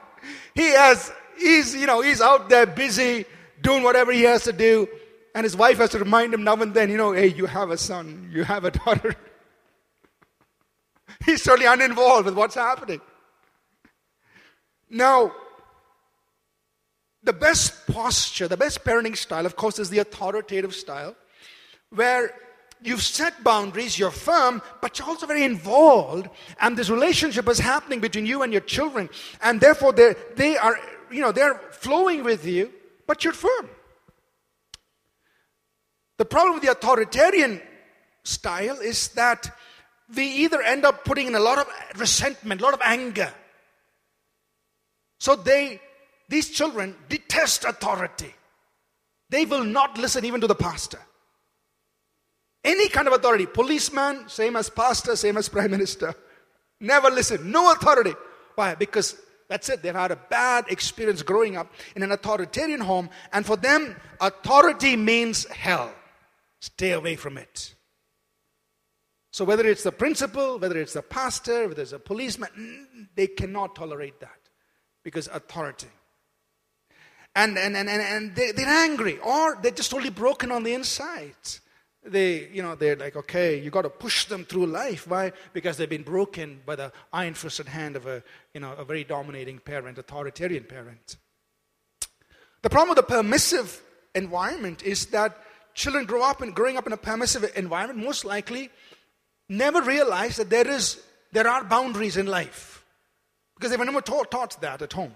He 0.54 0.70
has, 0.70 1.12
he's, 1.36 1.74
you 1.74 1.86
know, 1.86 2.00
he's 2.00 2.20
out 2.20 2.48
there 2.48 2.64
busy 2.64 3.26
doing 3.60 3.82
whatever 3.82 4.12
he 4.12 4.22
has 4.22 4.44
to 4.44 4.52
do. 4.52 4.88
And 5.34 5.44
his 5.44 5.56
wife 5.56 5.78
has 5.78 5.90
to 5.90 5.98
remind 5.98 6.32
him 6.32 6.44
now 6.44 6.54
and 6.54 6.72
then, 6.72 6.90
you 6.90 6.96
know, 6.96 7.12
hey, 7.12 7.26
you 7.26 7.46
have 7.46 7.70
a 7.70 7.76
son, 7.76 8.30
you 8.32 8.44
have 8.44 8.64
a 8.64 8.70
daughter. 8.70 9.16
He's 11.24 11.42
totally 11.42 11.66
uninvolved 11.66 12.26
with 12.26 12.34
what's 12.34 12.54
happening. 12.54 13.00
Now, 14.88 15.32
the 17.24 17.32
best 17.32 17.86
posture, 17.86 18.46
the 18.46 18.56
best 18.56 18.84
parenting 18.84 19.16
style, 19.16 19.46
of 19.46 19.56
course, 19.56 19.78
is 19.78 19.90
the 19.90 19.98
authoritative 19.98 20.74
style, 20.74 21.16
where 21.90 22.34
you've 22.82 23.02
set 23.02 23.42
boundaries, 23.42 23.98
you're 23.98 24.10
firm, 24.10 24.62
but 24.82 24.98
you're 24.98 25.08
also 25.08 25.26
very 25.26 25.42
involved, 25.42 26.28
and 26.60 26.76
this 26.76 26.90
relationship 26.90 27.48
is 27.48 27.58
happening 27.58 28.00
between 28.00 28.26
you 28.26 28.42
and 28.42 28.52
your 28.52 28.60
children, 28.60 29.08
and 29.42 29.60
therefore 29.60 29.92
they 29.92 30.14
they 30.36 30.56
are, 30.56 30.78
you 31.10 31.22
know, 31.22 31.32
they're 31.32 31.58
flowing 31.72 32.22
with 32.22 32.46
you, 32.46 32.70
but 33.06 33.24
you're 33.24 33.32
firm. 33.32 33.70
The 36.18 36.24
problem 36.24 36.54
with 36.54 36.62
the 36.62 36.70
authoritarian 36.70 37.60
style 38.22 38.78
is 38.80 39.08
that 39.08 39.50
we 40.14 40.26
either 40.44 40.62
end 40.62 40.84
up 40.84 41.04
putting 41.04 41.28
in 41.28 41.34
a 41.34 41.40
lot 41.40 41.58
of 41.58 41.66
resentment, 41.98 42.60
a 42.60 42.64
lot 42.64 42.74
of 42.74 42.80
anger. 42.84 43.32
So 45.18 45.34
they 45.36 45.80
these 46.28 46.50
children 46.50 46.96
detest 47.08 47.64
authority. 47.64 48.34
They 49.30 49.44
will 49.44 49.64
not 49.64 49.98
listen 49.98 50.24
even 50.24 50.40
to 50.40 50.46
the 50.46 50.54
pastor. 50.54 51.00
Any 52.62 52.88
kind 52.88 53.06
of 53.06 53.14
authority, 53.14 53.46
policeman, 53.46 54.28
same 54.28 54.56
as 54.56 54.70
pastor, 54.70 55.16
same 55.16 55.36
as 55.36 55.48
prime 55.48 55.70
minister. 55.70 56.14
Never 56.80 57.10
listen. 57.10 57.50
No 57.50 57.72
authority. 57.72 58.14
Why? 58.54 58.74
Because 58.74 59.16
that's 59.48 59.68
it. 59.68 59.82
They've 59.82 59.94
had 59.94 60.12
a 60.12 60.16
bad 60.16 60.66
experience 60.68 61.22
growing 61.22 61.56
up 61.56 61.70
in 61.94 62.02
an 62.02 62.12
authoritarian 62.12 62.80
home, 62.80 63.10
and 63.32 63.44
for 63.44 63.56
them, 63.56 63.96
authority 64.20 64.96
means 64.96 65.46
hell. 65.46 65.92
Stay 66.64 66.92
away 66.92 67.14
from 67.14 67.36
it. 67.36 67.74
So, 69.30 69.44
whether 69.44 69.66
it's 69.66 69.82
the 69.82 69.92
principal, 69.92 70.58
whether 70.58 70.80
it's 70.80 70.94
the 70.94 71.02
pastor, 71.02 71.68
whether 71.68 71.82
it's 71.82 71.92
a 71.92 71.98
policeman, 71.98 73.08
they 73.14 73.26
cannot 73.26 73.76
tolerate 73.76 74.18
that 74.20 74.38
because 75.02 75.28
authority. 75.28 75.92
And, 77.36 77.58
and, 77.58 77.76
and, 77.76 77.90
and 77.90 78.34
they, 78.34 78.52
they're 78.52 78.66
angry 78.66 79.18
or 79.18 79.58
they're 79.60 79.72
just 79.72 79.90
totally 79.90 80.08
broken 80.08 80.50
on 80.50 80.62
the 80.62 80.72
inside. 80.72 81.34
They 82.02 82.48
you 82.48 82.62
know 82.62 82.74
they're 82.74 82.96
like 82.96 83.16
okay 83.16 83.58
you 83.58 83.70
got 83.70 83.82
to 83.82 83.90
push 83.90 84.24
them 84.24 84.46
through 84.46 84.66
life. 84.66 85.06
Why? 85.06 85.32
Because 85.52 85.76
they've 85.76 85.88
been 85.88 86.02
broken 86.02 86.60
by 86.64 86.76
the 86.76 86.92
iron-fisted 87.12 87.68
hand 87.68 87.96
of 87.96 88.06
a 88.06 88.22
you 88.54 88.60
know 88.60 88.72
a 88.72 88.84
very 88.84 89.04
dominating 89.04 89.58
parent 89.58 89.98
authoritarian 89.98 90.64
parent. 90.64 91.16
The 92.62 92.70
problem 92.70 92.96
with 92.96 93.06
the 93.06 93.14
permissive 93.14 93.82
environment 94.14 94.82
is 94.82 95.06
that 95.06 95.43
children 95.74 96.04
grow 96.04 96.22
up 96.22 96.40
and 96.40 96.54
growing 96.54 96.76
up 96.76 96.86
in 96.86 96.92
a 96.92 96.96
permissive 96.96 97.50
environment 97.56 98.04
most 98.04 98.24
likely 98.24 98.70
never 99.48 99.82
realize 99.82 100.36
that 100.36 100.50
there 100.50 100.68
is 100.68 101.00
there 101.32 101.48
are 101.48 101.64
boundaries 101.64 102.16
in 102.16 102.26
life 102.26 102.84
because 103.56 103.70
they 103.70 103.76
were 103.76 103.84
never 103.84 104.00
taught, 104.00 104.30
taught 104.30 104.60
that 104.60 104.80
at 104.82 104.92
home 104.92 105.14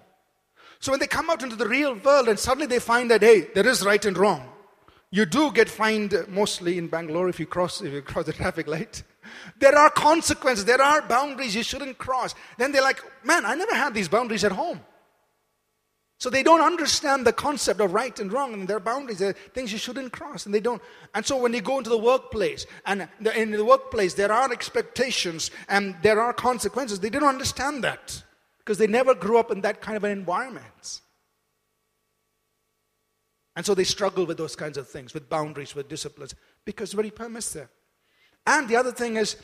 so 0.81 0.93
when 0.93 1.01
they 1.01 1.07
come 1.07 1.29
out 1.31 1.43
into 1.43 1.57
the 1.57 1.69
real 1.69 1.95
world 1.95 2.29
and 2.29 2.39
suddenly 2.39 2.67
they 2.67 2.79
find 2.79 3.11
that, 3.11 3.23
hey, 3.23 3.49
there 3.55 3.67
is 3.67 3.85
right 3.85 4.05
and 4.05 4.17
wrong. 4.17 4.49
You 5.11 5.25
do 5.25 5.51
get 5.51 5.69
fined 5.69 6.15
mostly 6.29 6.79
in 6.79 6.89
Bangalore 6.89 7.29
if 7.29 7.41
you 7.41 7.47
cross 7.47 7.81
if 7.81 7.93
you 7.93 8.03
cross 8.03 8.27
the 8.27 8.33
traffic 8.41 8.67
light. 8.69 9.03
There 9.59 9.77
are 9.77 9.91
consequences, 9.91 10.65
there 10.65 10.81
are 10.81 11.03
boundaries 11.03 11.55
you 11.55 11.63
shouldn't 11.63 11.99
cross. 11.99 12.35
Then 12.59 12.73
they're 12.73 12.83
like, 12.83 13.03
man, 13.25 13.45
I 13.45 13.55
never 13.55 13.75
had 13.75 13.95
these 13.95 14.09
boundaries 14.09 14.45
at 14.45 14.53
home. 14.53 14.81
So 16.19 16.31
they 16.31 16.43
don't 16.43 16.61
understand 16.61 17.25
the 17.25 17.33
concept 17.33 17.81
of 17.81 17.95
right 17.95 18.19
and 18.19 18.33
wrong, 18.33 18.53
and 18.53 18.66
their 18.66 18.81
boundaries, 18.81 19.21
there 19.21 19.31
are 19.31 19.33
things 19.55 19.71
you 19.73 19.79
shouldn't 19.79 20.12
cross, 20.12 20.47
and 20.47 20.55
they 20.55 20.61
don't. 20.61 20.83
And 21.14 21.25
so 21.25 21.37
when 21.37 21.55
you 21.55 21.61
go 21.61 21.79
into 21.79 21.91
the 21.91 21.99
workplace, 21.99 22.66
and 22.87 23.09
in 23.37 23.53
the 23.53 23.64
workplace 23.64 24.14
there 24.14 24.33
are 24.33 24.53
expectations 24.53 25.53
and 25.69 25.95
there 26.03 26.21
are 26.21 26.33
consequences, 26.33 26.99
they 26.99 27.11
don't 27.11 27.23
understand 27.23 27.85
that 27.85 28.21
because 28.59 28.79
they 28.79 28.89
never 28.89 29.14
grew 29.14 29.39
up 29.39 29.53
in 29.53 29.61
that 29.61 29.81
kind 29.81 29.97
of 29.97 30.03
an 30.03 30.11
environment. 30.11 31.01
And 33.55 33.64
so 33.64 33.75
they 33.75 33.85
struggle 33.85 34.27
with 34.27 34.39
those 34.39 34.57
kinds 34.57 34.77
of 34.77 34.89
things, 34.89 35.14
with 35.14 35.29
boundaries, 35.29 35.75
with 35.75 35.89
disciplines, 35.89 36.35
because 36.64 36.93
very 36.93 37.11
permissive. 37.11 37.69
And 38.45 38.69
the 38.69 38.77
other 38.77 38.93
thing 38.93 39.16
is, 39.16 39.37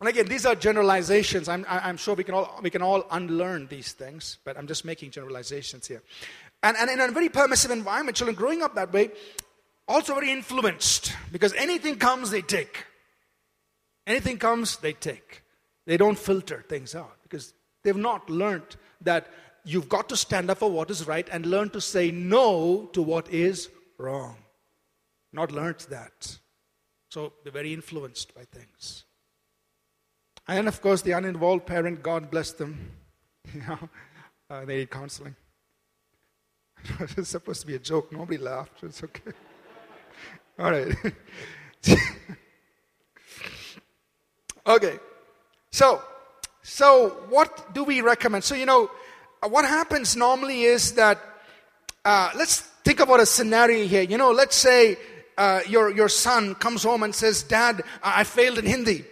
and 0.00 0.08
again, 0.08 0.26
these 0.26 0.46
are 0.46 0.54
generalizations. 0.54 1.48
I'm, 1.48 1.64
I'm 1.68 1.96
sure 1.96 2.14
we 2.14 2.24
can, 2.24 2.34
all, 2.34 2.58
we 2.62 2.70
can 2.70 2.82
all 2.82 3.04
unlearn 3.10 3.66
these 3.66 3.92
things, 3.92 4.38
but 4.44 4.56
I'm 4.56 4.66
just 4.66 4.84
making 4.84 5.10
generalizations 5.10 5.86
here. 5.86 6.02
And, 6.62 6.76
and 6.76 6.90
in 6.90 7.00
a 7.00 7.08
very 7.08 7.28
permissive 7.28 7.70
environment, 7.70 8.16
children 8.16 8.36
growing 8.36 8.62
up 8.62 8.74
that 8.74 8.92
way, 8.92 9.10
also 9.86 10.14
very 10.14 10.30
influenced, 10.30 11.14
because 11.32 11.52
anything 11.54 11.96
comes, 11.96 12.30
they 12.30 12.42
take. 12.42 12.84
Anything 14.06 14.38
comes, 14.38 14.76
they 14.76 14.92
take. 14.92 15.42
They 15.86 15.96
don't 15.96 16.18
filter 16.18 16.64
things 16.68 16.94
out 16.94 17.16
because 17.22 17.52
They've 17.82 17.96
not 17.96 18.28
learned 18.28 18.76
that 19.00 19.28
you've 19.64 19.88
got 19.88 20.08
to 20.08 20.16
stand 20.16 20.50
up 20.50 20.58
for 20.58 20.70
what 20.70 20.90
is 20.90 21.06
right 21.06 21.28
and 21.30 21.46
learn 21.46 21.70
to 21.70 21.80
say 21.80 22.10
no 22.10 22.90
to 22.92 23.02
what 23.02 23.30
is 23.30 23.68
wrong. 23.96 24.36
Not 25.32 25.52
learned 25.52 25.86
that. 25.90 26.38
So 27.10 27.32
they're 27.42 27.52
very 27.52 27.72
influenced 27.72 28.34
by 28.34 28.44
things. 28.44 29.04
And 30.48 30.66
of 30.66 30.80
course, 30.80 31.02
the 31.02 31.12
uninvolved 31.12 31.66
parent, 31.66 32.02
God 32.02 32.30
bless 32.30 32.52
them. 32.52 32.92
You 33.54 33.62
know, 33.62 33.88
uh, 34.50 34.64
they 34.66 34.76
need 34.78 34.90
counseling. 34.90 35.34
it's 37.16 37.30
supposed 37.30 37.62
to 37.62 37.66
be 37.66 37.76
a 37.76 37.78
joke. 37.78 38.12
Nobody 38.12 38.36
laughed. 38.36 38.82
It's 38.82 39.02
okay. 39.02 39.32
All 40.58 40.70
right. 40.70 40.94
okay. 44.66 44.98
So, 45.72 46.02
so, 46.62 47.08
what 47.30 47.72
do 47.72 47.84
we 47.84 48.02
recommend? 48.02 48.44
So, 48.44 48.54
you 48.54 48.66
know, 48.66 48.90
what 49.48 49.64
happens 49.64 50.14
normally 50.14 50.64
is 50.64 50.92
that, 50.92 51.18
uh, 52.04 52.30
let's 52.36 52.60
think 52.84 53.00
about 53.00 53.20
a 53.20 53.26
scenario 53.26 53.86
here. 53.86 54.02
You 54.02 54.18
know, 54.18 54.32
let's 54.32 54.56
say 54.56 54.98
uh, 55.38 55.60
your, 55.66 55.90
your 55.90 56.10
son 56.10 56.54
comes 56.54 56.82
home 56.82 57.02
and 57.02 57.14
says, 57.14 57.42
Dad, 57.42 57.82
I 58.02 58.24
failed 58.24 58.58
in 58.58 58.66
Hindi. 58.66 59.06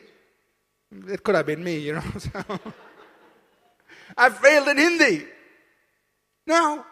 It 0.91 1.23
could 1.23 1.35
have 1.35 1.47
been 1.47 1.63
me, 1.63 1.79
you 1.79 1.95
know. 1.95 2.03
I 4.17 4.31
failed 4.31 4.69
in 4.69 4.79
Hindi. 4.79 5.25
Now, 6.47 6.85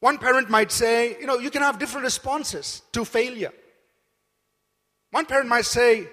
one 0.00 0.18
parent 0.18 0.50
might 0.50 0.72
say, 0.72 1.16
you 1.20 1.26
know, 1.26 1.38
you 1.38 1.50
can 1.50 1.62
have 1.62 1.78
different 1.78 2.04
responses 2.04 2.82
to 2.92 3.04
failure. 3.04 3.52
One 5.10 5.26
parent 5.26 5.48
might 5.48 5.66
say, 5.66 6.08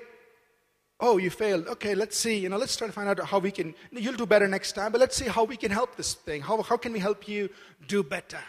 Oh, 1.01 1.17
you 1.17 1.29
failed. 1.29 1.67
Okay, 1.67 1.95
let's 1.95 2.17
see. 2.17 2.37
You 2.37 2.49
know, 2.49 2.57
let's 2.57 2.75
try 2.75 2.85
to 2.85 2.91
find 2.91 3.07
out 3.07 3.19
how 3.25 3.39
we 3.39 3.51
can. 3.51 3.73
You'll 3.91 4.15
do 4.15 4.25
better 4.25 4.49
next 4.49 4.73
time, 4.73 4.91
but 4.91 4.99
let's 4.99 5.15
see 5.15 5.27
how 5.27 5.45
we 5.45 5.55
can 5.55 5.71
help 5.71 5.95
this 5.95 6.13
thing. 6.13 6.41
How, 6.41 6.61
how 6.61 6.75
can 6.75 6.91
we 6.91 6.99
help 6.99 7.25
you 7.25 7.49
do 7.87 8.03
better? 8.03 8.39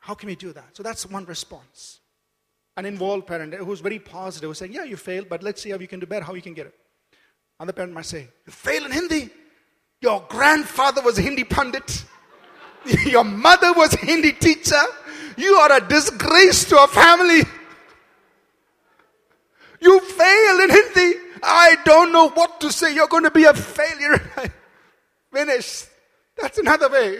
How 0.00 0.14
can 0.14 0.26
we 0.26 0.34
do 0.34 0.52
that? 0.52 0.76
So 0.76 0.82
that's 0.82 1.06
one 1.06 1.24
response. 1.26 2.00
an 2.76 2.84
involved 2.84 3.26
parent 3.26 3.54
who's 3.54 3.80
very 3.80 4.00
positive, 4.00 4.50
who's 4.50 4.58
saying, 4.58 4.72
Yeah, 4.72 4.84
you 4.84 4.96
failed, 4.96 5.28
but 5.28 5.42
let's 5.42 5.62
see 5.62 5.70
how 5.70 5.78
you 5.78 5.86
can 5.86 6.00
do 6.00 6.06
better, 6.06 6.24
how 6.24 6.34
you 6.34 6.42
can 6.42 6.54
get 6.54 6.66
it. 6.66 6.74
Other 7.60 7.74
parent 7.74 7.92
might 7.92 8.06
say, 8.06 8.26
You 8.46 8.52
fail 8.52 8.86
in 8.86 8.90
Hindi. 8.90 9.28
Your 10.00 10.24
grandfather 10.28 11.02
was 11.02 11.18
a 11.18 11.22
Hindi 11.22 11.44
pundit. 11.44 12.06
Your 13.04 13.24
mother 13.24 13.74
was 13.74 13.92
a 13.92 13.98
Hindi 13.98 14.32
teacher. 14.32 14.80
You 15.36 15.54
are 15.56 15.76
a 15.76 15.86
disgrace 15.86 16.64
to 16.70 16.78
our 16.78 16.88
family. 16.88 17.42
You 19.78 20.00
fail 20.00 20.60
in 20.60 20.70
Hindi. 20.70 21.14
I 21.42 21.76
don't 21.84 22.12
know 22.12 22.30
what 22.30 22.60
to 22.62 22.72
say. 22.72 22.94
You're 22.94 23.08
going 23.08 23.24
to 23.24 23.30
be 23.30 23.44
a 23.44 23.52
failure. 23.52 24.18
Finish. 25.32 25.84
That's 26.40 26.56
another 26.58 26.88
way 26.88 27.18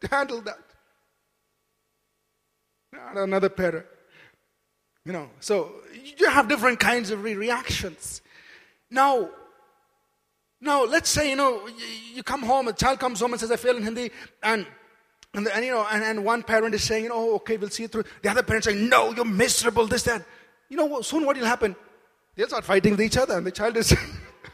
to 0.00 0.08
handle 0.08 0.40
that. 0.42 0.58
Another 3.14 3.48
parent. 3.48 3.86
You 5.04 5.12
know, 5.12 5.30
so 5.38 5.72
you 6.18 6.28
have 6.28 6.48
different 6.48 6.80
kinds 6.80 7.10
of 7.10 7.22
reactions. 7.22 8.20
Now, 8.90 9.30
now 10.60 10.84
let's 10.84 11.08
say, 11.08 11.30
you 11.30 11.36
know, 11.36 11.66
you, 11.66 12.16
you 12.16 12.22
come 12.22 12.42
home, 12.42 12.68
a 12.68 12.72
child 12.72 12.98
comes 12.98 13.20
home 13.20 13.32
and 13.32 13.40
says, 13.40 13.50
I 13.50 13.56
failed 13.56 13.78
in 13.78 13.82
Hindi, 13.84 14.10
and 14.42 14.66
and, 15.32 15.46
and, 15.46 15.64
you 15.64 15.70
know, 15.70 15.86
and, 15.90 16.02
and 16.02 16.24
one 16.24 16.42
parent 16.42 16.74
is 16.74 16.82
saying, 16.82 17.08
oh, 17.12 17.36
okay, 17.36 17.56
we'll 17.56 17.70
see 17.70 17.84
it 17.84 17.92
through. 17.92 18.02
The 18.22 18.30
other 18.30 18.42
parent 18.42 18.64
saying, 18.64 18.88
no, 18.88 19.12
you're 19.12 19.24
miserable, 19.24 19.86
this, 19.86 20.02
that. 20.02 20.24
You 20.68 20.76
know, 20.76 21.02
soon 21.02 21.24
what 21.24 21.36
will 21.36 21.44
happen? 21.46 21.76
They'll 22.34 22.48
start 22.48 22.64
fighting 22.64 22.92
with 22.92 23.02
each 23.02 23.16
other, 23.16 23.38
and 23.38 23.46
the 23.46 23.52
child 23.52 23.76
is 23.76 23.96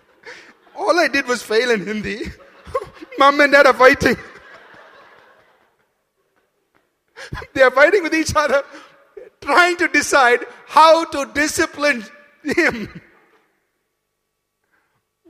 all 0.77 0.99
I 0.99 1.09
did 1.09 1.27
was 1.27 1.43
fail 1.43 1.71
in 1.71 1.87
Hindi. 1.87 2.31
Mom 3.19 3.41
and 3.41 3.53
dad 3.53 3.67
are 3.67 3.75
fighting. 3.75 4.17
they 7.55 7.63
are 7.63 7.71
fighting 7.71 8.03
with 8.03 8.15
each 8.15 8.35
other, 8.37 8.63
trying 9.41 9.77
to 9.79 9.89
decide 9.89 10.41
how 10.67 11.05
to 11.05 11.31
discipline 11.33 12.05
him. 12.43 13.01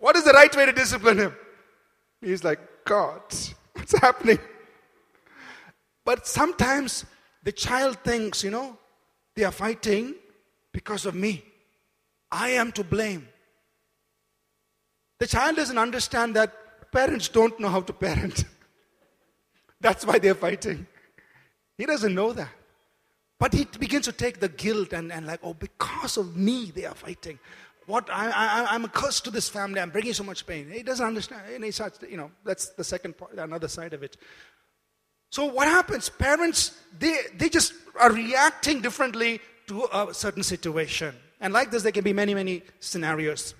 What 0.06 0.14
is 0.14 0.22
the 0.22 0.30
right 0.30 0.54
way 0.54 0.66
to 0.66 0.72
discipline 0.72 1.18
him? 1.18 1.34
He's 2.20 2.44
like, 2.44 2.60
God, 2.84 3.22
what's 3.72 3.98
happening? 3.98 4.38
But 6.04 6.28
sometimes 6.28 7.04
the 7.42 7.50
child 7.50 7.98
thinks, 8.04 8.44
you 8.44 8.52
know, 8.52 8.78
they 9.34 9.42
are 9.42 9.50
fighting 9.50 10.14
because 10.72 11.06
of 11.06 11.16
me. 11.16 11.44
I 12.30 12.50
am 12.50 12.70
to 12.78 12.84
blame. 12.84 13.26
The 15.18 15.26
child 15.26 15.56
doesn't 15.56 15.76
understand 15.76 16.36
that 16.36 16.52
parents 16.92 17.26
don't 17.26 17.58
know 17.58 17.68
how 17.68 17.80
to 17.80 17.92
parent. 17.92 18.44
That's 19.80 20.06
why 20.06 20.20
they're 20.20 20.36
fighting. 20.36 20.86
He 21.78 21.84
doesn't 21.84 22.14
know 22.14 22.32
that. 22.32 22.52
But 23.40 23.54
he 23.54 23.64
begins 23.64 24.04
to 24.04 24.12
take 24.12 24.38
the 24.38 24.50
guilt 24.50 24.92
and, 24.92 25.10
and 25.12 25.26
like, 25.26 25.40
oh, 25.42 25.54
because 25.54 26.16
of 26.16 26.36
me, 26.36 26.70
they 26.72 26.84
are 26.84 26.94
fighting. 26.94 27.40
What 27.86 28.08
I, 28.10 28.66
I'm 28.68 28.84
a 28.84 28.88
curse 28.88 29.20
to 29.22 29.30
this 29.30 29.48
family. 29.48 29.80
I'm 29.80 29.90
bringing 29.90 30.12
so 30.12 30.24
much 30.24 30.44
pain. 30.44 30.68
He 30.70 30.82
doesn't 30.82 31.06
understand. 31.06 31.42
And 31.54 31.64
he 31.64 31.70
starts, 31.70 32.00
you 32.08 32.16
know, 32.16 32.32
that's 32.44 32.70
the 32.70 32.82
second 32.82 33.16
part, 33.16 33.34
another 33.34 33.68
side 33.68 33.94
of 33.94 34.02
it. 34.02 34.16
So 35.30 35.46
what 35.46 35.68
happens? 35.68 36.08
Parents, 36.08 36.76
they, 36.98 37.16
they 37.36 37.48
just 37.48 37.74
are 38.00 38.12
reacting 38.12 38.80
differently 38.80 39.40
to 39.68 39.88
a 39.92 40.14
certain 40.14 40.42
situation. 40.42 41.14
And 41.40 41.52
like 41.52 41.70
this, 41.70 41.82
there 41.82 41.92
can 41.92 42.04
be 42.04 42.12
many, 42.12 42.34
many 42.34 42.62
scenarios 42.80 43.54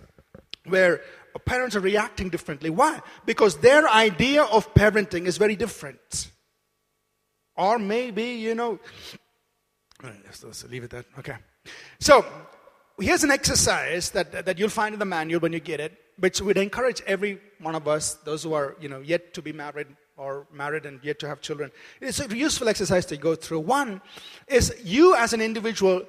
where 0.64 1.02
parents 1.44 1.76
are 1.76 1.80
reacting 1.80 2.28
differently. 2.28 2.70
Why? 2.70 3.00
Because 3.26 3.58
their 3.58 3.88
idea 3.88 4.44
of 4.44 4.72
parenting 4.74 5.26
is 5.26 5.36
very 5.36 5.54
different. 5.54 6.30
Or 7.56 7.78
maybe, 7.78 8.24
you 8.24 8.54
know, 8.54 8.78
let's, 10.02 10.64
leave 10.64 10.84
it 10.84 10.90
that. 10.90 11.06
Okay. 11.18 11.36
So 12.00 12.24
here's 12.99 13.24
an 13.24 13.30
exercise 13.30 14.11
that, 14.11 14.47
that 14.47 14.59
you'll 14.59 14.68
find 14.68 14.92
in 14.92 14.99
the 14.99 15.05
manual 15.05 15.40
when 15.40 15.53
you 15.53 15.61
get 15.61 15.80
it, 15.80 15.92
which 16.18 16.40
would 16.40 16.57
encourage 16.57 17.03
every 17.07 17.40
one 17.61 17.74
of 17.74 17.86
us, 17.86 18.14
those 18.24 18.42
who 18.42 18.55
are, 18.55 18.76
you 18.80 18.88
know, 18.88 19.01
yet 19.01 19.34
to 19.34 19.42
be 19.42 19.53
married 19.53 19.88
or 20.16 20.47
married 20.53 20.86
and 20.86 21.01
yet 21.03 21.18
to 21.18 21.28
have 21.28 21.40
children. 21.40 21.70
It's 22.01 22.20
a 22.20 22.36
useful 22.36 22.68
exercise 22.68 23.05
to 23.07 23.16
go 23.16 23.34
through. 23.34 23.61
One 23.61 24.01
is 24.49 24.74
you 24.82 25.14
as 25.14 25.32
an 25.32 25.40
individual, 25.40 26.05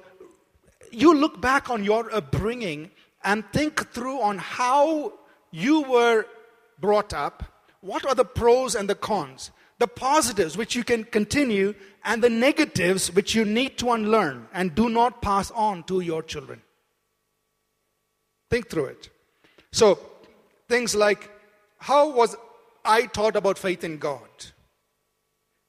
you 0.90 1.14
look 1.14 1.40
back 1.40 1.68
on 1.68 1.84
your 1.84 2.12
upbringing 2.14 2.90
and 3.22 3.44
think 3.52 3.90
through 3.92 4.20
on 4.20 4.38
how 4.38 5.12
you 5.50 5.82
were 5.82 6.24
brought 6.80 7.12
up. 7.12 7.44
What 7.80 8.06
are 8.06 8.14
the 8.14 8.24
pros 8.24 8.74
and 8.74 8.88
the 8.88 8.94
cons? 8.94 9.50
The 9.78 9.86
positives 9.86 10.56
which 10.56 10.74
you 10.74 10.82
can 10.82 11.04
continue 11.04 11.74
and 12.04 12.22
the 12.22 12.30
negatives 12.30 13.12
which 13.12 13.34
you 13.34 13.44
need 13.44 13.78
to 13.78 13.92
unlearn 13.92 14.48
and 14.52 14.74
do 14.74 14.88
not 14.88 15.22
pass 15.22 15.50
on 15.52 15.84
to 15.84 16.00
your 16.00 16.22
children. 16.22 16.62
Think 18.50 18.68
through 18.68 18.86
it. 18.86 19.10
So, 19.72 19.98
things 20.68 20.94
like 20.94 21.30
how 21.78 22.10
was 22.10 22.36
I 22.84 23.06
taught 23.06 23.36
about 23.36 23.58
faith 23.58 23.84
in 23.84 23.98
God? 23.98 24.28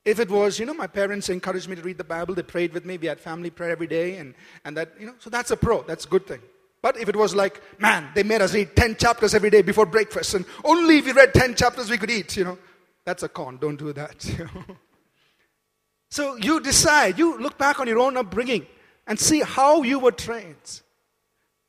If 0.06 0.20
it 0.20 0.30
was, 0.30 0.58
you 0.60 0.66
know, 0.66 0.74
my 0.74 0.88
parents 0.88 1.30
encouraged 1.30 1.70
me 1.70 1.76
to 1.76 1.82
read 1.82 1.98
the 1.98 2.04
Bible, 2.04 2.34
they 2.34 2.42
prayed 2.42 2.74
with 2.74 2.86
me, 2.86 2.98
we 2.98 3.08
had 3.08 3.20
family 3.20 3.50
prayer 3.50 3.72
every 3.72 3.88
day, 3.88 4.18
and, 4.18 4.34
and 4.66 4.76
that, 4.78 4.94
you 5.00 5.08
know, 5.08 5.14
so 5.20 5.30
that's 5.30 5.52
a 5.52 5.58
pro, 5.58 5.84
that's 5.84 6.06
a 6.06 6.08
good 6.08 6.26
thing. 6.26 6.42
But 6.82 6.98
if 6.98 7.10
it 7.10 7.16
was 7.16 7.36
like, 7.36 7.62
man, 7.80 8.10
they 8.16 8.24
made 8.24 8.42
us 8.42 8.54
read 8.54 8.76
10 8.76 8.96
chapters 8.96 9.36
every 9.36 9.50
day 9.50 9.62
before 9.62 9.86
breakfast, 9.86 10.34
and 10.34 10.46
only 10.64 11.00
if 11.00 11.06
we 11.06 11.12
read 11.12 11.34
10 11.34 11.56
chapters 11.56 11.90
we 11.90 11.98
could 11.98 12.10
eat, 12.10 12.38
you 12.38 12.46
know, 12.46 12.58
that's 13.06 13.24
a 13.24 13.30
con, 13.30 13.58
don't 13.58 13.78
do 13.78 13.92
that. 13.94 14.26
so 16.10 16.38
you 16.38 16.62
decide, 16.62 17.20
you 17.20 17.38
look 17.38 17.58
back 17.58 17.80
on 17.80 17.88
your 17.88 18.00
own 18.00 18.16
upbringing 18.16 18.66
and 19.06 19.20
see 19.20 19.42
how 19.42 19.84
you 19.84 20.00
were 20.00 20.12
trained. 20.12 20.82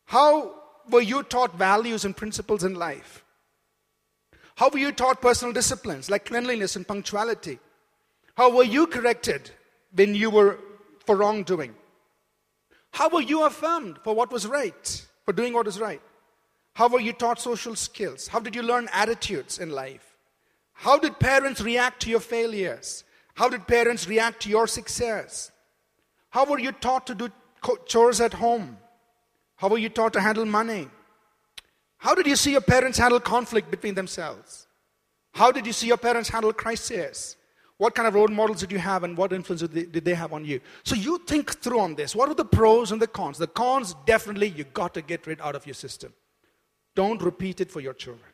How 0.05 0.60
were 0.89 1.01
you 1.01 1.23
taught 1.23 1.57
values 1.57 2.05
and 2.05 2.17
principles 2.17 2.65
in 2.65 2.75
life? 2.75 3.25
How 4.57 4.69
were 4.71 4.79
you 4.79 4.93
taught 4.93 5.23
personal 5.23 5.53
disciplines 5.53 6.11
like 6.11 6.27
cleanliness 6.27 6.77
and 6.77 6.87
punctuality? 6.87 7.59
How 8.37 8.55
were 8.55 8.65
you 8.65 8.87
corrected 8.87 9.51
when 9.95 10.15
you 10.15 10.31
were 10.31 10.59
for 11.07 11.17
wrongdoing? 11.17 11.75
How 12.93 13.09
were 13.09 13.21
you 13.23 13.45
affirmed 13.45 13.99
for 14.05 14.15
what 14.15 14.33
was 14.33 14.47
right, 14.47 15.07
for 15.25 15.33
doing 15.33 15.53
what 15.53 15.67
is 15.67 15.79
right? 15.79 16.03
How 16.75 16.89
were 16.89 17.01
you 17.01 17.13
taught 17.13 17.41
social 17.41 17.75
skills? 17.75 18.29
How 18.29 18.41
did 18.41 18.55
you 18.55 18.63
learn 18.63 18.89
attitudes 18.93 19.59
in 19.59 19.71
life? 19.71 20.17
How 20.73 20.99
did 20.99 21.19
parents 21.19 21.61
react 21.61 22.01
to 22.03 22.11
your 22.11 22.21
failures? 22.21 23.05
How 23.35 23.49
did 23.49 23.67
parents 23.67 24.09
react 24.09 24.43
to 24.43 24.49
your 24.49 24.67
success? 24.67 25.51
How 26.31 26.45
were 26.45 26.59
you 26.59 26.73
taught 26.73 27.07
to 27.09 27.15
do 27.15 27.31
chores 27.87 28.21
at 28.21 28.35
home? 28.35 28.79
How 29.61 29.69
were 29.69 29.77
you 29.77 29.91
taught 29.91 30.15
to 30.15 30.23
handle 30.23 30.47
money? 30.47 30.89
How 31.99 32.15
did 32.15 32.27
you 32.27 32.35
see 32.35 32.53
your 32.53 32.63
parents 32.63 32.97
handle 32.97 33.21
conflict 33.21 33.71
between 33.71 33.95
themselves? 33.95 34.67
How 35.35 35.53
did 35.53 35.67
you 35.67 35.75
see 35.75 35.87
your 35.87 35.99
parents 35.99 36.31
handle 36.31 36.55
crisis? 36.55 37.37
What 37.77 37.95
kind 37.95 38.09
of 38.09 38.15
role 38.15 38.29
models 38.29 38.61
did 38.61 38.73
you 38.73 38.79
have 38.79 39.05
and 39.05 39.15
what 39.19 39.35
influence 39.35 39.61
did 39.61 39.73
they, 39.73 39.85
did 39.85 40.07
they 40.07 40.15
have 40.15 40.33
on 40.33 40.47
you? 40.47 40.63
So 40.83 40.95
you 40.95 41.19
think 41.27 41.57
through 41.57 41.79
on 41.79 41.95
this. 41.95 42.17
What 42.17 42.31
are 42.31 42.35
the 42.35 42.45
pros 42.45 42.91
and 42.91 43.03
the 43.03 43.07
cons? 43.07 43.37
The 43.37 43.49
cons, 43.49 43.95
definitely, 44.07 44.49
you 44.49 44.65
got 44.65 44.95
to 44.95 45.03
get 45.03 45.27
rid 45.27 45.43
out 45.43 45.55
of 45.55 45.67
your 45.67 45.75
system. 45.75 46.15
Don't 46.97 47.21
repeat 47.21 47.61
it 47.61 47.71
for 47.71 47.81
your 47.81 47.93
children. 47.93 48.33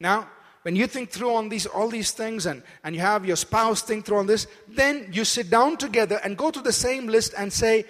Now, 0.00 0.28
when 0.62 0.74
you 0.74 0.88
think 0.88 1.10
through 1.10 1.34
on 1.36 1.50
these 1.50 1.66
all 1.66 1.88
these 1.88 2.10
things 2.10 2.46
and, 2.46 2.64
and 2.82 2.96
you 2.96 3.00
have 3.00 3.24
your 3.24 3.36
spouse 3.36 3.80
think 3.80 4.06
through 4.06 4.18
on 4.18 4.26
this, 4.26 4.48
then 4.66 5.08
you 5.12 5.24
sit 5.24 5.50
down 5.50 5.76
together 5.76 6.20
and 6.24 6.36
go 6.36 6.50
to 6.50 6.60
the 6.60 6.72
same 6.72 7.06
list 7.06 7.32
and 7.38 7.52
say, 7.52 7.84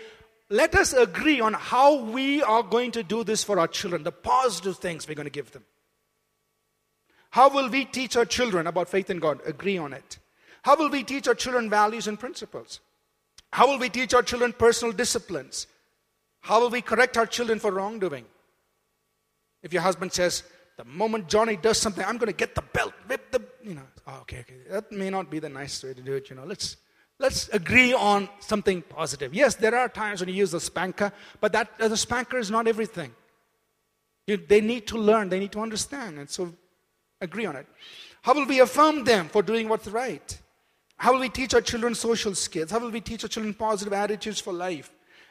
let 0.50 0.74
us 0.74 0.92
agree 0.92 1.40
on 1.40 1.54
how 1.54 2.02
we 2.02 2.42
are 2.42 2.62
going 2.62 2.90
to 2.92 3.02
do 3.04 3.22
this 3.22 3.44
for 3.44 3.58
our 3.60 3.68
children, 3.68 4.02
the 4.02 4.12
positive 4.12 4.78
things 4.78 5.06
we're 5.06 5.14
going 5.14 5.24
to 5.24 5.30
give 5.30 5.52
them. 5.52 5.64
How 7.30 7.48
will 7.48 7.68
we 7.68 7.84
teach 7.84 8.16
our 8.16 8.24
children 8.24 8.66
about 8.66 8.88
faith 8.88 9.08
in 9.08 9.20
God? 9.20 9.40
Agree 9.46 9.78
on 9.78 9.92
it. 9.92 10.18
How 10.62 10.76
will 10.76 10.90
we 10.90 11.04
teach 11.04 11.28
our 11.28 11.34
children 11.34 11.70
values 11.70 12.08
and 12.08 12.18
principles? 12.18 12.80
How 13.52 13.68
will 13.68 13.78
we 13.78 13.88
teach 13.88 14.12
our 14.12 14.22
children 14.22 14.52
personal 14.52 14.92
disciplines? 14.92 15.68
How 16.40 16.60
will 16.60 16.70
we 16.70 16.82
correct 16.82 17.16
our 17.16 17.26
children 17.26 17.60
for 17.60 17.70
wrongdoing? 17.70 18.24
If 19.62 19.72
your 19.72 19.82
husband 19.82 20.12
says, 20.12 20.42
the 20.76 20.84
moment 20.84 21.28
Johnny 21.28 21.56
does 21.56 21.78
something, 21.78 22.04
I'm 22.04 22.16
going 22.16 22.32
to 22.32 22.36
get 22.36 22.54
the 22.54 22.62
belt, 22.62 22.94
whip 23.06 23.30
the, 23.30 23.42
you 23.62 23.74
know, 23.74 23.86
oh, 24.06 24.18
okay, 24.22 24.40
okay. 24.40 24.56
That 24.70 24.90
may 24.90 25.10
not 25.10 25.30
be 25.30 25.38
the 25.38 25.48
nice 25.48 25.84
way 25.84 25.94
to 25.94 26.00
do 26.00 26.14
it, 26.14 26.30
you 26.30 26.36
know. 26.36 26.44
Let's, 26.44 26.76
let's 27.20 27.48
agree 27.50 27.92
on 27.92 28.28
something 28.40 28.82
positive. 28.82 29.32
Yes, 29.34 29.54
there 29.54 29.76
are 29.76 29.88
times 29.88 30.20
when 30.20 30.28
you 30.30 30.34
use 30.34 30.50
the 30.50 30.60
spanker, 30.60 31.12
but 31.40 31.52
that 31.52 31.78
the 31.78 31.96
spanker 31.96 32.38
is 32.38 32.50
not 32.50 32.66
everything. 32.66 33.14
You, 34.26 34.38
they 34.38 34.60
need 34.60 34.86
to 34.88 34.98
learn, 34.98 35.28
they 35.28 35.38
need 35.38 35.52
to 35.52 35.60
understand, 35.60 36.18
and 36.18 36.28
so 36.28 36.52
agree 37.20 37.46
on 37.46 37.56
it. 37.56 37.66
How 38.22 38.34
will 38.34 38.46
we 38.46 38.60
affirm 38.60 39.04
them 39.04 39.28
for 39.28 39.42
doing 39.42 39.68
what's 39.68 39.86
right? 39.88 40.38
How 40.96 41.12
will 41.12 41.20
we 41.20 41.28
teach 41.28 41.54
our 41.54 41.60
children 41.60 41.94
social 41.94 42.34
skills? 42.34 42.70
How 42.70 42.78
will 42.78 42.90
we 42.90 43.00
teach 43.00 43.22
our 43.22 43.28
children 43.28 43.54
positive 43.54 43.92
attitudes 43.92 44.40
for 44.40 44.52
life? 44.52 44.90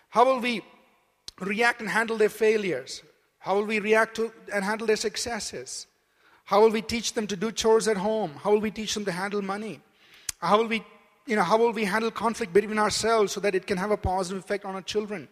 How 0.10 0.26
will 0.26 0.40
we 0.40 0.62
react 1.40 1.82
and 1.82 1.90
handle 1.90 2.18
their 2.18 2.30
failures? 2.30 3.04
How 3.40 3.56
will 3.56 3.66
we 3.66 3.80
react 3.80 4.16
to 4.18 4.32
and 4.54 4.64
handle 4.64 4.86
their 4.86 4.96
successes? 4.96 5.88
How 6.46 6.62
will 6.62 6.72
we 6.72 6.82
teach 6.82 7.14
them 7.14 7.28
to 7.28 7.36
do 7.36 7.52
chores 7.52 7.88
at 7.88 7.98
home? 7.98 8.32
How 8.44 8.52
will 8.52 8.60
we 8.60 8.72
teach 8.72 8.94
them 8.94 9.06
to 9.06 9.12
handle 9.12 9.42
money? 9.42 9.80
How 10.40 10.58
will 10.58 10.68
we 10.68 10.84
you 11.30 11.36
know, 11.36 11.44
how 11.44 11.58
will 11.58 11.72
we 11.72 11.86
handle 11.86 12.10
conflict 12.10 12.52
between 12.54 12.80
ourselves 12.80 13.32
so 13.32 13.40
that 13.42 13.54
it 13.54 13.68
can 13.68 13.78
have 13.78 13.92
a 13.92 13.98
positive 13.98 14.44
effect 14.44 14.66
on 14.66 14.74
our 14.74 14.82
children? 14.82 15.28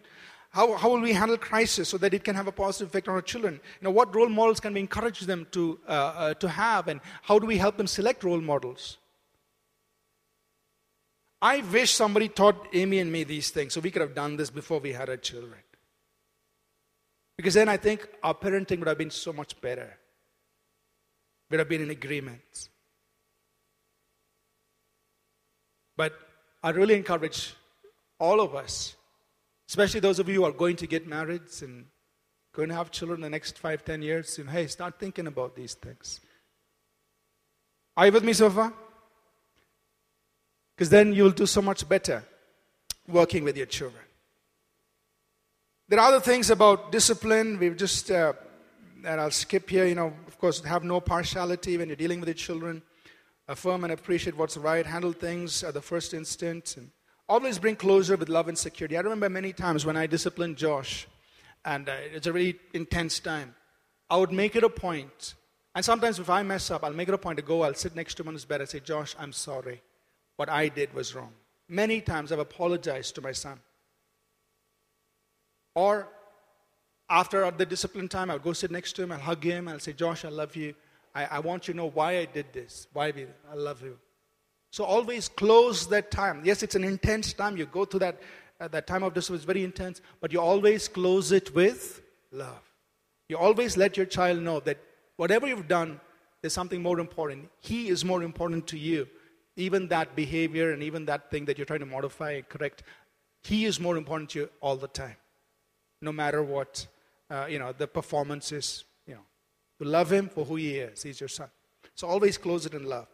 How, 0.50 0.76
how 0.76 0.90
will 0.90 1.00
we 1.00 1.12
handle 1.12 1.36
crisis 1.36 1.88
so 1.88 1.98
that 1.98 2.14
it 2.14 2.22
can 2.22 2.36
have 2.36 2.46
a 2.46 2.52
positive 2.52 2.88
effect 2.88 3.08
on 3.08 3.14
our 3.14 3.20
children? 3.20 3.54
You 3.54 3.84
know, 3.84 3.90
what 3.90 4.14
role 4.14 4.28
models 4.28 4.60
can 4.60 4.72
we 4.74 4.80
encourage 4.80 5.20
them 5.20 5.48
to, 5.50 5.80
uh, 5.88 5.90
uh, 5.90 6.34
to 6.34 6.48
have, 6.48 6.86
and 6.86 7.00
how 7.22 7.40
do 7.40 7.46
we 7.46 7.58
help 7.58 7.76
them 7.76 7.88
select 7.88 8.22
role 8.22 8.40
models? 8.40 8.98
I 11.42 11.62
wish 11.62 11.92
somebody 11.92 12.28
taught 12.28 12.68
Amy 12.72 13.00
and 13.00 13.10
me 13.10 13.24
these 13.24 13.50
things 13.50 13.72
so 13.72 13.80
we 13.80 13.90
could 13.90 14.02
have 14.02 14.14
done 14.14 14.36
this 14.36 14.50
before 14.50 14.78
we 14.78 14.92
had 14.92 15.08
our 15.08 15.16
children. 15.16 15.60
Because 17.36 17.54
then 17.54 17.68
I 17.68 17.76
think 17.76 18.08
our 18.22 18.34
parenting 18.34 18.78
would 18.78 18.88
have 18.88 18.98
been 18.98 19.10
so 19.10 19.32
much 19.32 19.60
better. 19.60 19.98
We'd 21.50 21.58
have 21.58 21.68
been 21.68 21.82
in 21.82 21.90
agreement. 21.90 22.68
But 25.98 26.14
I 26.62 26.70
really 26.70 26.94
encourage 26.94 27.54
all 28.18 28.40
of 28.40 28.54
us 28.54 28.96
Especially 29.68 30.00
those 30.00 30.18
of 30.18 30.28
you 30.28 30.36
who 30.36 30.44
are 30.44 30.52
going 30.52 30.76
to 30.76 30.86
get 30.86 31.06
married 31.06 31.42
and 31.60 31.84
going 32.54 32.70
to 32.70 32.74
have 32.74 32.90
children 32.90 33.18
in 33.18 33.22
the 33.22 33.30
next 33.30 33.58
five, 33.58 33.84
ten 33.84 34.00
years. 34.00 34.38
Know, 34.38 34.50
hey, 34.50 34.66
start 34.66 34.98
thinking 34.98 35.26
about 35.26 35.54
these 35.54 35.74
things. 35.74 36.20
Are 37.96 38.06
you 38.06 38.12
with 38.12 38.24
me 38.24 38.32
so 38.32 38.48
far? 38.48 38.72
Because 40.74 40.88
then 40.88 41.12
you'll 41.12 41.32
do 41.32 41.44
so 41.44 41.60
much 41.60 41.86
better 41.86 42.24
working 43.06 43.44
with 43.44 43.56
your 43.56 43.66
children. 43.66 44.02
There 45.88 45.98
are 45.98 46.08
other 46.08 46.20
things 46.20 46.50
about 46.50 46.90
discipline. 46.90 47.58
We've 47.58 47.76
just, 47.76 48.10
uh, 48.10 48.32
and 49.04 49.20
I'll 49.20 49.30
skip 49.30 49.68
here, 49.68 49.84
you 49.84 49.94
know, 49.94 50.14
of 50.26 50.38
course, 50.38 50.62
have 50.64 50.84
no 50.84 51.00
partiality 51.00 51.76
when 51.76 51.88
you're 51.88 51.96
dealing 51.96 52.20
with 52.20 52.28
your 52.28 52.34
children. 52.34 52.82
Affirm 53.48 53.84
and 53.84 53.92
appreciate 53.92 54.36
what's 54.36 54.56
right. 54.56 54.84
Handle 54.84 55.12
things 55.12 55.64
at 55.64 55.74
the 55.74 55.80
first 55.80 56.12
instant. 56.12 56.76
And 56.76 56.90
always 57.28 57.58
bring 57.58 57.76
closure 57.76 58.16
with 58.16 58.28
love 58.28 58.48
and 58.48 58.58
security. 58.58 58.96
I 58.96 59.00
remember 59.00 59.28
many 59.28 59.52
times 59.52 59.84
when 59.84 59.96
I 59.96 60.06
disciplined 60.06 60.56
Josh, 60.56 61.06
and 61.64 61.88
uh, 61.88 61.92
it's 62.14 62.26
a 62.26 62.32
really 62.32 62.58
intense 62.72 63.20
time. 63.20 63.54
I 64.10 64.16
would 64.16 64.32
make 64.32 64.56
it 64.56 64.64
a 64.64 64.70
point, 64.70 65.34
and 65.74 65.84
sometimes 65.84 66.18
if 66.18 66.30
I 66.30 66.42
mess 66.42 66.70
up, 66.70 66.82
I'll 66.82 66.92
make 66.92 67.08
it 67.08 67.14
a 67.14 67.18
point 67.18 67.36
to 67.36 67.42
go, 67.44 67.62
I'll 67.62 67.74
sit 67.74 67.94
next 67.94 68.14
to 68.14 68.22
him 68.22 68.28
on 68.28 68.34
his 68.34 68.46
bed 68.46 68.60
and 68.60 68.68
say, 68.68 68.80
Josh, 68.80 69.14
I'm 69.18 69.32
sorry. 69.32 69.82
What 70.36 70.48
I 70.48 70.68
did 70.68 70.94
was 70.94 71.14
wrong. 71.14 71.32
Many 71.68 72.00
times 72.00 72.32
I've 72.32 72.38
apologized 72.38 73.14
to 73.16 73.20
my 73.20 73.32
son. 73.32 73.60
Or 75.74 76.08
after 77.10 77.50
the 77.50 77.66
discipline 77.66 78.08
time, 78.08 78.30
I'll 78.30 78.38
go 78.38 78.54
sit 78.54 78.70
next 78.70 78.94
to 78.94 79.02
him, 79.02 79.12
I'll 79.12 79.18
hug 79.18 79.44
him, 79.44 79.68
I'll 79.68 79.78
say, 79.78 79.92
Josh, 79.92 80.24
I 80.24 80.28
love 80.28 80.56
you. 80.56 80.74
I, 81.18 81.24
I 81.24 81.38
want 81.40 81.66
you 81.66 81.74
to 81.74 81.78
know 81.78 81.90
why 81.90 82.18
I 82.18 82.26
did 82.26 82.52
this, 82.52 82.86
why 82.92 83.10
we, 83.10 83.26
I 83.50 83.54
love 83.54 83.82
you. 83.82 83.98
So 84.70 84.84
always 84.84 85.28
close 85.28 85.86
that 85.88 86.12
time. 86.12 86.42
Yes, 86.44 86.62
it's 86.62 86.76
an 86.76 86.84
intense 86.84 87.32
time. 87.32 87.56
You 87.56 87.66
go 87.66 87.84
through 87.84 88.00
that, 88.00 88.22
uh, 88.60 88.68
that 88.68 88.86
time 88.86 89.02
of 89.02 89.14
discipline, 89.14 89.36
it's 89.36 89.44
very 89.44 89.64
intense, 89.64 90.00
but 90.20 90.32
you 90.32 90.40
always 90.40 90.86
close 90.86 91.32
it 91.32 91.52
with 91.54 92.02
love. 92.30 92.62
You 93.28 93.36
always 93.36 93.76
let 93.76 93.96
your 93.96 94.06
child 94.06 94.40
know 94.42 94.60
that 94.60 94.78
whatever 95.16 95.48
you've 95.48 95.66
done, 95.66 96.00
there's 96.40 96.52
something 96.52 96.80
more 96.80 97.00
important. 97.00 97.48
He 97.60 97.88
is 97.88 98.04
more 98.04 98.22
important 98.22 98.68
to 98.68 98.78
you. 98.78 99.08
Even 99.56 99.88
that 99.88 100.14
behavior 100.14 100.70
and 100.70 100.84
even 100.84 101.06
that 101.06 101.32
thing 101.32 101.46
that 101.46 101.58
you're 101.58 101.64
trying 101.64 101.80
to 101.80 101.86
modify 101.86 102.32
and 102.32 102.48
correct, 102.48 102.84
he 103.42 103.64
is 103.64 103.80
more 103.80 103.96
important 103.96 104.30
to 104.30 104.38
you 104.38 104.50
all 104.60 104.76
the 104.76 104.86
time. 104.86 105.16
No 106.00 106.12
matter 106.12 106.44
what, 106.44 106.86
uh, 107.28 107.46
you 107.48 107.58
know, 107.58 107.72
the 107.72 107.88
performance 107.88 108.52
is, 108.52 108.84
love 109.86 110.12
him 110.12 110.28
for 110.28 110.44
who 110.44 110.56
he 110.56 110.76
is. 110.76 111.02
He's 111.02 111.20
your 111.20 111.28
son. 111.28 111.48
So 111.94 112.06
always 112.06 112.38
close 112.38 112.64
it 112.64 112.74
in 112.74 112.84
love 112.84 113.08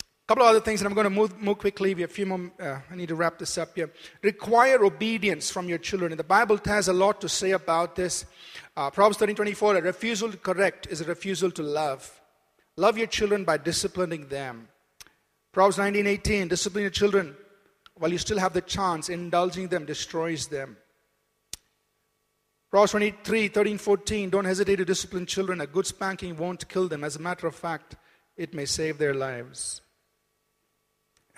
A 0.00 0.04
couple 0.28 0.44
of 0.44 0.50
other 0.50 0.60
things, 0.60 0.80
and 0.80 0.88
I'm 0.88 0.94
going 0.94 1.04
to 1.04 1.10
move, 1.10 1.40
move 1.40 1.58
quickly. 1.58 1.94
We 1.94 2.02
have 2.02 2.10
a 2.10 2.14
few 2.14 2.26
more. 2.26 2.50
Uh, 2.60 2.80
I 2.90 2.94
need 2.94 3.08
to 3.08 3.14
wrap 3.14 3.38
this 3.38 3.56
up 3.58 3.74
here. 3.74 3.90
Require 4.22 4.84
obedience 4.84 5.50
from 5.50 5.68
your 5.68 5.78
children. 5.78 6.12
And 6.12 6.18
the 6.18 6.24
Bible 6.24 6.58
has 6.66 6.88
a 6.88 6.92
lot 6.92 7.20
to 7.22 7.28
say 7.28 7.52
about 7.52 7.96
this. 7.96 8.24
Uh, 8.76 8.90
Proverbs 8.90 9.18
13 9.18 9.36
24, 9.36 9.76
a 9.76 9.82
refusal 9.82 10.30
to 10.30 10.36
correct 10.36 10.86
is 10.90 11.00
a 11.00 11.04
refusal 11.04 11.50
to 11.52 11.62
love. 11.62 12.20
Love 12.76 12.96
your 12.96 13.06
children 13.06 13.44
by 13.44 13.56
disciplining 13.58 14.28
them. 14.28 14.68
Proverbs 15.52 15.78
19 15.78 16.06
18, 16.06 16.48
discipline 16.48 16.82
your 16.82 16.90
children 16.90 17.36
while 17.94 18.10
you 18.10 18.18
still 18.18 18.38
have 18.38 18.54
the 18.54 18.62
chance. 18.62 19.08
Indulging 19.08 19.68
them 19.68 19.84
destroys 19.84 20.46
them. 20.46 20.76
Proverbs 22.72 22.92
23 22.92 23.48
13 23.48 23.76
14, 23.76 24.30
don't 24.30 24.46
hesitate 24.46 24.76
to 24.76 24.84
discipline 24.86 25.26
children. 25.26 25.60
A 25.60 25.66
good 25.66 25.86
spanking 25.86 26.38
won't 26.38 26.66
kill 26.70 26.88
them. 26.88 27.04
As 27.04 27.16
a 27.16 27.18
matter 27.18 27.46
of 27.46 27.54
fact, 27.54 27.96
it 28.34 28.54
may 28.54 28.64
save 28.64 28.96
their 28.96 29.12
lives 29.12 29.82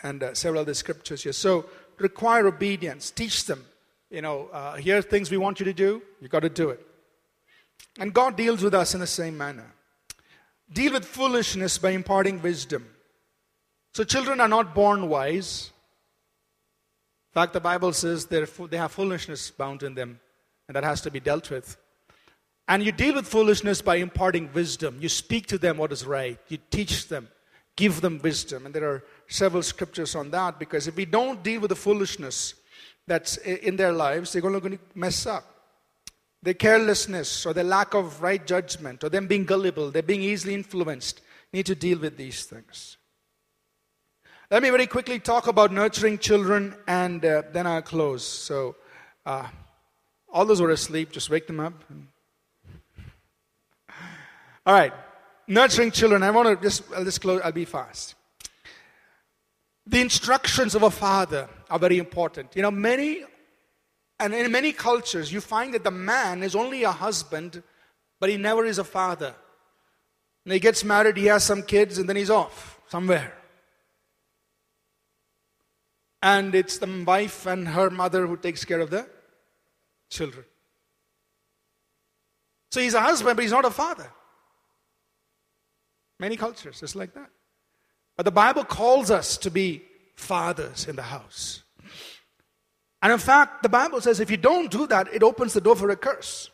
and 0.04 0.22
uh, 0.22 0.32
several 0.34 0.62
other 0.62 0.74
scriptures 0.74 1.24
here. 1.24 1.32
So 1.32 1.66
require 1.98 2.46
obedience. 2.46 3.10
Teach 3.10 3.46
them. 3.46 3.64
You 4.10 4.22
know, 4.22 4.48
uh, 4.52 4.76
here 4.76 4.98
are 4.98 5.02
things 5.02 5.28
we 5.28 5.36
want 5.36 5.58
you 5.58 5.64
to 5.64 5.72
do. 5.72 6.02
You've 6.20 6.30
got 6.30 6.42
to 6.42 6.48
do 6.48 6.70
it. 6.70 6.86
And 7.98 8.14
God 8.14 8.36
deals 8.36 8.62
with 8.62 8.72
us 8.72 8.94
in 8.94 9.00
the 9.00 9.06
same 9.08 9.36
manner. 9.36 9.72
Deal 10.72 10.92
with 10.92 11.04
foolishness 11.04 11.78
by 11.78 11.90
imparting 11.90 12.42
wisdom. 12.42 12.86
So 13.92 14.04
children 14.04 14.40
are 14.40 14.48
not 14.48 14.72
born 14.72 15.08
wise. 15.08 15.72
In 17.30 17.40
fact, 17.40 17.54
the 17.54 17.60
Bible 17.60 17.92
says 17.92 18.26
they 18.26 18.76
have 18.76 18.92
foolishness 18.92 19.50
bound 19.50 19.82
in 19.82 19.94
them, 19.94 20.20
and 20.68 20.76
that 20.76 20.84
has 20.84 21.00
to 21.02 21.10
be 21.10 21.20
dealt 21.20 21.50
with. 21.50 21.76
And 22.66 22.82
you 22.82 22.92
deal 22.92 23.14
with 23.14 23.26
foolishness 23.26 23.82
by 23.82 23.96
imparting 23.96 24.50
wisdom. 24.52 24.98
You 25.00 25.08
speak 25.08 25.46
to 25.48 25.58
them 25.58 25.76
what 25.76 25.92
is 25.92 26.06
right. 26.06 26.38
You 26.48 26.58
teach 26.70 27.08
them, 27.08 27.28
give 27.76 28.00
them 28.00 28.20
wisdom. 28.22 28.64
And 28.64 28.74
there 28.74 28.88
are 28.88 29.04
several 29.28 29.62
scriptures 29.62 30.14
on 30.14 30.30
that 30.30 30.58
because 30.58 30.86
if 30.86 30.96
we 30.96 31.04
don't 31.04 31.42
deal 31.42 31.60
with 31.60 31.68
the 31.68 31.76
foolishness 31.76 32.54
that's 33.06 33.36
in 33.36 33.76
their 33.76 33.92
lives, 33.92 34.32
they're 34.32 34.40
going 34.40 34.60
to 34.60 34.78
mess 34.94 35.26
up. 35.26 35.44
Their 36.42 36.54
carelessness 36.54 37.44
or 37.46 37.52
their 37.52 37.64
lack 37.64 37.94
of 37.94 38.22
right 38.22 38.44
judgment 38.46 39.04
or 39.04 39.08
them 39.10 39.26
being 39.26 39.44
gullible, 39.44 39.90
they're 39.90 40.02
being 40.02 40.22
easily 40.22 40.54
influenced. 40.54 41.20
Need 41.52 41.66
to 41.66 41.74
deal 41.74 41.98
with 41.98 42.16
these 42.16 42.44
things. 42.44 42.96
Let 44.50 44.62
me 44.62 44.70
very 44.70 44.86
quickly 44.86 45.18
talk 45.18 45.46
about 45.46 45.72
nurturing 45.72 46.18
children 46.18 46.74
and 46.86 47.24
uh, 47.24 47.42
then 47.52 47.66
I'll 47.66 47.82
close. 47.82 48.26
So, 48.26 48.76
uh, 49.24 49.48
all 50.34 50.44
those 50.44 50.58
who 50.58 50.64
are 50.64 50.70
asleep, 50.70 51.12
just 51.12 51.30
wake 51.30 51.46
them 51.46 51.60
up. 51.60 51.72
All 54.66 54.74
right, 54.74 54.92
nurturing 55.46 55.92
children. 55.92 56.24
I 56.24 56.30
want 56.32 56.48
to 56.48 56.62
just, 56.62 56.82
I'll 56.94 57.04
just 57.04 57.20
close, 57.20 57.40
I'll 57.44 57.52
be 57.52 57.64
fast. 57.64 58.16
The 59.86 60.00
instructions 60.00 60.74
of 60.74 60.82
a 60.82 60.90
father 60.90 61.48
are 61.70 61.78
very 61.78 61.98
important. 61.98 62.56
You 62.56 62.62
know, 62.62 62.72
many, 62.72 63.22
and 64.18 64.34
in 64.34 64.50
many 64.50 64.72
cultures, 64.72 65.32
you 65.32 65.40
find 65.40 65.72
that 65.74 65.84
the 65.84 65.92
man 65.92 66.42
is 66.42 66.56
only 66.56 66.82
a 66.82 66.90
husband, 66.90 67.62
but 68.18 68.28
he 68.28 68.36
never 68.36 68.64
is 68.64 68.78
a 68.78 68.84
father. 68.84 69.34
And 70.44 70.52
he 70.52 70.58
gets 70.58 70.82
married, 70.82 71.16
he 71.16 71.26
has 71.26 71.44
some 71.44 71.62
kids, 71.62 71.98
and 71.98 72.08
then 72.08 72.16
he's 72.16 72.30
off 72.30 72.80
somewhere. 72.88 73.34
And 76.22 76.54
it's 76.54 76.78
the 76.78 77.04
wife 77.06 77.46
and 77.46 77.68
her 77.68 77.90
mother 77.90 78.26
who 78.26 78.36
takes 78.36 78.64
care 78.64 78.80
of 78.80 78.90
the 78.90 79.06
children. 80.14 80.44
So 82.70 82.80
he's 82.80 82.94
a 82.94 83.00
husband, 83.00 83.36
but 83.36 83.42
he's 83.42 83.52
not 83.52 83.64
a 83.64 83.70
father. 83.70 84.10
Many 86.18 86.36
cultures, 86.36 86.82
it's 86.82 86.94
like 86.94 87.14
that. 87.14 87.30
But 88.16 88.24
the 88.24 88.30
Bible 88.30 88.64
calls 88.64 89.10
us 89.10 89.36
to 89.38 89.50
be 89.50 89.82
fathers 90.14 90.86
in 90.88 90.96
the 90.96 91.02
house. 91.02 91.62
And 93.02 93.12
in 93.12 93.18
fact, 93.18 93.62
the 93.62 93.68
Bible 93.68 94.00
says 94.00 94.20
if 94.20 94.30
you 94.30 94.36
don't 94.36 94.70
do 94.70 94.86
that, 94.86 95.12
it 95.12 95.22
opens 95.22 95.52
the 95.52 95.60
door 95.60 95.76
for 95.76 95.90
a 95.90 95.96
curse. 95.96 96.50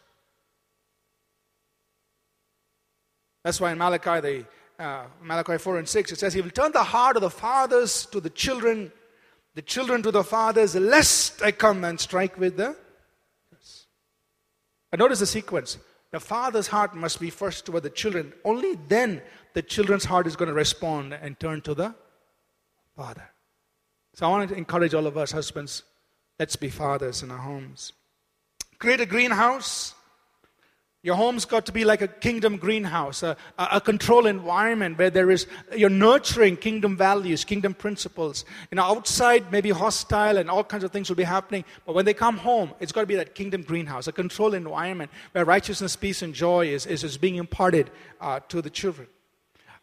That's 3.45 3.61
why 3.61 3.73
in 3.73 3.79
Malachi, 3.79 4.21
the, 4.21 4.85
uh, 4.85 5.05
Malachi 5.23 5.59
4 5.59 5.79
and 5.79 5.89
6, 5.89 6.13
it 6.13 6.19
says, 6.19 6.35
He 6.35 6.41
will 6.41 6.51
turn 6.51 6.73
the 6.73 6.83
heart 6.83 7.17
of 7.17 7.23
the 7.23 7.31
fathers 7.31 8.07
to 8.07 8.21
the 8.21 8.31
children, 8.31 8.93
the 9.55 9.63
children 9.63 10.03
to 10.03 10.11
the 10.11 10.25
fathers, 10.25 10.75
lest 10.75 11.43
I 11.43 11.53
come 11.53 11.85
and 11.85 11.99
strike 11.99 12.39
with 12.39 12.57
the. 12.57 12.77
And 14.93 14.99
notice 14.99 15.20
the 15.20 15.26
sequence. 15.26 15.78
The 16.11 16.20
father's 16.20 16.66
heart 16.66 16.95
must 16.95 17.20
be 17.20 17.30
first 17.30 17.66
toward 17.66 17.84
the 17.84 17.91
children. 17.91 18.32
Only 18.45 18.74
then 18.88 19.22
the 19.55 19.62
children's 19.62 20.05
heart 20.05 20.26
is 20.26 20.36
going 20.36 20.49
to 20.49 20.55
respond 20.55 21.14
and 21.14 21.38
turn 21.38 21.61
to 21.62 21.74
the 21.74 21.95
father. 22.97 23.30
So 24.14 24.26
I 24.26 24.30
want 24.30 24.51
to 24.51 24.57
encourage 24.57 24.93
all 24.95 25.07
of 25.07 25.16
us, 25.16 25.30
husbands, 25.30 25.84
let's 26.38 26.57
be 26.57 26.68
fathers 26.68 27.22
in 27.22 27.30
our 27.30 27.38
homes. 27.38 27.93
Create 28.78 29.01
a 29.01 29.07
greenhouse 29.07 29.95
your 31.03 31.14
home's 31.14 31.46
got 31.46 31.64
to 31.64 31.72
be 31.72 31.84
like 31.84 32.03
a 32.03 32.09
kingdom 32.09 32.59
greenhouse, 32.59 33.22
a, 33.22 33.34
a, 33.59 33.80
control 33.80 34.26
environment 34.26 34.98
where 34.98 35.09
there 35.09 35.30
is, 35.30 35.46
you're 35.74 35.88
nurturing 35.88 36.59
kingdom 36.59 36.94
values, 36.94 37.42
kingdom 37.42 37.72
principles. 37.72 38.44
You 38.70 38.76
know, 38.76 38.82
outside 38.82 39.51
maybe 39.51 39.70
hostile 39.70 40.36
and 40.36 40.51
all 40.51 40.62
kinds 40.62 40.84
of 40.84 40.90
things 40.90 41.09
will 41.09 41.16
be 41.16 41.22
happening, 41.22 41.64
but 41.86 41.94
when 41.94 42.05
they 42.05 42.12
come 42.12 42.36
home, 42.36 42.72
it's 42.80 42.92
got 42.92 43.01
to 43.01 43.07
be 43.07 43.16
that 43.16 43.34
kingdom 43.34 43.62
greenhouse, 43.62 44.09
a 44.09 44.12
control 44.12 44.53
environment 44.53 45.11
where 45.32 45.46
righteousness, 45.46 45.96
peace, 45.96 46.20
and 46.20 46.34
joy 46.34 46.66
is, 46.66 46.84
is, 46.84 47.03
is 47.03 47.16
being 47.16 47.36
imparted 47.36 47.90
uh, 48.20 48.40
to 48.48 48.61
the 48.61 48.70
children. 48.70 49.09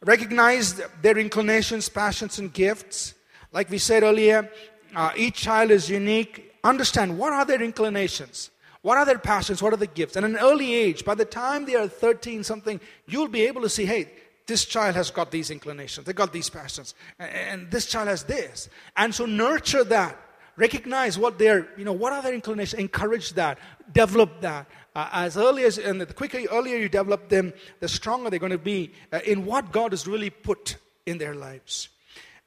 Recognize 0.01 0.79
their 1.01 1.17
inclinations, 1.17 1.89
passions, 1.89 2.37
and 2.37 2.53
gifts. 2.53 3.15
Like 3.51 3.71
we 3.71 3.79
said 3.79 4.03
earlier, 4.03 4.51
uh, 4.95 5.11
each 5.15 5.35
child 5.37 5.71
is 5.71 5.89
unique. 5.89 6.53
Understand 6.63 7.17
what 7.17 7.33
are 7.33 7.45
their 7.45 7.63
inclinations? 7.63 8.51
What 8.87 8.97
are 8.97 9.03
their 9.03 9.19
passions? 9.19 9.61
What 9.61 9.73
are 9.73 9.77
the 9.77 9.85
gifts? 9.85 10.15
And 10.15 10.23
at 10.23 10.31
an 10.31 10.37
early 10.37 10.73
age, 10.73 11.03
by 11.03 11.13
the 11.13 11.25
time 11.25 11.65
they 11.65 11.75
are 11.75 11.89
13 11.89 12.45
something, 12.45 12.79
you'll 13.05 13.27
be 13.27 13.41
able 13.41 13.61
to 13.63 13.67
see, 13.67 13.85
hey, 13.85 14.09
this 14.45 14.63
child 14.63 14.95
has 14.95 15.11
got 15.11 15.29
these 15.29 15.51
inclinations, 15.51 16.07
they 16.07 16.13
got 16.13 16.31
these 16.31 16.49
passions, 16.49 16.95
and, 17.19 17.29
and 17.29 17.69
this 17.69 17.85
child 17.85 18.07
has 18.07 18.23
this. 18.23 18.69
And 18.95 19.13
so 19.13 19.25
nurture 19.25 19.83
that. 19.83 20.17
Recognize 20.55 21.17
what 21.17 21.37
their, 21.37 21.67
you 21.77 21.83
know, 21.83 21.91
what 21.91 22.13
are 22.13 22.21
their 22.21 22.33
inclinations, 22.33 22.79
encourage 22.79 23.33
that, 23.33 23.59
develop 23.91 24.39
that. 24.39 24.69
Uh, 24.95 25.09
as 25.11 25.35
early 25.35 25.65
as, 25.65 25.77
and 25.77 25.99
the 25.99 26.05
quicker, 26.05 26.39
earlier 26.49 26.77
you 26.77 26.87
develop 26.87 27.27
them, 27.27 27.51
the 27.81 27.89
stronger 27.89 28.29
they're 28.29 28.39
going 28.39 28.53
to 28.53 28.57
be 28.57 28.93
uh, 29.11 29.19
in 29.25 29.45
what 29.45 29.73
God 29.73 29.91
has 29.91 30.07
really 30.07 30.29
put 30.29 30.77
in 31.05 31.17
their 31.17 31.35
lives. 31.35 31.89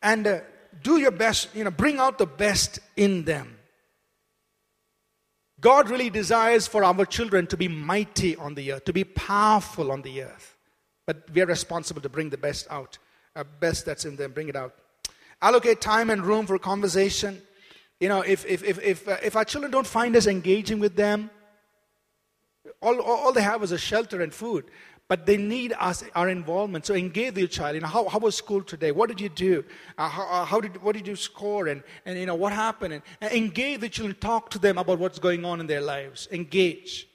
And 0.02 0.26
uh, 0.26 0.40
do 0.82 0.96
your 0.96 1.10
best, 1.10 1.54
you 1.54 1.64
know, 1.64 1.70
bring 1.70 1.98
out 1.98 2.16
the 2.16 2.24
best 2.24 2.78
in 2.96 3.26
them. 3.26 3.58
God 5.60 5.90
really 5.90 6.10
desires 6.10 6.66
for 6.66 6.84
our 6.84 7.04
children 7.04 7.46
to 7.48 7.56
be 7.56 7.68
mighty 7.68 8.36
on 8.36 8.54
the 8.54 8.72
earth, 8.72 8.84
to 8.86 8.92
be 8.92 9.04
powerful 9.04 9.92
on 9.92 10.02
the 10.02 10.22
earth. 10.22 10.56
But 11.06 11.28
we 11.32 11.42
are 11.42 11.46
responsible 11.46 12.00
to 12.02 12.08
bring 12.08 12.30
the 12.30 12.38
best 12.38 12.66
out, 12.70 12.98
uh, 13.36 13.44
best 13.58 13.84
that's 13.84 14.04
in 14.04 14.16
them, 14.16 14.32
bring 14.32 14.48
it 14.48 14.56
out. 14.56 14.74
Allocate 15.42 15.80
time 15.80 16.10
and 16.10 16.24
room 16.24 16.46
for 16.46 16.58
conversation. 16.58 17.42
You 17.98 18.08
know, 18.08 18.20
if, 18.20 18.46
if, 18.46 18.62
if, 18.62 18.80
if, 18.82 19.08
uh, 19.08 19.16
if 19.22 19.36
our 19.36 19.44
children 19.44 19.70
don't 19.72 19.86
find 19.86 20.16
us 20.16 20.26
engaging 20.26 20.78
with 20.78 20.96
them, 20.96 21.30
all, 22.80 23.00
all 23.00 23.32
they 23.32 23.42
have 23.42 23.62
is 23.62 23.72
a 23.72 23.78
shelter 23.78 24.22
and 24.22 24.32
food 24.32 24.64
but 25.10 25.26
they 25.26 25.36
need 25.36 25.74
us, 25.80 26.04
our 26.14 26.28
involvement. 26.28 26.86
So 26.86 26.94
engage 26.94 27.36
your 27.36 27.48
child. 27.48 27.74
You 27.74 27.80
know, 27.80 27.88
how, 27.88 28.08
how 28.08 28.20
was 28.20 28.36
school 28.36 28.62
today? 28.62 28.92
What 28.92 29.08
did 29.08 29.20
you 29.20 29.28
do? 29.28 29.64
Uh, 29.98 30.08
how, 30.08 30.22
uh, 30.22 30.44
how, 30.44 30.60
did, 30.60 30.80
what 30.84 30.94
did 30.94 31.04
you 31.04 31.16
score? 31.16 31.66
And, 31.66 31.82
and 32.06 32.16
you 32.16 32.26
know, 32.26 32.36
what 32.36 32.52
happened? 32.52 33.02
And, 33.20 33.32
engage 33.32 33.80
the 33.80 33.88
children. 33.88 34.16
Talk 34.20 34.50
to 34.50 34.60
them 34.60 34.78
about 34.78 35.00
what's 35.00 35.18
going 35.18 35.44
on 35.44 35.58
in 35.58 35.66
their 35.66 35.80
lives. 35.80 36.28
Engage. 36.30 37.08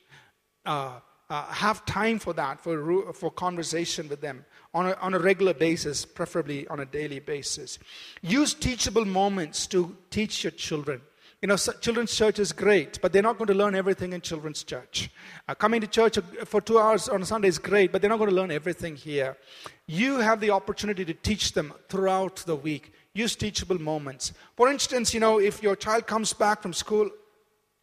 Uh, 0.66 1.00
uh, 1.30 1.46
have 1.46 1.86
time 1.86 2.20
for 2.20 2.34
that, 2.34 2.60
for, 2.60 3.14
for 3.14 3.32
conversation 3.32 4.10
with 4.10 4.20
them 4.20 4.44
on 4.74 4.88
a, 4.88 4.94
on 4.96 5.14
a 5.14 5.20
regular 5.20 5.54
basis, 5.54 6.04
preferably 6.04 6.68
on 6.68 6.82
a 6.82 6.86
daily 6.86 7.20
basis. 7.20 7.80
Use 8.22 8.54
teachable 8.54 9.06
moments 9.06 9.68
to 9.68 9.96
teach 10.12 10.44
your 10.44 10.52
children. 10.52 11.00
You 11.46 11.50
know, 11.50 11.58
children's 11.58 12.16
church 12.16 12.40
is 12.40 12.52
great, 12.52 13.00
but 13.04 13.14
they're 13.14 13.22
not 13.22 13.38
going 13.38 13.50
to 13.50 13.54
learn 13.54 13.76
everything 13.76 14.14
in 14.14 14.22
children's 14.22 14.64
church. 14.64 15.12
Uh, 15.48 15.54
coming 15.54 15.80
to 15.80 15.86
church 15.86 16.18
for 16.44 16.60
two 16.60 16.80
hours 16.80 17.08
on 17.08 17.24
Sunday 17.24 17.50
is 17.50 17.60
great, 17.60 17.92
but 17.92 18.02
they're 18.02 18.10
not 18.10 18.18
going 18.18 18.32
to 18.32 18.36
learn 18.36 18.50
everything 18.50 18.96
here. 18.96 19.38
You 19.86 20.18
have 20.18 20.40
the 20.40 20.50
opportunity 20.50 21.06
to 21.06 21.14
teach 21.14 21.54
them 21.54 21.72
throughout 21.88 22.38
the 22.48 22.56
week. 22.56 22.94
Use 23.14 23.36
teachable 23.36 23.80
moments. 23.80 24.34
For 24.56 24.70
instance, 24.70 25.14
you 25.14 25.20
know, 25.20 25.40
if 25.40 25.62
your 25.62 25.76
child 25.76 26.08
comes 26.08 26.34
back 26.34 26.64
from 26.64 26.74
school 26.74 27.12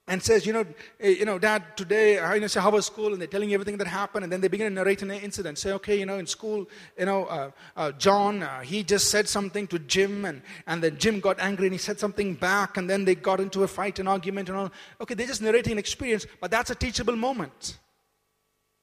and 0.09 0.21
says, 0.21 0.45
you 0.45 0.53
know, 0.53 0.67
eh, 1.01 1.11
you 1.11 1.25
know, 1.25 1.39
Dad, 1.39 1.77
today, 1.77 2.15
you 2.35 2.41
know, 2.41 2.47
say, 2.49 2.61
how 2.61 2.71
was 2.71 2.87
school? 2.87 3.13
And 3.13 3.21
they're 3.21 3.29
telling 3.29 3.51
you 3.51 3.55
everything 3.55 3.77
that 3.77 3.87
happened, 3.87 4.25
and 4.25 4.33
then 4.33 4.41
they 4.41 4.49
begin 4.49 4.69
to 4.69 4.75
narrate 4.75 5.01
an 5.03 5.13
incident. 5.13 5.59
Say, 5.59 5.73
okay, 5.73 5.99
you 5.99 6.07
know, 6.07 6.19
in 6.19 6.27
school, 6.27 6.69
you 6.99 7.07
know, 7.07 7.27
uh, 7.27 7.51
uh, 7.77 7.93
John, 7.93 8.43
uh, 8.43 8.61
he 8.61 8.83
just 8.83 9.11
said 9.11 9.29
something 9.29 9.69
to 9.69 9.79
Jim, 9.79 10.25
and, 10.25 10.43
and 10.67 10.83
then 10.83 10.99
Jim 10.99 11.21
got 11.21 11.39
angry 11.39 11.67
and 11.67 11.75
he 11.75 11.79
said 11.79 12.01
something 12.01 12.35
back, 12.35 12.77
and 12.77 12.91
then 12.91 13.05
they 13.05 13.15
got 13.15 13.41
into 13.41 13.63
a 13.63 13.69
fight, 13.69 14.01
an 14.01 14.09
argument, 14.09 14.49
and 14.49 14.59
all. 14.59 14.73
Okay, 15.01 15.15
they're 15.15 15.27
just 15.27 15.43
narrating 15.43 15.73
an 15.73 15.79
experience, 15.79 16.27
but 16.41 16.51
that's 16.51 16.71
a 16.71 16.75
teachable 16.75 17.17
moment. 17.17 17.79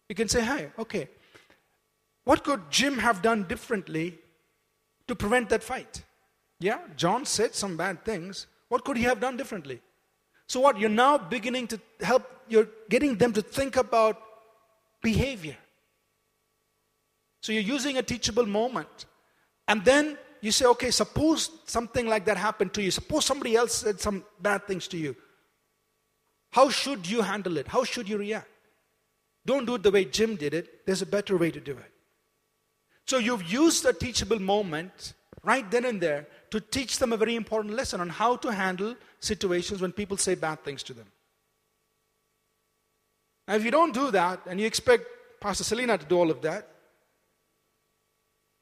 You 0.07 0.15
can 0.15 0.30
say, 0.30 0.41
hey, 0.41 0.70
okay, 0.80 1.09
what 2.24 2.43
could 2.43 2.72
Jim 2.72 2.97
have 2.97 3.22
done 3.22 3.43
differently 3.43 4.17
to 5.07 5.15
prevent 5.15 5.49
that 5.49 5.63
fight? 5.63 6.03
Yeah, 6.61 6.80
John 6.95 7.26
said 7.26 7.55
some 7.55 7.76
bad 7.76 8.05
things. 8.05 8.47
What 8.70 8.86
could 8.86 8.97
he 8.97 9.03
have 9.03 9.20
done 9.20 9.36
differently? 9.36 9.82
So, 10.50 10.60
what? 10.60 10.80
You're 10.80 10.89
now 10.89 11.18
beginning 11.20 11.68
to 11.68 11.80
help, 12.02 12.24
you're 12.50 12.68
getting 12.89 13.16
them 13.16 13.32
to 13.34 13.41
think 13.41 13.78
about 13.78 14.20
behavior. 15.02 15.56
So, 17.43 17.52
you're 17.52 17.62
using 17.62 17.97
a 17.97 18.02
teachable 18.02 18.47
moment. 18.47 19.06
And 19.68 19.86
then 19.86 20.18
you 20.41 20.52
say, 20.52 20.66
okay, 20.66 20.89
suppose 20.89 21.52
something 21.66 22.08
like 22.08 22.26
that 22.26 22.38
happened 22.38 22.74
to 22.74 22.82
you. 22.82 22.89
Suppose 22.89 23.26
somebody 23.26 23.56
else 23.56 23.76
said 23.76 24.02
some 24.02 24.26
bad 24.41 24.66
things 24.66 24.88
to 24.88 24.97
you. 24.97 25.16
How 26.52 26.70
should 26.70 27.08
you 27.08 27.22
handle 27.22 27.58
it? 27.58 27.68
How 27.68 27.84
should 27.84 28.10
you 28.10 28.18
react? 28.18 28.50
Don't 29.45 29.66
do 29.66 29.76
it 29.76 29.84
the 29.84 29.91
way 29.91 30.06
Jim 30.06 30.36
did 30.36 30.56
it. 30.56 30.86
There's 30.88 31.04
a 31.04 31.06
better 31.06 31.38
way 31.38 31.52
to 31.52 31.60
do 31.60 31.74
it. 31.74 31.91
So, 33.06 33.20
you've 33.20 33.43
used 33.43 33.86
a 33.86 33.93
teachable 33.93 34.39
moment 34.39 35.14
right 35.43 35.70
then 35.70 35.86
and 35.86 36.02
there 36.02 36.26
to 36.50 36.60
teach 36.60 36.97
them 36.97 37.14
a 37.14 37.18
very 37.18 37.36
important 37.36 37.76
lesson 37.76 38.02
on 38.02 38.10
how 38.10 38.36
to 38.38 38.52
handle 38.52 38.95
situations 39.20 39.82
when 39.82 39.91
people 39.91 40.17
say 40.17 40.36
bad 40.36 40.63
things 40.63 40.84
to 40.84 40.93
them. 40.93 41.07
Now, 43.47 43.55
if 43.55 43.65
you 43.65 43.72
don't 43.72 43.93
do 43.93 44.11
that 44.11 44.41
and 44.45 44.59
you 44.59 44.67
expect 44.67 45.05
Pastor 45.39 45.63
Selena 45.63 45.97
to 45.97 46.05
do 46.05 46.17
all 46.17 46.30
of 46.30 46.41
that, 46.41 46.67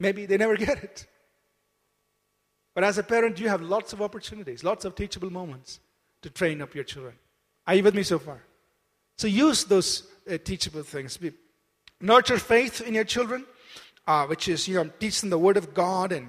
maybe 0.00 0.26
they 0.26 0.36
never 0.36 0.56
get 0.66 0.82
it. 0.82 1.06
But 2.74 2.84
as 2.84 2.98
a 2.98 3.02
parent, 3.02 3.40
you 3.40 3.48
have 3.48 3.60
lots 3.60 3.92
of 3.92 4.00
opportunities, 4.00 4.62
lots 4.62 4.84
of 4.84 4.94
teachable 4.94 5.30
moments 5.30 5.80
to 6.22 6.30
train 6.30 6.62
up 6.62 6.74
your 6.74 6.84
children. 6.84 7.14
Are 7.66 7.74
you 7.74 7.82
with 7.82 7.94
me 7.94 8.02
so 8.02 8.18
far? 8.18 8.42
So 9.18 9.26
use 9.26 9.64
those 9.64 10.04
uh, 10.30 10.38
teachable 10.38 10.84
things. 10.84 11.16
Be, 11.16 11.32
Nurture 12.00 12.38
faith 12.38 12.80
in 12.80 12.94
your 12.94 13.04
children, 13.04 13.44
uh, 14.06 14.26
which 14.26 14.46
is, 14.48 14.68
you 14.68 14.76
know, 14.76 14.90
teach 15.00 15.20
them 15.20 15.30
the 15.30 15.38
Word 15.38 15.56
of 15.56 15.74
God 15.74 16.12
and 16.12 16.28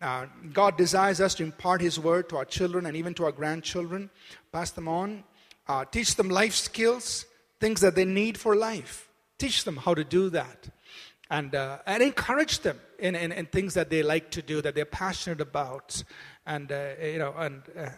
uh, 0.00 0.26
God 0.52 0.76
desires 0.76 1.20
us 1.20 1.34
to 1.36 1.42
impart 1.42 1.80
His 1.80 1.98
word 1.98 2.28
to 2.28 2.36
our 2.36 2.44
children 2.44 2.86
and 2.86 2.96
even 2.96 3.14
to 3.14 3.24
our 3.24 3.32
grandchildren, 3.32 4.10
pass 4.52 4.70
them 4.70 4.88
on, 4.88 5.24
uh, 5.66 5.84
teach 5.84 6.14
them 6.16 6.28
life 6.28 6.54
skills, 6.54 7.26
things 7.60 7.80
that 7.80 7.94
they 7.94 8.04
need 8.04 8.38
for 8.38 8.54
life. 8.54 9.08
Teach 9.38 9.64
them 9.64 9.76
how 9.76 9.94
to 9.94 10.04
do 10.04 10.30
that. 10.30 10.68
And, 11.30 11.54
uh, 11.54 11.78
and 11.86 12.02
encourage 12.02 12.60
them 12.60 12.80
in, 12.98 13.14
in, 13.14 13.32
in, 13.32 13.46
things 13.46 13.74
that 13.74 13.90
they 13.90 14.02
like 14.02 14.30
to 14.30 14.42
do, 14.42 14.62
that 14.62 14.74
they're 14.74 14.86
passionate 14.86 15.42
about, 15.42 16.02
and, 16.46 16.72
uh, 16.72 16.90
you 17.02 17.18
know, 17.18 17.34
and 17.36 17.62
uh, 17.78 17.90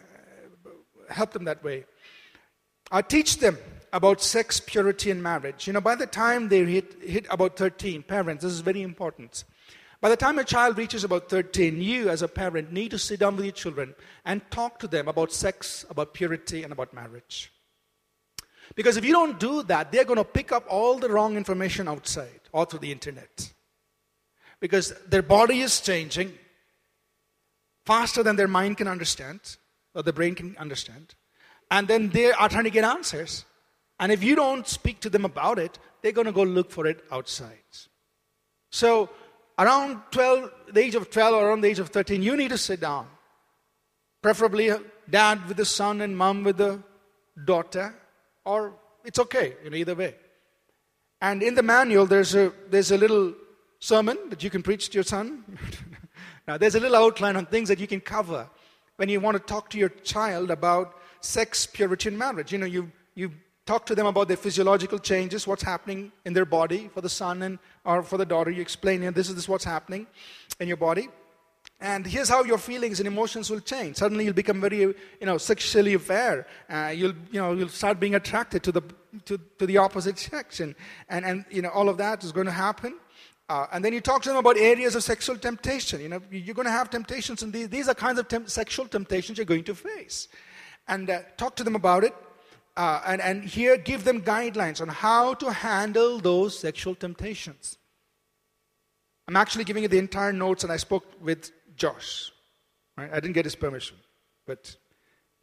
help 1.09 1.31
them 1.31 1.45
that 1.45 1.63
way. 1.63 1.85
Uh, 2.91 3.01
teach 3.01 3.37
them 3.37 3.57
about 3.93 4.21
sex, 4.21 4.59
purity, 4.59 5.11
and 5.11 5.23
marriage. 5.23 5.65
You 5.65 5.73
know, 5.73 5.81
by 5.81 5.95
the 5.95 6.07
time 6.07 6.49
they 6.49 6.65
hit, 6.65 7.01
hit 7.01 7.25
about 7.29 7.55
13, 7.55 8.03
parents, 8.03 8.43
this 8.43 8.51
is 8.51 8.59
very 8.59 8.81
important. 8.81 9.45
By 10.01 10.09
the 10.09 10.17
time 10.17 10.39
a 10.39 10.43
child 10.43 10.79
reaches 10.79 11.03
about 11.03 11.29
13, 11.29 11.79
you 11.79 12.09
as 12.09 12.23
a 12.23 12.27
parent 12.27 12.73
need 12.73 12.89
to 12.89 12.97
sit 12.97 13.19
down 13.19 13.35
with 13.35 13.45
your 13.45 13.53
children 13.53 13.93
and 14.25 14.41
talk 14.49 14.79
to 14.79 14.87
them 14.87 15.07
about 15.07 15.31
sex, 15.31 15.85
about 15.91 16.15
purity, 16.15 16.63
and 16.63 16.73
about 16.73 16.91
marriage. 16.91 17.53
Because 18.73 18.97
if 18.97 19.05
you 19.05 19.11
don't 19.11 19.39
do 19.39 19.61
that, 19.63 19.91
they're 19.91 20.05
going 20.05 20.17
to 20.17 20.23
pick 20.23 20.51
up 20.51 20.65
all 20.67 20.97
the 20.97 21.09
wrong 21.09 21.37
information 21.37 21.87
outside 21.87 22.41
or 22.51 22.65
through 22.65 22.79
the 22.79 22.91
internet. 22.91 23.53
Because 24.59 24.93
their 25.07 25.21
body 25.21 25.61
is 25.61 25.79
changing 25.79 26.33
faster 27.85 28.23
than 28.23 28.37
their 28.37 28.47
mind 28.47 28.77
can 28.77 28.87
understand, 28.87 29.57
or 29.93 30.01
the 30.01 30.13
brain 30.13 30.33
can 30.33 30.55
understand. 30.57 31.13
And 31.69 31.87
then 31.87 32.09
they 32.09 32.31
are 32.31 32.49
trying 32.49 32.63
to 32.63 32.69
get 32.71 32.83
answers. 32.83 33.45
And 33.99 34.11
if 34.11 34.23
you 34.23 34.35
don't 34.35 34.67
speak 34.67 34.99
to 35.01 35.09
them 35.11 35.25
about 35.25 35.59
it, 35.59 35.77
they're 36.01 36.11
going 36.11 36.25
to 36.25 36.31
go 36.31 36.43
look 36.43 36.71
for 36.71 36.87
it 36.87 37.03
outside. 37.11 37.57
So 38.71 39.09
around 39.61 40.01
12, 40.11 40.51
the 40.73 40.79
age 40.81 40.95
of 40.95 41.09
12 41.09 41.35
or 41.35 41.47
around 41.47 41.61
the 41.61 41.67
age 41.67 41.79
of 41.79 41.89
13, 41.89 42.23
you 42.23 42.35
need 42.35 42.49
to 42.49 42.57
sit 42.57 42.81
down. 42.81 43.07
Preferably 44.21 44.71
uh, 44.71 44.79
dad 45.09 45.47
with 45.47 45.57
the 45.57 45.65
son 45.65 46.01
and 46.01 46.17
mom 46.17 46.43
with 46.43 46.57
the 46.57 46.81
daughter, 47.45 47.93
or 48.43 48.73
it's 49.05 49.19
okay, 49.19 49.55
in 49.63 49.73
either 49.75 49.95
way. 49.95 50.15
And 51.21 51.43
in 51.43 51.53
the 51.53 51.63
manual, 51.63 52.07
there's 52.07 52.33
a, 52.33 52.51
there's 52.69 52.91
a 52.91 52.97
little 52.97 53.33
sermon 53.79 54.17
that 54.29 54.43
you 54.43 54.49
can 54.49 54.63
preach 54.63 54.89
to 54.89 54.95
your 54.95 55.03
son. 55.03 55.43
now, 56.47 56.57
there's 56.57 56.75
a 56.75 56.79
little 56.79 56.97
outline 56.97 57.35
on 57.35 57.45
things 57.45 57.69
that 57.69 57.79
you 57.79 57.87
can 57.87 58.01
cover 58.01 58.49
when 58.97 59.09
you 59.09 59.19
want 59.19 59.37
to 59.37 59.43
talk 59.43 59.69
to 59.71 59.77
your 59.77 59.89
child 59.89 60.49
about 60.49 60.95
sex, 61.21 61.67
purity, 61.67 62.09
and 62.09 62.17
marriage. 62.17 62.51
You 62.51 62.57
know, 62.57 62.65
you, 62.65 62.91
you 63.13 63.31
talk 63.71 63.85
to 63.85 63.95
them 63.95 64.05
about 64.05 64.27
their 64.27 64.41
physiological 64.47 64.99
changes, 64.99 65.47
what's 65.47 65.63
happening 65.63 66.11
in 66.25 66.33
their 66.33 66.49
body 66.59 66.89
for 66.93 66.99
the 66.99 67.13
son 67.21 67.41
and 67.41 67.57
or 67.85 68.03
for 68.03 68.17
the 68.17 68.25
daughter. 68.25 68.51
You 68.51 68.61
explain, 68.61 69.01
you 69.01 69.11
this 69.11 69.29
is 69.29 69.35
this 69.35 69.47
what's 69.47 69.63
happening 69.63 70.07
in 70.59 70.67
your 70.67 70.81
body. 70.89 71.07
And 71.79 72.05
here's 72.05 72.27
how 72.27 72.43
your 72.43 72.57
feelings 72.57 72.99
and 72.99 73.07
emotions 73.07 73.49
will 73.49 73.61
change. 73.61 73.95
Suddenly 73.95 74.25
you'll 74.25 74.41
become 74.43 74.59
very, 74.59 74.79
you 75.21 75.27
know, 75.29 75.37
sexually 75.37 75.93
aware. 75.93 76.45
Uh, 76.69 76.91
you'll, 76.93 77.15
you 77.31 77.39
know, 77.41 77.53
you'll 77.53 77.75
start 77.81 77.99
being 77.99 78.15
attracted 78.15 78.61
to 78.63 78.71
the, 78.73 78.83
to, 79.25 79.39
to 79.57 79.65
the 79.65 79.77
opposite 79.77 80.19
sex. 80.19 80.59
And, 80.59 80.75
and, 81.07 81.25
and, 81.25 81.45
you 81.49 81.61
know, 81.61 81.69
all 81.69 81.87
of 81.87 81.97
that 81.97 82.25
is 82.25 82.31
going 82.33 82.47
to 82.47 82.57
happen. 82.67 82.99
Uh, 83.47 83.67
and 83.71 83.85
then 83.85 83.93
you 83.93 84.01
talk 84.01 84.21
to 84.23 84.29
them 84.29 84.37
about 84.37 84.57
areas 84.57 84.95
of 84.95 85.03
sexual 85.03 85.37
temptation. 85.37 86.01
You 86.01 86.09
know, 86.09 86.21
you're 86.29 86.55
going 86.55 86.67
to 86.67 86.77
have 86.79 86.89
temptations, 86.89 87.41
and 87.43 87.53
these, 87.53 87.69
these 87.69 87.87
are 87.87 87.95
kinds 87.95 88.19
of 88.19 88.27
temp- 88.27 88.49
sexual 88.49 88.87
temptations 88.87 89.37
you're 89.37 89.53
going 89.53 89.63
to 89.65 89.75
face. 89.75 90.27
And 90.87 91.09
uh, 91.09 91.19
talk 91.37 91.55
to 91.55 91.63
them 91.63 91.75
about 91.75 92.03
it 92.03 92.13
uh, 92.77 93.01
and, 93.05 93.21
and 93.21 93.43
here 93.43 93.77
give 93.77 94.03
them 94.03 94.21
guidelines 94.21 94.81
on 94.81 94.87
how 94.87 95.33
to 95.35 95.51
handle 95.51 96.19
those 96.19 96.57
sexual 96.57 96.95
temptations. 96.95 97.77
I'm 99.27 99.35
actually 99.35 99.63
giving 99.63 99.83
you 99.83 99.89
the 99.89 99.97
entire 99.97 100.33
notes, 100.33 100.63
and 100.63 100.71
I 100.71 100.77
spoke 100.77 101.05
with 101.21 101.51
Josh. 101.75 102.31
Right? 102.97 103.09
I 103.11 103.19
didn't 103.19 103.33
get 103.33 103.45
his 103.45 103.55
permission. 103.55 103.97
But 104.45 104.75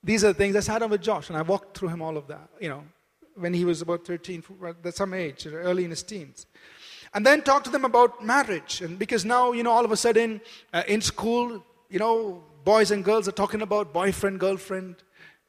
these 0.03 0.24
are 0.24 0.29
the 0.29 0.35
things 0.35 0.57
I 0.57 0.61
sat 0.61 0.79
down 0.79 0.91
with 0.91 1.03
Josh 1.03 1.29
and 1.29 1.37
I 1.37 1.43
walked 1.43 1.76
through 1.76 1.89
him 1.89 2.03
all 2.03 2.16
of 2.16 2.26
that, 2.29 2.49
you 2.61 2.68
know, 2.68 2.85
when 3.35 3.55
he 3.55 3.64
was 3.64 3.83
about 3.83 4.05
13, 4.05 4.43
that's 4.83 4.97
some 4.97 5.14
age, 5.14 5.47
early 5.47 5.85
in 5.85 5.91
his 5.91 6.03
teens. 6.03 6.47
And 7.14 7.24
then 7.24 7.43
talk 7.43 7.64
to 7.64 7.70
them 7.70 7.85
about 7.85 8.24
marriage. 8.24 8.83
And 8.83 8.99
because 8.99 9.24
now, 9.24 9.53
you 9.53 9.62
know, 9.62 9.70
all 9.70 9.85
of 9.85 9.93
a 9.93 9.97
sudden 9.97 10.41
uh, 10.72 10.83
in 10.87 11.01
school, 11.01 11.64
you 11.89 11.99
know, 11.99 12.43
boys 12.64 12.91
and 12.91 13.05
girls 13.05 13.29
are 13.29 13.33
talking 13.33 13.62
about 13.62 13.93
boyfriend, 13.93 14.41
girlfriend. 14.41 14.97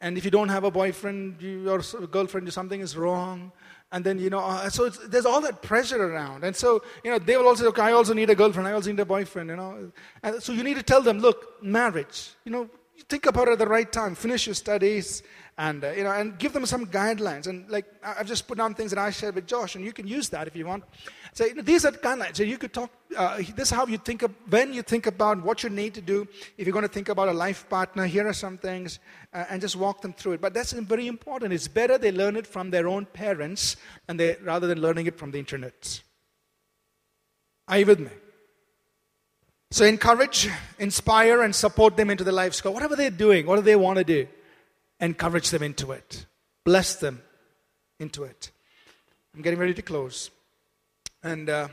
And 0.01 0.17
if 0.17 0.23
you 0.23 0.31
don't 0.31 0.49
have 0.49 0.63
a 0.63 0.71
boyfriend 0.71 1.41
you, 1.41 1.69
or 1.69 1.81
girlfriend, 2.07 2.51
something 2.53 2.79
is 2.79 2.95
wrong. 2.95 3.51
And 3.91 4.05
then, 4.05 4.19
you 4.19 4.29
know, 4.29 4.39
uh, 4.39 4.69
so 4.69 4.87
there's 4.87 5.25
all 5.25 5.41
that 5.41 5.61
pressure 5.61 6.01
around. 6.01 6.43
And 6.43 6.55
so, 6.55 6.83
you 7.03 7.11
know, 7.11 7.19
they 7.19 7.35
will 7.35 7.47
also 7.47 7.63
say, 7.63 7.69
okay, 7.69 7.81
I 7.81 7.91
also 7.91 8.13
need 8.13 8.29
a 8.29 8.35
girlfriend. 8.35 8.67
I 8.67 8.73
also 8.73 8.91
need 8.91 8.99
a 8.99 9.05
boyfriend, 9.05 9.49
you 9.49 9.55
know. 9.55 9.91
And 10.21 10.41
so 10.41 10.53
you 10.53 10.63
need 10.63 10.77
to 10.77 10.83
tell 10.83 11.01
them, 11.01 11.19
look, 11.19 11.61
marriage, 11.61 12.29
you 12.45 12.51
know, 12.51 12.69
think 13.09 13.25
about 13.25 13.47
it 13.47 13.53
at 13.53 13.59
the 13.59 13.67
right 13.67 13.91
time. 13.91 14.15
Finish 14.15 14.45
your 14.45 14.53
studies 14.53 15.23
and, 15.57 15.83
uh, 15.83 15.91
you 15.91 16.03
know, 16.03 16.11
and 16.11 16.37
give 16.37 16.53
them 16.53 16.65
some 16.65 16.85
guidelines. 16.85 17.47
And 17.47 17.69
like, 17.69 17.85
I've 18.03 18.27
just 18.27 18.47
put 18.47 18.57
down 18.57 18.75
things 18.75 18.91
that 18.91 18.99
I 18.99 19.09
shared 19.09 19.35
with 19.35 19.47
Josh, 19.47 19.75
and 19.75 19.83
you 19.83 19.91
can 19.91 20.07
use 20.07 20.29
that 20.29 20.47
if 20.47 20.55
you 20.55 20.65
want. 20.65 20.83
So 21.39 21.45
you 21.45 21.53
know, 21.53 21.61
these 21.61 21.85
are 21.85 21.91
guidelines. 21.93 22.35
So 22.35 22.43
you 22.43 22.57
could 22.57 22.73
talk, 22.73 22.91
uh, 23.15 23.37
this 23.37 23.69
is 23.69 23.69
how 23.69 23.85
you 23.85 23.97
think 23.97 24.23
of, 24.23 24.35
when 24.49 24.73
you 24.73 24.81
think 24.81 25.07
about 25.07 25.41
what 25.41 25.63
you 25.63 25.69
need 25.69 25.93
to 25.93 26.01
do. 26.01 26.27
If 26.57 26.67
you're 26.67 26.73
going 26.73 26.83
to 26.83 26.91
think 26.91 27.07
about 27.07 27.29
a 27.29 27.31
life 27.31 27.69
partner, 27.69 28.05
here 28.07 28.27
are 28.27 28.33
some 28.33 28.57
things, 28.57 28.99
uh, 29.33 29.45
and 29.49 29.61
just 29.61 29.77
walk 29.77 30.01
them 30.01 30.11
through 30.11 30.33
it. 30.33 30.41
But 30.41 30.53
that's 30.53 30.73
very 30.73 31.07
important. 31.07 31.53
It's 31.53 31.69
better 31.69 31.97
they 31.97 32.11
learn 32.11 32.35
it 32.35 32.45
from 32.45 32.71
their 32.71 32.89
own 32.89 33.05
parents 33.05 33.77
and 34.09 34.19
they, 34.19 34.35
rather 34.43 34.67
than 34.67 34.81
learning 34.81 35.05
it 35.05 35.17
from 35.17 35.31
the 35.31 35.39
internet. 35.39 36.01
Are 37.69 37.77
you 37.77 37.85
with 37.85 38.01
me? 38.01 38.11
So 39.71 39.85
encourage, 39.85 40.49
inspire, 40.77 41.43
and 41.43 41.55
support 41.55 41.95
them 41.95 42.09
into 42.09 42.25
the 42.25 42.33
life 42.33 42.53
score. 42.53 42.73
Whatever 42.73 42.97
they're 42.97 43.11
doing, 43.11 43.45
what 43.45 43.55
do 43.55 43.61
they 43.61 43.77
want 43.77 43.97
to 43.97 44.03
do? 44.03 44.27
Encourage 44.99 45.51
them 45.51 45.63
into 45.63 45.93
it. 45.93 46.25
Bless 46.65 46.95
them 46.95 47.21
into 47.97 48.25
it. 48.25 48.51
I'm 49.33 49.41
getting 49.41 49.57
ready 49.57 49.73
to 49.75 49.81
close. 49.81 50.31
And 51.23 51.49
uh, 51.49 51.67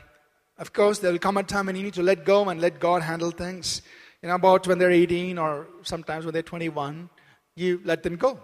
of 0.57 0.73
course, 0.73 0.99
there 0.99 1.11
will 1.11 1.19
come 1.19 1.37
a 1.37 1.43
time 1.43 1.67
when 1.67 1.75
you 1.75 1.83
need 1.83 1.93
to 1.93 2.03
let 2.03 2.25
go 2.25 2.49
and 2.49 2.59
let 2.59 2.79
God 2.79 3.01
handle 3.01 3.31
things. 3.31 3.81
You 4.21 4.29
know, 4.29 4.35
about 4.35 4.67
when 4.67 4.79
they're 4.79 4.91
18 4.91 5.37
or 5.37 5.67
sometimes 5.83 6.25
when 6.25 6.33
they're 6.33 6.41
21, 6.41 7.09
you 7.55 7.81
let 7.83 8.03
them 8.03 8.15
go. 8.15 8.39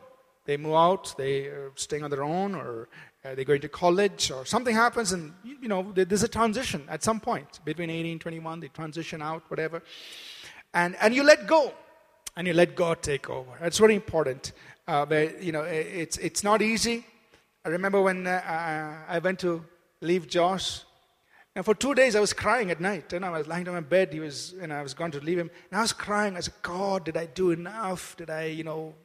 They 0.45 0.57
move 0.57 0.73
out, 0.73 1.15
they 1.17 1.45
are 1.45 1.71
staying 1.75 2.03
on 2.03 2.09
their 2.09 2.23
own, 2.23 2.53
or 2.53 2.89
uh, 3.23 3.33
they're 3.33 3.45
going 3.45 3.61
to 3.61 3.69
college, 3.69 4.29
or 4.29 4.45
something 4.45 4.75
happens, 4.75 5.13
and 5.13 5.33
you 5.45 5.69
know, 5.69 5.93
there's 5.93 6.23
a 6.23 6.27
transition 6.27 6.83
at 6.89 7.01
some 7.01 7.21
point 7.21 7.61
between 7.63 7.89
18 7.89 8.11
and 8.11 8.21
21, 8.21 8.59
they 8.59 8.67
transition 8.67 9.21
out, 9.21 9.43
whatever. 9.47 9.81
And, 10.73 10.97
and 10.99 11.15
you 11.15 11.23
let 11.23 11.47
go, 11.47 11.73
and 12.35 12.45
you 12.45 12.53
let 12.53 12.75
God 12.75 13.01
take 13.01 13.29
over. 13.29 13.51
That's 13.61 13.77
very 13.77 13.95
important. 13.95 14.51
Uh, 14.85 15.05
but, 15.05 15.41
you 15.41 15.53
know, 15.53 15.61
it's, 15.61 16.17
it's 16.17 16.43
not 16.43 16.61
easy. 16.61 17.05
I 17.63 17.69
remember 17.69 18.01
when 18.01 18.27
uh, 18.27 19.05
I 19.07 19.19
went 19.19 19.39
to 19.39 19.63
leave 20.01 20.27
Josh 20.27 20.81
and 21.55 21.63
for 21.63 21.75
two 21.75 21.93
days, 21.93 22.15
I 22.15 22.19
was 22.19 22.33
crying 22.33 22.71
at 22.71 22.81
night. 22.81 23.13
And 23.13 23.23
I 23.23 23.29
was 23.29 23.47
lying 23.47 23.67
on 23.67 23.75
my 23.75 23.81
bed. 23.81 24.11
He 24.11 24.19
was, 24.19 24.55
and 24.59 24.73
I 24.73 24.81
was 24.81 24.93
going 24.93 25.11
to 25.11 25.19
leave 25.19 25.37
him. 25.37 25.51
And 25.69 25.77
I 25.77 25.81
was 25.81 25.93
crying. 25.93 26.35
I 26.35 26.39
said, 26.39 26.55
God, 26.61 27.05
did 27.05 27.15
I 27.15 27.27
do 27.27 27.51
enough? 27.51 28.17
Did 28.17 28.29
I, 28.29 28.45
you 28.45 28.63
know, 28.63 28.95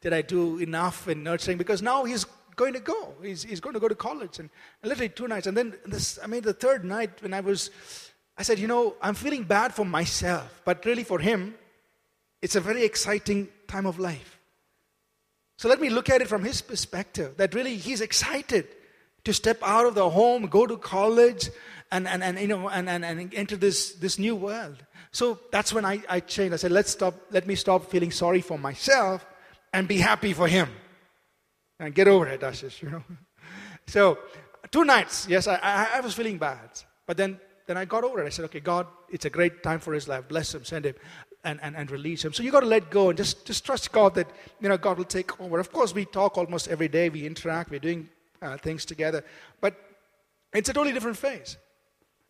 did 0.00 0.12
I 0.12 0.22
do 0.22 0.58
enough 0.58 1.08
in 1.08 1.24
nurturing? 1.24 1.58
Because 1.58 1.82
now 1.82 2.04
he's 2.04 2.24
going 2.54 2.74
to 2.74 2.80
go. 2.80 3.14
He's, 3.22 3.42
he's 3.42 3.60
going 3.60 3.74
to 3.74 3.80
go 3.80 3.88
to 3.88 3.94
college. 3.94 4.38
And, 4.38 4.48
and 4.82 4.88
literally 4.88 5.08
two 5.08 5.26
nights. 5.26 5.48
And 5.48 5.56
then 5.56 5.74
this, 5.84 6.18
I 6.22 6.28
mean, 6.28 6.42
the 6.42 6.52
third 6.52 6.84
night 6.84 7.20
when 7.22 7.34
I 7.34 7.40
was, 7.40 7.70
I 8.38 8.44
said, 8.44 8.60
you 8.60 8.68
know, 8.68 8.94
I'm 9.02 9.14
feeling 9.14 9.42
bad 9.42 9.74
for 9.74 9.84
myself. 9.84 10.62
But 10.64 10.84
really 10.84 11.04
for 11.04 11.18
him, 11.18 11.56
it's 12.40 12.54
a 12.54 12.60
very 12.60 12.84
exciting 12.84 13.48
time 13.66 13.84
of 13.86 13.98
life. 13.98 14.38
So 15.58 15.68
let 15.68 15.80
me 15.80 15.90
look 15.90 16.08
at 16.08 16.20
it 16.20 16.28
from 16.28 16.44
his 16.44 16.62
perspective. 16.62 17.36
That 17.38 17.54
really 17.54 17.76
he's 17.76 18.00
excited 18.00 18.68
to 19.24 19.32
step 19.32 19.58
out 19.62 19.86
of 19.86 19.96
the 19.96 20.08
home, 20.08 20.46
go 20.46 20.66
to 20.66 20.76
college, 20.76 21.50
and, 21.90 22.08
and, 22.08 22.22
and, 22.22 22.38
you 22.38 22.48
know, 22.48 22.68
and, 22.68 22.88
and, 22.88 23.04
and 23.04 23.34
enter 23.34 23.56
this, 23.56 23.92
this 23.94 24.18
new 24.18 24.34
world. 24.34 24.76
So 25.12 25.38
that's 25.50 25.72
when 25.72 25.84
I, 25.84 26.02
I 26.08 26.20
changed. 26.20 26.54
I 26.54 26.56
said, 26.56 26.72
Let's 26.72 26.90
stop, 26.90 27.14
let 27.30 27.46
me 27.46 27.54
stop 27.54 27.90
feeling 27.90 28.10
sorry 28.10 28.40
for 28.40 28.58
myself 28.58 29.24
and 29.72 29.86
be 29.86 29.98
happy 29.98 30.32
for 30.32 30.48
him. 30.48 30.68
And 31.78 31.94
get 31.94 32.08
over 32.08 32.26
it, 32.26 32.40
Ashish, 32.40 32.82
you 32.82 32.90
know. 32.90 33.02
so 33.86 34.18
two 34.70 34.84
nights, 34.84 35.26
yes, 35.28 35.46
I, 35.46 35.56
I, 35.62 35.88
I 35.94 36.00
was 36.00 36.14
feeling 36.14 36.38
bad. 36.38 36.70
But 37.06 37.16
then, 37.16 37.38
then 37.66 37.76
I 37.76 37.84
got 37.84 38.04
over 38.04 38.22
it. 38.22 38.26
I 38.26 38.30
said, 38.30 38.46
okay, 38.46 38.60
God, 38.60 38.86
it's 39.10 39.24
a 39.24 39.30
great 39.30 39.62
time 39.62 39.80
for 39.80 39.92
his 39.92 40.08
life. 40.08 40.26
Bless 40.28 40.54
him, 40.54 40.64
send 40.64 40.86
him, 40.86 40.94
and, 41.44 41.60
and, 41.62 41.76
and 41.76 41.90
release 41.90 42.24
him. 42.24 42.32
So 42.32 42.42
you 42.42 42.50
got 42.50 42.60
to 42.60 42.66
let 42.66 42.90
go 42.90 43.10
and 43.10 43.16
just, 43.16 43.46
just 43.46 43.64
trust 43.64 43.92
God 43.92 44.14
that, 44.14 44.28
you 44.60 44.68
know, 44.68 44.76
God 44.76 44.98
will 44.98 45.04
take 45.04 45.40
over. 45.40 45.58
Of 45.58 45.72
course, 45.72 45.94
we 45.94 46.04
talk 46.04 46.36
almost 46.38 46.68
every 46.68 46.88
day. 46.88 47.08
We 47.08 47.26
interact. 47.26 47.70
We're 47.70 47.80
doing 47.80 48.08
uh, 48.42 48.56
things 48.56 48.84
together. 48.84 49.24
But 49.60 49.76
it's 50.52 50.68
a 50.68 50.72
totally 50.72 50.92
different 50.92 51.16
phase. 51.16 51.56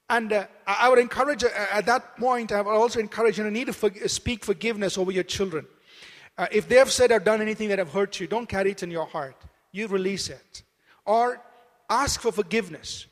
And 0.09 0.33
uh, 0.33 0.47
I 0.67 0.89
would 0.89 0.99
encourage, 0.99 1.43
uh, 1.43 1.49
at 1.73 1.87
that 1.87 2.17
point, 2.17 2.53
I 2.53 2.61
would 2.61 2.71
also 2.71 3.01
encourage 3.01 3.39
you 3.39 3.45
to 3.45 3.51
need 3.51 3.67
to 3.67 3.73
for, 3.73 3.91
speak 4.07 4.45
forgiveness 4.45 4.97
over 4.97 5.11
your 5.11 5.25
children. 5.25 5.67
Uh, 6.39 6.47
if 6.53 6.69
they 6.69 6.77
have 6.77 6.93
said 6.93 7.11
or 7.11 7.19
done 7.19 7.41
anything 7.41 7.69
that 7.71 7.79
have 7.79 7.93
hurt 7.93 8.21
you, 8.21 8.27
don't 8.27 8.49
carry 8.49 8.71
it 8.71 8.83
in 8.83 8.91
your 8.91 9.07
heart. 9.07 9.37
You 9.73 9.89
release 9.89 10.29
it. 10.29 10.63
Or 11.05 11.41
ask 11.91 12.21
for 12.21 12.31
forgiveness. 12.31 13.07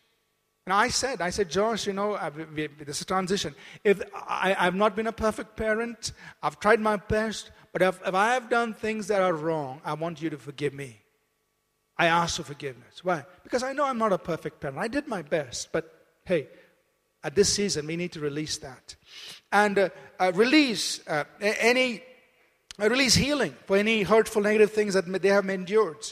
And 0.66 0.72
I 0.72 0.88
said, 0.88 1.20
I 1.20 1.30
said, 1.30 1.50
Josh, 1.50 1.86
you 1.86 1.92
know, 1.92 2.14
I've, 2.14 2.36
this 2.54 3.00
is 3.00 3.06
transition. 3.06 3.54
If 3.82 4.02
I, 4.14 4.54
have 4.58 4.74
not 4.74 4.96
been 4.96 5.06
a 5.06 5.12
perfect 5.12 5.56
parent, 5.56 6.12
I've 6.42 6.58
tried 6.58 6.80
my 6.80 6.96
best, 6.96 7.50
but 7.72 7.82
if, 7.82 8.00
if 8.06 8.14
I 8.14 8.32
have 8.32 8.48
done 8.48 8.72
things 8.72 9.08
that 9.08 9.20
are 9.20 9.34
wrong, 9.34 9.82
I 9.84 9.92
want 9.94 10.22
you 10.22 10.30
to 10.30 10.38
forgive 10.38 10.72
me. 10.72 11.02
I 11.98 12.06
ask 12.06 12.36
for 12.36 12.44
forgiveness. 12.44 13.04
Why? 13.04 13.24
Because 13.42 13.62
I 13.62 13.72
know 13.72 13.84
I'm 13.84 13.98
not 13.98 14.12
a 14.12 14.18
perfect 14.18 14.60
parent. 14.60 14.78
I 14.78 14.88
did 14.88 15.06
my 15.06 15.22
best, 15.22 15.70
but 15.70 15.92
hey, 16.24 16.48
at 17.24 17.34
this 17.34 17.52
season, 17.52 17.86
we 17.86 17.96
need 17.96 18.12
to 18.12 18.20
release 18.20 18.58
that. 18.58 18.94
And 19.50 19.78
uh, 19.78 19.88
uh, 20.20 20.30
release 20.34 21.00
uh, 21.08 21.24
any, 21.40 22.02
uh, 22.80 22.90
release 22.90 23.14
healing 23.14 23.56
for 23.66 23.78
any 23.78 24.02
hurtful, 24.02 24.42
negative 24.42 24.72
things 24.72 24.92
that 24.92 25.08
may, 25.08 25.18
they 25.18 25.30
have 25.30 25.48
endured. 25.48 26.06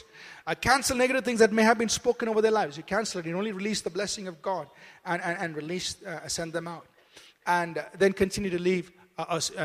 Uh, 0.47 0.55
cancel 0.55 0.97
negative 0.97 1.23
things 1.23 1.39
that 1.39 1.53
may 1.53 1.61
have 1.61 1.77
been 1.77 1.87
spoken 1.87 2.27
over 2.27 2.41
their 2.41 2.51
lives. 2.51 2.75
You 2.75 2.83
cancel 2.83 3.19
it. 3.19 3.27
You 3.27 3.37
only 3.37 3.51
release 3.51 3.81
the 3.81 3.91
blessing 3.91 4.27
of 4.27 4.41
God 4.41 4.67
and, 5.05 5.21
and, 5.21 5.37
and 5.39 5.55
release, 5.55 6.03
uh, 6.03 6.27
send 6.27 6.51
them 6.51 6.67
out. 6.67 6.87
And 7.45 7.83
then 7.97 8.13
continue 8.13 8.49
to 8.49 8.59
leave, 8.59 8.91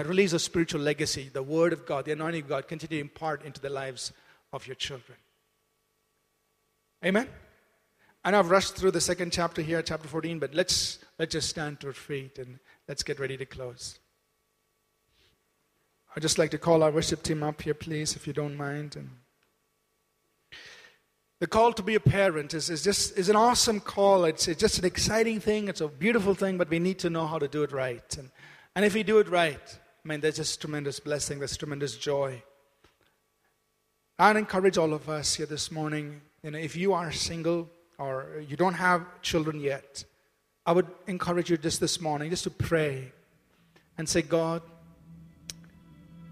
release 0.05 0.34
a 0.34 0.38
spiritual 0.38 0.82
legacy, 0.82 1.30
the 1.32 1.42
word 1.42 1.72
of 1.72 1.86
God, 1.86 2.05
the 2.05 2.12
anointing 2.12 2.42
of 2.42 2.49
God, 2.49 2.68
continue 2.68 2.99
to 2.99 3.01
impart 3.01 3.44
into 3.44 3.61
the 3.61 3.70
lives 3.70 4.12
of 4.53 4.66
your 4.66 4.74
children. 4.74 5.16
Amen? 7.05 7.28
I 8.28 8.30
know 8.30 8.40
I've 8.40 8.50
rushed 8.50 8.76
through 8.76 8.90
the 8.90 9.00
second 9.00 9.32
chapter 9.32 9.62
here, 9.62 9.80
chapter 9.80 10.06
14, 10.06 10.38
but 10.38 10.52
let's, 10.54 10.98
let's 11.18 11.32
just 11.32 11.48
stand 11.48 11.80
to 11.80 11.86
our 11.86 11.92
feet 11.94 12.38
and 12.38 12.58
let's 12.86 13.02
get 13.02 13.18
ready 13.18 13.38
to 13.38 13.46
close. 13.46 13.98
I'd 16.14 16.20
just 16.20 16.36
like 16.36 16.50
to 16.50 16.58
call 16.58 16.82
our 16.82 16.90
worship 16.90 17.22
team 17.22 17.42
up 17.42 17.62
here, 17.62 17.72
please, 17.72 18.16
if 18.16 18.26
you 18.26 18.34
don't 18.34 18.54
mind. 18.54 18.96
And 18.96 19.08
the 21.40 21.46
call 21.46 21.72
to 21.72 21.82
be 21.82 21.94
a 21.94 22.00
parent 22.00 22.52
is, 22.52 22.68
is 22.68 22.82
just 22.84 23.16
is 23.16 23.30
an 23.30 23.36
awesome 23.36 23.80
call. 23.80 24.26
It's, 24.26 24.46
it's 24.46 24.60
just 24.60 24.78
an 24.78 24.84
exciting 24.84 25.40
thing. 25.40 25.68
It's 25.68 25.80
a 25.80 25.88
beautiful 25.88 26.34
thing, 26.34 26.58
but 26.58 26.68
we 26.68 26.78
need 26.78 26.98
to 26.98 27.08
know 27.08 27.26
how 27.26 27.38
to 27.38 27.48
do 27.48 27.62
it 27.62 27.72
right. 27.72 28.14
And, 28.18 28.28
and 28.76 28.84
if 28.84 28.92
we 28.92 29.04
do 29.04 29.20
it 29.20 29.30
right, 29.30 29.78
I 30.04 30.06
mean, 30.06 30.20
there's 30.20 30.36
just 30.36 30.60
tremendous 30.60 31.00
blessing, 31.00 31.38
there's 31.38 31.56
tremendous 31.56 31.96
joy. 31.96 32.42
I'd 34.18 34.36
encourage 34.36 34.76
all 34.76 34.92
of 34.92 35.08
us 35.08 35.36
here 35.36 35.46
this 35.46 35.72
morning, 35.72 36.20
you 36.42 36.50
know, 36.50 36.58
if 36.58 36.76
you 36.76 36.92
are 36.92 37.10
single, 37.10 37.70
or 37.99 38.42
you 38.46 38.57
don't 38.57 38.74
have 38.74 39.05
children 39.22 39.61
yet, 39.61 40.05
I 40.64 40.72
would 40.72 40.86
encourage 41.07 41.51
you 41.51 41.57
just 41.57 41.80
this 41.80 42.01
morning 42.01 42.30
just 42.30 42.44
to 42.44 42.51
pray 42.51 43.12
and 43.96 44.09
say, 44.09 44.22
God, 44.22 44.62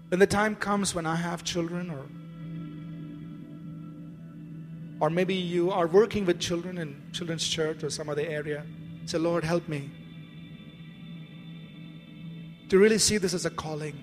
when 0.09 0.19
the 0.19 0.27
time 0.27 0.55
comes 0.55 0.95
when 0.95 1.05
I 1.05 1.15
have 1.15 1.43
children, 1.43 1.89
or 1.89 2.05
or 4.99 5.09
maybe 5.09 5.35
you 5.35 5.71
are 5.71 5.85
working 5.85 6.25
with 6.25 6.39
children 6.39 6.77
in 6.77 7.01
children's 7.11 7.47
church 7.47 7.83
or 7.83 7.89
some 7.89 8.09
other 8.09 8.25
area, 8.25 8.65
say, 9.05 9.17
Lord, 9.17 9.43
help 9.43 9.67
me 9.67 9.91
to 12.69 12.79
really 12.79 12.97
see 12.97 13.17
this 13.17 13.33
as 13.33 13.45
a 13.45 13.49
calling, 13.49 13.95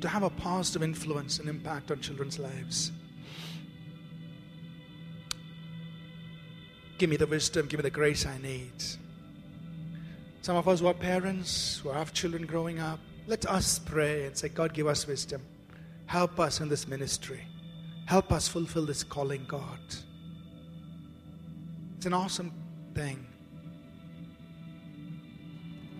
to 0.00 0.08
have 0.08 0.22
a 0.22 0.30
positive 0.30 0.82
influence 0.82 1.38
and 1.38 1.48
impact 1.48 1.90
on 1.90 2.00
children's 2.00 2.38
lives. 2.38 2.92
Give 6.98 7.10
me 7.10 7.16
the 7.16 7.26
wisdom, 7.26 7.66
give 7.66 7.78
me 7.78 7.82
the 7.82 7.90
grace 7.90 8.24
I 8.26 8.38
need. 8.38 8.72
Some 10.40 10.56
of 10.56 10.68
us 10.68 10.80
who 10.80 10.86
are 10.86 10.94
parents, 10.94 11.80
who 11.82 11.90
have 11.90 12.12
children 12.12 12.46
growing 12.46 12.78
up, 12.78 13.00
let 13.26 13.44
us 13.46 13.80
pray 13.80 14.26
and 14.26 14.36
say, 14.36 14.48
God, 14.48 14.72
give 14.72 14.86
us 14.86 15.06
wisdom. 15.06 15.42
Help 16.06 16.38
us 16.38 16.60
in 16.60 16.68
this 16.68 16.86
ministry. 16.86 17.42
Help 18.06 18.32
us 18.32 18.46
fulfill 18.46 18.86
this 18.86 19.02
calling, 19.02 19.44
God. 19.48 19.80
It's 21.96 22.06
an 22.06 22.12
awesome 22.12 22.52
thing. 22.94 23.26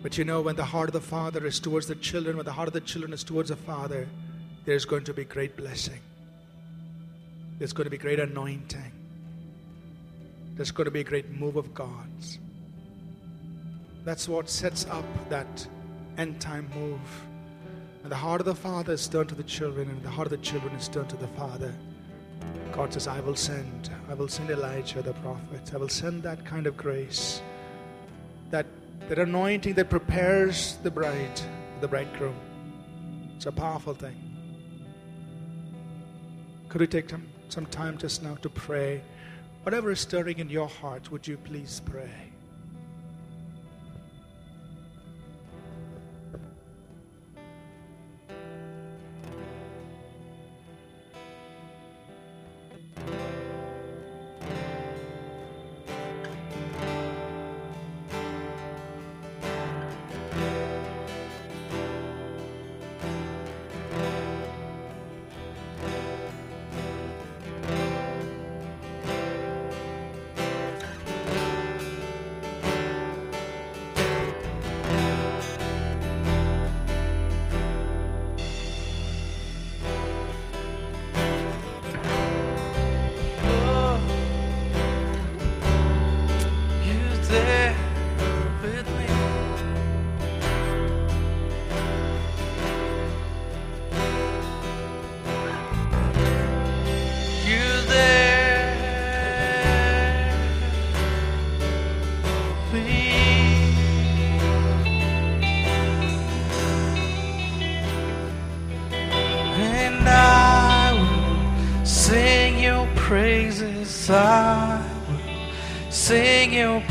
But 0.01 0.17
you 0.17 0.23
know, 0.23 0.41
when 0.41 0.55
the 0.55 0.63
heart 0.63 0.87
of 0.87 0.93
the 0.93 1.01
Father 1.01 1.45
is 1.45 1.59
towards 1.59 1.87
the 1.87 1.95
children, 1.95 2.37
when 2.37 2.45
the 2.45 2.51
heart 2.53 2.69
of 2.69 2.73
the 2.73 2.81
children 2.81 3.11
is 3.11 3.25
towards 3.25 3.49
the 3.49 3.57
Father, 3.57 4.07
there's 4.63 4.85
going 4.85 5.03
to 5.03 5.13
be 5.13 5.25
great 5.25 5.57
blessing. 5.57 5.99
There's 7.57 7.73
going 7.73 7.85
to 7.85 7.91
be 7.91 7.97
great 7.97 8.19
anointing. 8.19 8.93
There's 10.57 10.71
going 10.71 10.85
to 10.85 10.91
be 10.91 11.01
a 11.01 11.03
great 11.03 11.29
move 11.29 11.55
of 11.55 11.71
God's. 11.75 12.39
That's 14.03 14.27
what 14.27 14.49
sets 14.49 14.87
up 14.87 15.05
that 15.29 15.67
end 16.17 16.41
time 16.41 16.67
move. 16.75 16.99
And 18.01 18.11
the 18.11 18.15
heart 18.15 18.41
of 18.41 18.45
the 18.45 18.55
Father 18.55 18.93
is 18.93 19.07
turned 19.07 19.29
to 19.29 19.35
the 19.35 19.43
children, 19.43 19.87
and 19.87 20.01
the 20.01 20.09
heart 20.09 20.25
of 20.25 20.31
the 20.31 20.37
children 20.43 20.73
is 20.73 20.87
turned 20.87 21.09
to 21.09 21.17
the 21.17 21.27
Father. 21.27 21.71
God 22.71 22.91
says, 22.91 23.07
I 23.07 23.19
will 23.19 23.35
send. 23.35 23.91
I 24.09 24.15
will 24.15 24.27
send 24.27 24.49
Elijah 24.49 25.03
the 25.03 25.13
prophet. 25.13 25.73
I 25.75 25.77
will 25.77 25.89
send 25.89 26.23
that 26.23 26.43
kind 26.43 26.65
of 26.65 26.75
grace, 26.75 27.39
that, 28.49 28.65
that 29.09 29.19
anointing 29.19 29.75
that 29.75 29.91
prepares 29.91 30.77
the 30.81 30.89
bride, 30.89 31.39
the 31.81 31.87
bridegroom. 31.87 32.35
It's 33.35 33.45
a 33.45 33.51
powerful 33.51 33.93
thing. 33.93 34.15
Could 36.69 36.81
we 36.81 36.87
take 36.87 37.11
some, 37.11 37.27
some 37.49 37.67
time 37.67 37.99
just 37.99 38.23
now 38.23 38.35
to 38.35 38.49
pray? 38.49 39.03
Whatever 39.67 39.91
is 39.91 39.99
stirring 39.99 40.39
in 40.39 40.47
your 40.47 40.69
heart, 40.69 41.11
would 41.11 41.27
you 41.27 41.35
please 41.35 41.81
pray? 41.83 42.31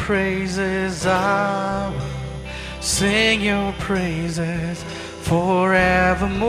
Praises. 0.07 1.05
I 1.05 1.91
will 1.91 2.01
sing 2.81 3.41
your 3.41 3.73
praises 3.73 4.85
forevermore. 5.23 6.49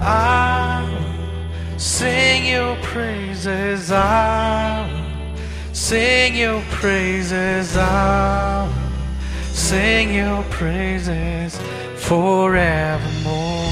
I 0.00 0.82
will 0.90 1.78
sing 1.78 2.46
your 2.46 2.74
praises. 2.82 3.92
I 3.92 4.90
will 4.90 5.36
sing 5.72 6.34
your 6.34 6.60
praises. 6.72 7.76
I 7.76 8.66
will 8.66 9.54
sing 9.54 10.12
your 10.12 10.42
praises 10.50 11.56
forevermore. 11.98 13.70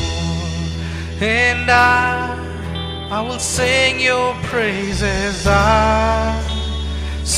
And 1.20 1.68
I, 1.68 3.08
I 3.10 3.20
will 3.22 3.40
sing 3.40 3.98
your 3.98 4.34
praises. 4.44 5.48
I 5.48 6.31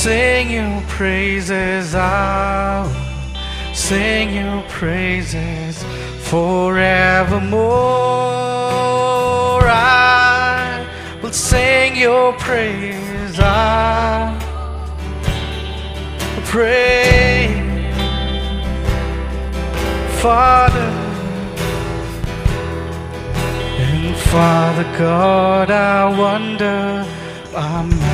sing 0.05 0.51
your 0.51 0.81
praises. 0.81 1.95
Will 1.95 2.85
sing 3.73 4.35
your 4.35 4.61
praises 4.69 5.83
forevermore. 6.29 7.55
I 9.65 10.85
will 11.23 11.33
sing 11.33 11.95
your 11.95 12.33
praise. 12.33 13.39
I 13.39 14.37
pray, 16.51 17.47
Father. 20.21 20.91
And 23.79 24.15
Father 24.15 24.87
God, 24.99 25.71
I 25.71 26.05
wonder 26.15 27.03
I 27.57 27.81
managed 27.81 28.04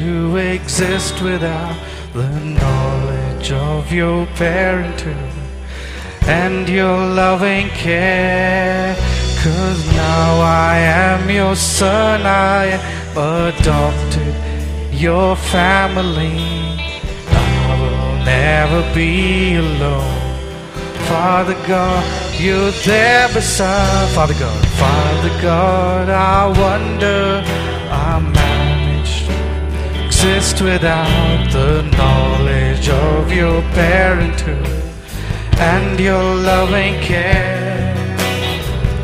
to 0.00 0.36
exist 0.36 1.20
without 1.20 1.76
the 2.14 2.28
knowledge 2.58 3.52
of 3.52 3.92
your 3.92 4.24
parenthood 4.44 5.32
and 6.22 6.66
your 6.68 6.98
loving 7.22 7.68
care. 7.68 8.96
Cause 9.44 9.80
now 9.92 10.40
I 10.40 10.78
am 10.78 11.28
your 11.28 11.54
son, 11.54 12.22
I 12.22 12.64
am 12.76 12.82
adopted, 13.48 14.34
your 14.90 15.36
family. 15.36 16.38
I 17.28 17.68
will 17.80 18.24
never 18.24 18.82
be 18.94 19.56
alone. 19.56 20.18
Father 21.10 21.58
God, 21.66 22.02
you're 22.40 22.72
there 22.86 23.28
beside. 23.34 24.08
Father 24.14 24.38
God, 24.44 24.66
Father 24.82 25.42
God, 25.42 26.08
I 26.08 26.46
wonder 26.58 27.44
I'm. 27.90 28.49
Exist 30.22 30.60
without 30.60 31.50
the 31.50 31.80
knowledge 31.96 32.90
of 32.90 33.32
your 33.32 33.62
parenthood 33.72 34.68
and 35.58 35.98
your 35.98 36.34
loving 36.34 36.92
care. 37.00 37.94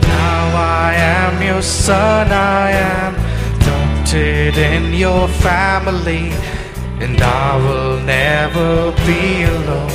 Now 0.03 0.45
I 0.55 0.93
am 0.95 1.43
your 1.43 1.63
son, 1.63 2.31
I 2.31 2.71
am 2.71 3.15
adopted 3.57 4.59
in 4.59 4.93
your 4.93 5.27
family, 5.29 6.33
and 7.01 7.19
I 7.23 7.57
will 7.65 7.99
never 8.01 8.93
be 9.07 9.45
alone. 9.45 9.91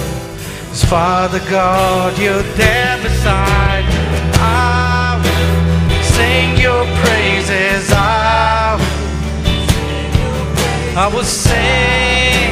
As 0.71 0.83
Father 0.85 1.41
God, 1.51 2.17
you're 2.17 2.47
there 2.57 2.97
beside 3.03 3.85
me. 3.85 4.31
I 4.39 5.21
will 5.23 6.03
sing 6.03 6.57
your 6.57 6.83
praises. 7.03 7.91
I 7.91 8.20
I 10.93 11.07
will 11.07 11.23
sing 11.23 12.51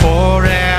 forevermore, 0.00 0.73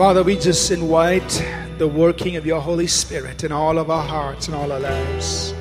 Father, 0.00 0.22
we 0.22 0.34
just 0.34 0.70
invite 0.70 1.44
the 1.76 1.86
working 1.86 2.36
of 2.36 2.46
your 2.46 2.58
Holy 2.58 2.86
Spirit 2.86 3.44
in 3.44 3.52
all 3.52 3.76
of 3.76 3.90
our 3.90 4.02
hearts 4.02 4.46
and 4.46 4.56
all 4.56 4.72
our 4.72 4.80
lives 4.80 5.52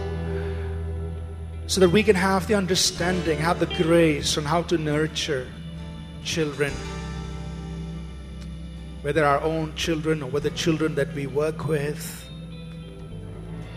so 1.68 1.82
that 1.82 1.90
we 1.90 2.02
can 2.02 2.16
have 2.16 2.48
the 2.48 2.56
understanding, 2.56 3.38
have 3.38 3.60
the 3.60 3.66
grace 3.84 4.38
on 4.38 4.46
how 4.46 4.62
to 4.62 4.78
nurture 4.78 5.46
children, 6.24 6.72
whether 9.02 9.26
our 9.26 9.42
own 9.42 9.76
children 9.76 10.24
or 10.24 10.30
whether 10.30 10.50
children 10.52 10.96
that 10.96 11.14
we 11.14 11.28
work 11.28 11.68
with, 11.68 12.26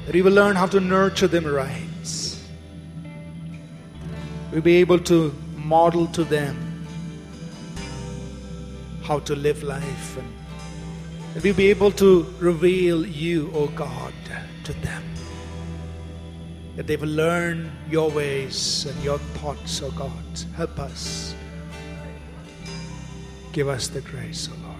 that 0.07 0.15
we 0.15 0.23
will 0.23 0.33
learn 0.33 0.55
how 0.55 0.67
to 0.67 0.79
nurture 0.79 1.27
them 1.27 1.45
right. 1.45 2.37
We'll 4.53 4.61
be 4.61 4.77
able 4.77 5.01
to 5.01 5.35
model 5.57 6.07
to 6.07 6.23
them 6.23 6.87
how 9.03 9.19
to 9.19 9.35
live 9.35 9.65
life 9.65 10.17
and 10.19 10.42
that 11.35 11.43
we'll 11.43 11.55
be 11.55 11.71
able 11.71 11.91
to 11.93 12.27
reveal 12.39 13.07
you, 13.07 13.51
O 13.55 13.61
oh 13.61 13.67
God, 13.69 14.13
to 14.65 14.73
them 14.75 15.03
that 16.77 16.87
they 16.87 16.97
will 16.97 17.09
learn 17.09 17.71
your 17.91 18.11
ways 18.11 18.87
and 18.87 19.05
your 19.05 19.19
thoughts, 19.19 19.83
oh 19.83 19.91
God. 19.91 20.13
Help 20.57 20.79
us. 20.79 21.35
Give 23.53 23.69
us 23.69 23.89
the 23.89 24.01
grace, 24.01 24.49
oh 24.51 24.57
Lord. 24.67 24.79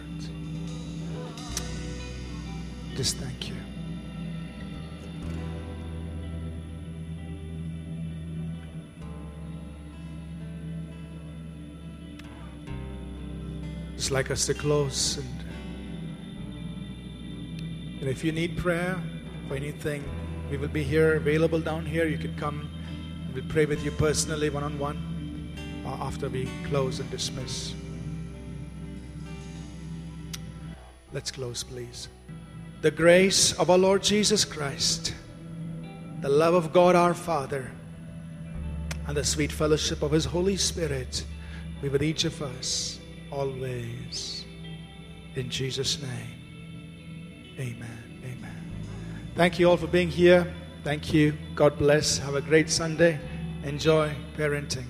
Just 2.97 3.19
thank 3.19 3.49
you. 3.49 3.57
Just 13.97 14.11
like 14.11 14.31
us 14.31 14.47
to 14.47 14.55
close 14.55 15.19
and 15.19 15.42
and 18.03 18.11
if 18.11 18.23
you 18.23 18.33
need 18.33 18.59
prayer 18.59 19.01
for 19.49 19.55
anything 19.55 20.05
we 20.53 20.59
will 20.59 20.69
be 20.69 20.83
here, 20.83 21.15
available 21.15 21.61
down 21.61 21.87
here. 21.87 22.07
You 22.07 22.19
can 22.19 22.37
come. 22.37 22.69
We'll 23.33 23.43
pray 23.49 23.65
with 23.65 23.83
you 23.83 23.91
personally, 23.91 24.51
one 24.51 24.63
on 24.63 24.79
one, 24.79 25.55
after 25.87 26.29
we 26.29 26.47
close 26.65 27.01
and 27.01 27.11
dismiss. 27.11 27.73
Let's 31.13 31.31
close, 31.31 31.63
please. 31.63 32.09
The 32.83 32.91
grace 32.91 33.53
of 33.55 33.71
our 33.71 33.79
Lord 33.79 34.03
Jesus 34.03 34.45
Christ, 34.45 35.15
the 36.21 36.29
love 36.29 36.53
of 36.53 36.73
God 36.73 36.97
our 36.97 37.15
Father, 37.15 37.71
and 39.07 39.17
the 39.17 39.25
sweet 39.25 39.53
fellowship 39.53 40.03
of 40.03 40.11
His 40.11 40.27
Holy 40.27 40.59
Spirit 40.59 41.25
be 41.81 41.89
with 41.89 42.03
each 42.03 42.25
of 42.25 42.43
us 42.43 42.99
always. 43.31 44.45
In 45.35 45.49
Jesus' 45.49 46.03
name, 46.03 47.57
amen. 47.59 47.92
Thank 49.35 49.59
you 49.59 49.71
all 49.71 49.77
for 49.77 49.87
being 49.87 50.11
here. 50.11 50.53
Thank 50.85 51.15
you. 51.15 51.35
God 51.55 51.79
bless. 51.79 52.19
Have 52.19 52.35
a 52.35 52.41
great 52.41 52.69
Sunday. 52.69 53.19
Enjoy 53.65 54.15
parenting. 54.37 54.87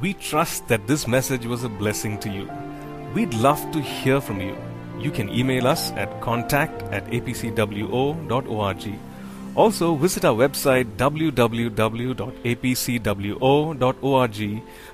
We 0.00 0.14
trust 0.14 0.68
that 0.68 0.86
this 0.86 1.06
message 1.06 1.46
was 1.46 1.64
a 1.64 1.68
blessing 1.68 2.18
to 2.20 2.28
you. 2.28 2.50
We'd 3.14 3.34
love 3.34 3.70
to 3.72 3.80
hear 3.80 4.20
from 4.20 4.40
you. 4.40 4.56
You 4.98 5.10
can 5.10 5.28
email 5.30 5.66
us 5.66 5.92
at 5.92 6.20
contact 6.20 6.82
at 6.92 7.06
apcwo.org. 7.06 8.98
Also, 9.56 9.94
visit 9.96 10.24
our 10.24 10.34
website 10.34 10.96
www.apcwo.org 10.96 11.42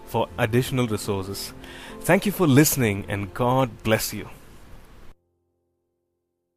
for 0.07 0.29
additional 0.39 0.87
resources. 0.87 1.53
Thank 2.01 2.25
you 2.27 2.33
for 2.33 2.47
listening 2.47 3.05
and 3.09 3.35
God 3.35 3.71
bless 3.83 4.15
you. 4.15 4.29